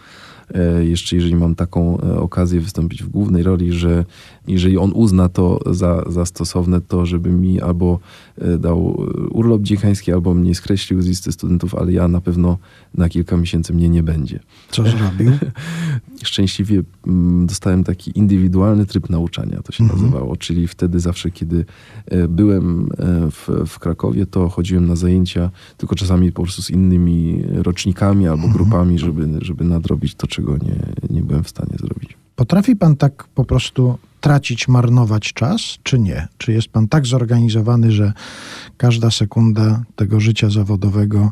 jeszcze 0.83 1.15
jeżeli 1.15 1.35
mam 1.35 1.55
taką 1.55 2.01
e, 2.01 2.19
okazję 2.19 2.61
wystąpić 2.61 3.03
w 3.03 3.09
głównej 3.09 3.43
roli, 3.43 3.73
że 3.73 4.05
jeżeli 4.49 4.77
on 4.77 4.91
uzna 4.95 5.29
to 5.29 5.59
za, 5.65 6.03
za 6.09 6.25
stosowne, 6.25 6.81
to 6.81 7.05
żeby 7.05 7.29
mi 7.29 7.61
albo 7.61 7.99
e, 8.37 8.57
dał 8.57 8.77
e, 8.77 9.27
urlop 9.27 9.61
dziekański, 9.61 10.11
albo 10.13 10.33
mnie 10.33 10.55
skreślił 10.55 11.01
z 11.01 11.05
listy 11.05 11.31
studentów, 11.31 11.75
ale 11.75 11.91
ja 11.91 12.07
na 12.07 12.21
pewno 12.21 12.57
na 12.93 13.09
kilka 13.09 13.37
miesięcy 13.37 13.73
mnie 13.73 13.89
nie 13.89 14.03
będzie. 14.03 14.39
Co 14.71 14.83
zrobił? 14.83 15.31
Szczęśliwie 16.23 16.83
mm, 17.07 17.47
dostałem 17.47 17.83
taki 17.83 18.17
indywidualny 18.17 18.85
tryb 18.85 19.09
nauczania, 19.09 19.61
to 19.63 19.71
się 19.71 19.83
nazywało, 19.83 20.37
czyli 20.37 20.67
wtedy 20.67 20.99
zawsze, 20.99 21.31
kiedy 21.31 21.65
e, 22.05 22.27
byłem 22.27 22.89
w, 23.31 23.65
w 23.67 23.79
Krakowie, 23.79 24.25
to 24.25 24.49
chodziłem 24.49 24.87
na 24.87 24.95
zajęcia, 24.95 25.51
tylko 25.77 25.95
czasami 25.95 26.31
po 26.31 26.43
prostu 26.43 26.61
z 26.61 26.69
innymi 26.69 27.43
rocznikami 27.53 28.27
albo 28.27 28.47
grupami, 28.47 28.99
żeby, 28.99 29.27
żeby 29.41 29.63
nadrobić 29.63 30.15
to, 30.15 30.27
czego 30.27 30.57
nie, 30.57 30.75
nie 31.09 31.23
byłem 31.23 31.43
w 31.43 31.49
stanie 31.49 31.73
zrobić. 31.79 32.17
Potrafi 32.39 32.75
pan 32.75 32.95
tak 32.95 33.27
po 33.35 33.45
prostu 33.45 33.97
tracić, 34.21 34.67
marnować 34.67 35.33
czas, 35.33 35.61
czy 35.83 35.99
nie? 35.99 36.27
Czy 36.37 36.51
jest 36.51 36.67
pan 36.67 36.87
tak 36.87 37.05
zorganizowany, 37.05 37.91
że 37.91 38.13
każda 38.77 39.11
sekunda 39.11 39.83
tego 39.95 40.19
życia 40.19 40.49
zawodowego, 40.49 41.31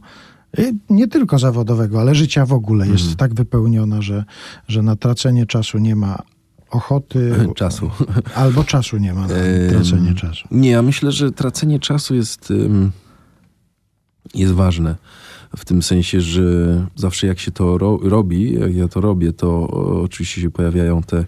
y, 0.59 0.73
nie 0.89 1.07
tylko 1.07 1.39
zawodowego, 1.39 2.01
ale 2.01 2.15
życia 2.15 2.45
w 2.45 2.53
ogóle 2.53 2.87
jest 2.87 3.15
tak 3.15 3.33
wypełniona, 3.33 4.01
że, 4.01 4.23
że 4.67 4.81
na 4.81 4.95
tracenie 4.95 5.45
czasu 5.45 5.77
nie 5.77 5.95
ma 5.95 6.21
ochoty. 6.69 7.35
Czasu. 7.55 7.91
Albo 8.35 8.63
czasu 8.63 8.97
nie 8.97 9.13
ma 9.13 9.21
na 9.21 9.35
tracenie 9.69 10.13
czasu. 10.13 10.47
Nie, 10.51 10.69
ja 10.69 10.81
myślę, 10.81 11.11
że 11.11 11.31
tracenie 11.31 11.79
czasu 11.79 12.15
jest, 12.15 12.53
jest 14.33 14.53
ważne. 14.53 14.95
W 15.57 15.65
tym 15.65 15.81
sensie, 15.81 16.21
że 16.21 16.41
zawsze 16.95 17.27
jak 17.27 17.39
się 17.39 17.51
to 17.51 17.77
ro 17.77 17.99
robi, 18.03 18.53
jak 18.53 18.75
ja 18.75 18.87
to 18.87 19.01
robię, 19.01 19.33
to 19.33 19.67
oczywiście 20.03 20.41
się 20.41 20.49
pojawiają 20.51 21.01
te. 21.03 21.25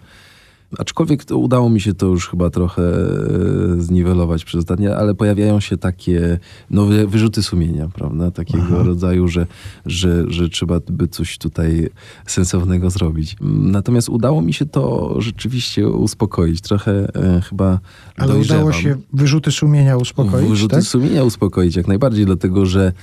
Aczkolwiek 0.77 1.25
to 1.25 1.37
udało 1.37 1.69
mi 1.69 1.81
się 1.81 1.93
to 1.93 2.05
już 2.05 2.29
chyba 2.29 2.49
trochę 2.49 2.81
e, 2.81 3.81
zniwelować 3.81 4.45
przez 4.45 4.59
ostatnie, 4.59 4.95
ale 4.95 5.15
pojawiają 5.15 5.59
się 5.59 5.77
takie 5.77 6.39
nowe 6.69 7.07
wyrzuty 7.07 7.43
sumienia, 7.43 7.87
prawda? 7.93 8.31
Takiego 8.31 8.63
Aha. 8.63 8.83
rodzaju, 8.83 9.27
że, 9.27 9.47
że, 9.85 10.23
że 10.27 10.49
trzeba 10.49 10.79
by 10.89 11.07
coś 11.07 11.37
tutaj 11.37 11.89
sensownego 12.25 12.89
zrobić. 12.89 13.35
Natomiast 13.61 14.09
udało 14.09 14.41
mi 14.41 14.53
się 14.53 14.65
to 14.65 15.15
rzeczywiście 15.21 15.89
uspokoić. 15.89 16.61
Trochę 16.61 17.15
e, 17.15 17.41
chyba 17.41 17.79
Ale 18.17 18.33
dojrzewam. 18.33 18.63
udało 18.63 18.81
się 18.81 18.95
wyrzuty 19.13 19.51
sumienia 19.51 19.97
uspokoić, 19.97 20.49
Wyrzuty 20.49 20.75
tak? 20.75 20.83
sumienia 20.83 21.23
uspokoić 21.23 21.75
jak 21.75 21.87
najbardziej, 21.87 22.25
dlatego 22.25 22.65
że 22.65 22.93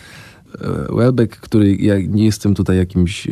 Welbeck, 0.97 1.37
który 1.37 1.77
ja 1.77 1.95
nie 2.09 2.25
jestem 2.25 2.55
tutaj 2.55 2.77
jakimś, 2.77 3.27
e, 3.27 3.31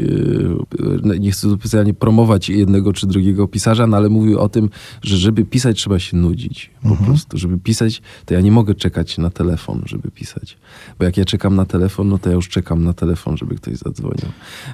e, 1.12 1.18
nie 1.18 1.30
chcę 1.30 1.56
specjalnie 1.58 1.94
promować 1.94 2.48
jednego 2.48 2.92
czy 2.92 3.06
drugiego 3.06 3.48
pisarza, 3.48 3.86
no 3.86 3.96
ale 3.96 4.08
mówił 4.08 4.38
o 4.38 4.48
tym, 4.48 4.70
że 5.02 5.16
żeby 5.16 5.44
pisać 5.44 5.76
trzeba 5.78 5.98
się 5.98 6.16
nudzić. 6.16 6.70
Po 6.82 6.88
Mhm. 6.88 7.06
prostu, 7.06 7.38
żeby 7.38 7.58
pisać, 7.58 8.02
to 8.26 8.34
ja 8.34 8.40
nie 8.40 8.52
mogę 8.52 8.74
czekać 8.74 9.18
na 9.18 9.30
telefon, 9.30 9.82
żeby 9.86 10.10
pisać. 10.10 10.56
Bo 10.98 11.04
jak 11.04 11.16
ja 11.16 11.24
czekam 11.24 11.56
na 11.56 11.64
telefon, 11.64 12.08
no 12.08 12.18
to 12.18 12.28
ja 12.30 12.34
już 12.34 12.48
czekam 12.48 12.84
na 12.84 12.92
telefon, 12.92 13.36
żeby 13.36 13.54
ktoś 13.54 13.76
zadzwonił. 13.76 14.26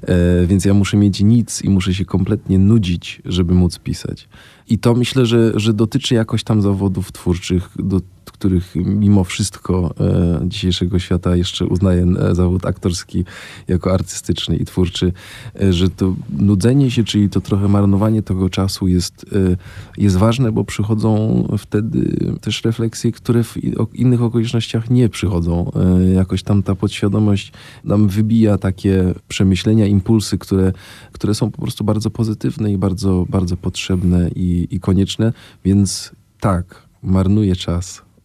E, 0.03 0.47
więc 0.47 0.65
ja 0.65 0.75
muszę 0.75 0.97
mieć 0.97 1.21
nic 1.21 1.63
i 1.63 1.71
muszę 1.71 1.95
się 1.95 2.05
kompletnie 2.05 2.59
nudzić, 2.59 3.23
żeby 3.25 3.55
móc 3.55 3.79
pisać. 3.79 4.29
I 4.69 4.79
to 4.79 4.95
myślę, 4.95 5.27
że, 5.27 5.53
że 5.55 5.75
dotyczy 5.75 6.15
jakoś 6.15 6.45
tam 6.45 6.63
zawodów 6.63 7.13
twórczych, 7.13 7.69
do 7.79 8.01
których 8.41 8.75
mimo 8.77 9.25
wszystko 9.25 9.95
e, 10.01 10.41
dzisiejszego 10.49 10.99
świata 10.99 11.37
jeszcze 11.37 11.67
uznaje 11.67 12.03
e, 12.03 12.35
zawód 12.35 12.67
aktorski 12.67 13.25
jako 13.69 13.93
artystyczny 13.95 14.57
i 14.57 14.65
twórczy, 14.65 15.13
e, 15.61 15.73
że 15.73 15.91
to 15.91 16.15
nudzenie 16.39 16.91
się, 16.91 17.05
czyli 17.05 17.29
to 17.29 17.41
trochę 17.41 17.69
marnowanie 17.69 18.23
tego 18.23 18.51
czasu 18.51 18.89
jest, 18.89 19.27
jest 19.99 20.17
ważne, 20.17 20.53
bo 20.53 20.65
przychodzą 20.65 21.11
wtedy 21.59 22.17
też 22.41 22.65
refleksje, 22.65 23.13
które 23.13 23.45
w 23.45 23.57
innych 23.95 24.23
okolicznościach 24.23 24.91
nie 24.91 25.09
przychodzą. 25.09 25.71
Jakoś 26.15 26.43
tam 26.43 26.63
ta 26.63 26.75
podświadomość 26.75 27.53
nam 27.85 28.09
wybija 28.09 28.59
takie 28.59 29.15
przemyślenia, 29.29 29.87
impulsy, 29.87 30.39
które, 30.39 30.73
które 31.13 31.35
są 31.35 31.51
po 31.51 31.63
prostu 31.63 31.85
bardzo 31.85 32.11
pozytywne 32.11 32.73
i 32.73 32.79
bardzo, 32.79 33.27
bardzo 33.29 33.57
potrzebne 33.57 34.31
i, 34.37 34.69
i 34.71 34.81
konieczne, 34.81 35.33
więc 35.65 36.13
tak, 36.41 36.87
marnuje 37.03 37.57
czas. 37.57 38.10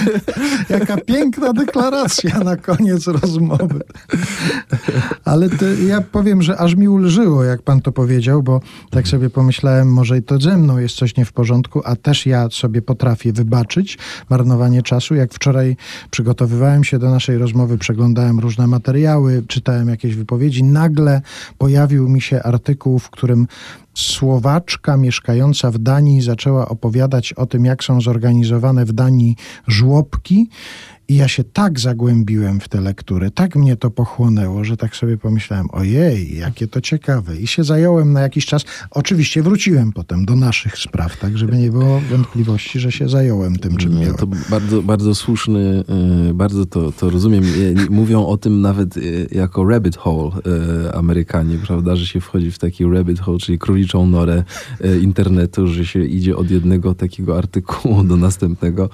Jaka 0.70 0.96
piękna 0.96 1.52
deklaracja 1.52 2.38
na 2.38 2.56
koniec 2.56 3.06
rozmowy. 3.06 3.80
Ale 5.24 5.50
to 5.50 5.64
ja 5.88 6.00
powiem, 6.00 6.42
że 6.42 6.58
aż 6.58 6.74
mi 6.74 6.88
ulżyło, 6.88 7.44
jak 7.44 7.62
pan 7.62 7.80
to 7.80 7.92
powiedział, 7.92 8.42
bo 8.42 8.60
tak 8.90 9.08
sobie 9.08 9.30
pomyślałem, 9.30 9.92
może 9.92 10.18
i 10.18 10.22
to 10.22 10.40
ze 10.40 10.58
mną 10.58 10.78
jest 10.78 10.96
coś 10.96 11.16
nie 11.16 11.24
w 11.24 11.32
porządku, 11.32 11.82
a 11.84 11.96
też 11.96 12.26
ja 12.26 12.48
sobie 12.50 12.82
potrafię 12.82 13.32
wybaczyć 13.32 13.98
marnowanie 14.30 14.82
czasu. 14.82 15.14
Jak 15.14 15.34
wczoraj 15.34 15.76
przygotowywałem 16.10 16.84
się 16.84 16.98
do 16.98 17.10
naszej 17.10 17.38
rozmowy, 17.38 17.78
przeglądałem 17.78 18.40
różne 18.40 18.66
materiały, 18.66 19.44
czytałem 19.48 19.88
jakieś 19.88 20.14
wypowiedzi, 20.14 20.64
nagle 20.64 21.22
pojawił 21.58 22.08
mi 22.08 22.20
się 22.20 22.42
artykuł, 22.42 22.98
w 22.98 23.10
którym 23.10 23.46
Słowaczka 23.94 24.96
mieszkająca 24.96 25.70
w 25.70 25.78
Danii 25.78 26.22
zaczęła 26.22 26.68
opowiadać 26.68 27.32
o 27.32 27.46
tym, 27.46 27.64
jak 27.64 27.84
są 27.84 28.00
zorganizowane 28.00 28.84
w 28.84 28.92
Danii 28.92 29.36
żłobki. 29.82 30.48
I 31.12 31.16
ja 31.16 31.28
się 31.28 31.44
tak 31.44 31.80
zagłębiłem 31.80 32.60
w 32.60 32.68
tę 32.68 32.80
lekturę, 32.80 33.30
tak 33.30 33.56
mnie 33.56 33.76
to 33.76 33.90
pochłonęło, 33.90 34.64
że 34.64 34.76
tak 34.76 34.96
sobie 34.96 35.18
pomyślałem, 35.18 35.66
ojej, 35.72 36.38
jakie 36.38 36.68
to 36.68 36.80
ciekawe. 36.80 37.36
I 37.36 37.46
się 37.46 37.64
zająłem 37.64 38.12
na 38.12 38.20
jakiś 38.20 38.46
czas. 38.46 38.64
Oczywiście 38.90 39.42
wróciłem 39.42 39.92
potem 39.92 40.24
do 40.24 40.36
naszych 40.36 40.78
spraw, 40.78 41.18
tak, 41.18 41.38
żeby 41.38 41.58
nie 41.58 41.70
było 41.70 42.00
wątpliwości, 42.10 42.80
że 42.80 42.92
się 42.92 43.08
zająłem 43.08 43.56
tym, 43.56 43.76
czym 43.76 43.98
miałem. 43.98 44.14
To 44.14 44.26
bardzo, 44.50 44.82
bardzo 44.82 45.14
słuszny, 45.14 45.84
e, 46.30 46.34
bardzo 46.34 46.66
to, 46.66 46.92
to 46.92 47.10
rozumiem. 47.10 47.44
Mówią 47.90 48.26
o 48.26 48.36
tym 48.36 48.60
nawet 48.60 48.96
e, 48.96 49.00
jako 49.30 49.64
rabbit 49.68 49.96
hole 49.96 50.30
e, 50.86 50.94
Amerykanie, 50.94 51.58
prawda, 51.66 51.96
że 51.96 52.06
się 52.06 52.20
wchodzi 52.20 52.50
w 52.50 52.58
taki 52.58 52.84
rabbit 52.84 53.20
hole, 53.20 53.38
czyli 53.38 53.58
króliczą 53.58 54.06
norę 54.06 54.44
internetu, 55.02 55.66
że 55.66 55.86
się 55.86 56.04
idzie 56.04 56.36
od 56.36 56.50
jednego 56.50 56.94
takiego 56.94 57.38
artykułu 57.38 58.04
do 58.04 58.16
następnego. 58.16 58.90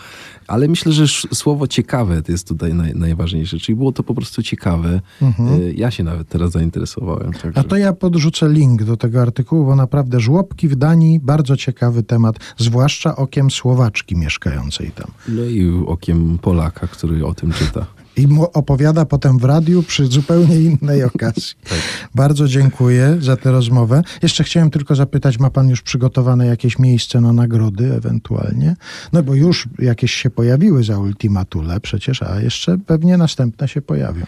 Ale 0.46 0.68
myślę, 0.68 0.92
że 0.92 1.04
słowo 1.34 1.66
ciekawe 1.66 2.07
to 2.22 2.32
jest 2.32 2.48
tutaj 2.48 2.74
naj, 2.74 2.94
najważniejsze, 2.94 3.58
czyli 3.58 3.76
było 3.76 3.92
to 3.92 4.02
po 4.02 4.14
prostu 4.14 4.42
ciekawe. 4.42 5.00
E, 5.22 5.72
Ja 5.74 5.90
się 5.90 6.04
nawet 6.04 6.28
teraz 6.28 6.50
zainteresowałem. 6.50 7.30
A 7.38 7.38
Także. 7.42 7.64
to 7.64 7.76
ja 7.76 7.92
podrzucę 7.92 8.48
link 8.48 8.84
do 8.84 8.96
tego 8.96 9.22
artykułu, 9.22 9.64
bo 9.64 9.76
naprawdę 9.76 10.20
żłobki 10.20 10.68
w 10.68 10.76
Danii, 10.76 11.20
bardzo 11.20 11.56
ciekawy 11.56 12.02
temat, 12.02 12.36
zwłaszcza 12.56 13.16
okiem 13.16 13.50
Słowaczki 13.50 14.16
mieszkającej 14.16 14.90
tam. 14.90 15.10
No 15.28 15.44
i 15.44 15.84
okiem 15.86 16.38
Polaka, 16.42 16.86
który 16.86 17.26
o 17.26 17.34
tym 17.34 17.52
czyta. 17.52 17.86
I 18.18 18.26
mu 18.26 18.42
opowiada 18.52 19.04
potem 19.04 19.38
w 19.38 19.44
radiu 19.44 19.82
przy 19.82 20.06
zupełnie 20.06 20.60
innej 20.60 21.04
okazji. 21.04 21.54
Bardzo 22.14 22.48
dziękuję 22.48 23.16
za 23.20 23.36
tę 23.36 23.52
rozmowę. 23.52 24.02
Jeszcze 24.22 24.44
chciałem 24.44 24.70
tylko 24.70 24.94
zapytać, 24.94 25.38
ma 25.38 25.50
pan 25.50 25.68
już 25.68 25.82
przygotowane 25.82 26.46
jakieś 26.46 26.78
miejsce 26.78 27.20
na 27.20 27.32
nagrody 27.32 27.94
ewentualnie? 27.94 28.76
No 29.12 29.22
bo 29.22 29.34
już 29.34 29.68
jakieś 29.78 30.12
się 30.12 30.30
pojawiły 30.30 30.84
za 30.84 30.98
Ultimatule 30.98 31.80
przecież, 31.80 32.22
a 32.22 32.40
jeszcze 32.40 32.78
pewnie 32.78 33.16
następne 33.16 33.68
się 33.68 33.82
pojawią. 33.82 34.26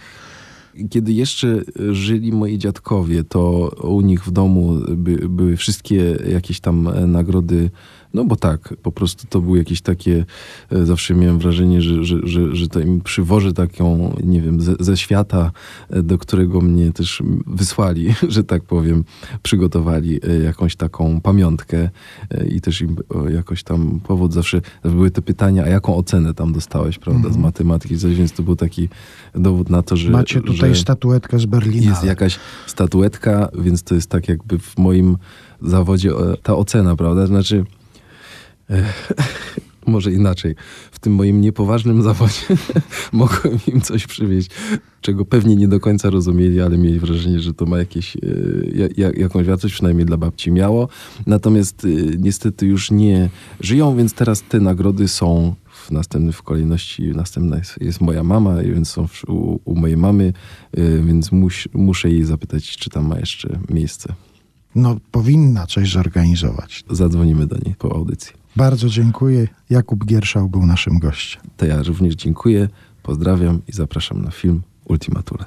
Kiedy 0.90 1.12
jeszcze 1.12 1.60
żyli 1.90 2.32
moi 2.32 2.58
dziadkowie, 2.58 3.24
to 3.24 3.68
u 3.82 4.00
nich 4.00 4.24
w 4.24 4.30
domu 4.30 4.78
by, 4.88 5.28
były 5.28 5.56
wszystkie 5.56 6.16
jakieś 6.32 6.60
tam 6.60 6.88
nagrody. 7.06 7.70
No 8.14 8.24
bo 8.24 8.36
tak, 8.36 8.74
po 8.82 8.92
prostu 8.92 9.26
to 9.26 9.40
były 9.40 9.58
jakieś 9.58 9.80
takie, 9.80 10.24
e, 10.72 10.86
zawsze 10.86 11.14
miałem 11.14 11.38
wrażenie, 11.38 11.82
że, 11.82 12.04
że, 12.04 12.16
że, 12.22 12.56
że 12.56 12.68
to 12.68 12.80
im 12.80 13.00
przywoży 13.00 13.52
taką, 13.52 14.16
nie 14.24 14.40
wiem, 14.40 14.60
ze, 14.60 14.74
ze 14.80 14.96
świata, 14.96 15.52
e, 15.90 16.02
do 16.02 16.18
którego 16.18 16.60
mnie 16.60 16.92
też 16.92 17.22
wysłali, 17.46 18.14
że 18.28 18.44
tak 18.44 18.62
powiem, 18.62 19.04
przygotowali 19.42 20.20
e, 20.28 20.38
jakąś 20.38 20.76
taką 20.76 21.20
pamiątkę 21.20 21.90
i 22.48 22.60
też 22.60 22.80
im 22.80 22.96
jakoś 23.28 23.62
tam 23.62 24.00
powód 24.00 24.32
zawsze, 24.32 24.60
były 24.82 25.10
te 25.10 25.22
pytania, 25.22 25.64
a 25.64 25.68
jaką 25.68 25.96
ocenę 25.96 26.34
tam 26.34 26.52
dostałeś, 26.52 26.98
prawda, 26.98 27.30
z 27.30 27.36
matematyki, 27.36 27.98
coś, 27.98 28.14
więc 28.14 28.32
to 28.32 28.42
był 28.42 28.56
taki 28.56 28.88
dowód 29.34 29.70
na 29.70 29.82
to, 29.82 29.96
że... 29.96 30.10
Macie 30.10 30.40
tutaj 30.40 30.76
statuetkę 30.76 31.38
z 31.38 31.46
Berlina. 31.46 31.90
jest 31.90 32.04
jakaś 32.04 32.38
statuetka, 32.66 33.48
więc 33.58 33.82
to 33.82 33.94
jest 33.94 34.10
tak 34.10 34.28
jakby 34.28 34.58
w 34.58 34.78
moim 34.78 35.16
zawodzie 35.62 36.10
ta 36.42 36.56
ocena, 36.56 36.96
prawda? 36.96 37.26
Znaczy, 37.26 37.64
Może 39.86 40.12
inaczej. 40.12 40.54
W 40.92 40.98
tym 40.98 41.14
moim 41.14 41.40
niepoważnym 41.40 42.02
zawodzie 42.02 42.46
mogłem 43.12 43.58
im 43.66 43.80
coś 43.80 44.06
przywieźć, 44.06 44.50
czego 45.00 45.24
pewnie 45.24 45.56
nie 45.56 45.68
do 45.68 45.80
końca 45.80 46.10
rozumieli, 46.10 46.60
ale 46.60 46.78
mieli 46.78 47.00
wrażenie, 47.00 47.40
że 47.40 47.54
to 47.54 47.66
ma 47.66 47.78
jakieś, 47.78 48.16
e, 48.16 48.20
ja, 48.74 48.88
ja, 48.96 49.10
jakąś 49.16 49.46
wartość, 49.46 49.74
przynajmniej 49.74 50.06
dla 50.06 50.16
babci 50.16 50.52
miało. 50.52 50.88
Natomiast 51.26 51.84
e, 51.84 51.88
niestety 52.18 52.66
już 52.66 52.90
nie 52.90 53.28
żyją, 53.60 53.96
więc 53.96 54.14
teraz 54.14 54.42
te 54.42 54.60
nagrody 54.60 55.08
są 55.08 55.54
w 55.70 55.90
następnej 55.90 56.32
w 56.32 56.42
kolejności. 56.42 57.02
Następna 57.02 57.56
jest, 57.56 57.82
jest 57.82 58.00
moja 58.00 58.22
mama, 58.22 58.56
więc 58.62 58.88
są 58.88 59.06
u, 59.28 59.60
u 59.64 59.74
mojej 59.76 59.96
mamy, 59.96 60.32
e, 60.72 60.98
więc 61.02 61.30
muszę 61.74 62.10
jej 62.10 62.24
zapytać, 62.24 62.76
czy 62.76 62.90
tam 62.90 63.06
ma 63.06 63.18
jeszcze 63.18 63.58
miejsce. 63.70 64.14
No, 64.74 64.96
powinna 65.10 65.66
coś 65.66 65.92
zorganizować. 65.92 66.84
Zadzwonimy 66.90 67.46
do 67.46 67.56
niej 67.64 67.74
po 67.78 67.96
audycji. 67.96 68.39
Bardzo 68.56 68.88
dziękuję. 68.88 69.48
Jakub 69.70 70.04
Gierszał 70.04 70.48
był 70.48 70.66
naszym 70.66 70.98
gościem. 70.98 71.42
To 71.56 71.66
ja 71.66 71.82
również 71.82 72.14
dziękuję, 72.14 72.68
pozdrawiam 73.02 73.62
i 73.68 73.72
zapraszam 73.72 74.22
na 74.22 74.30
film 74.30 74.62
Ultimatura. 74.84 75.44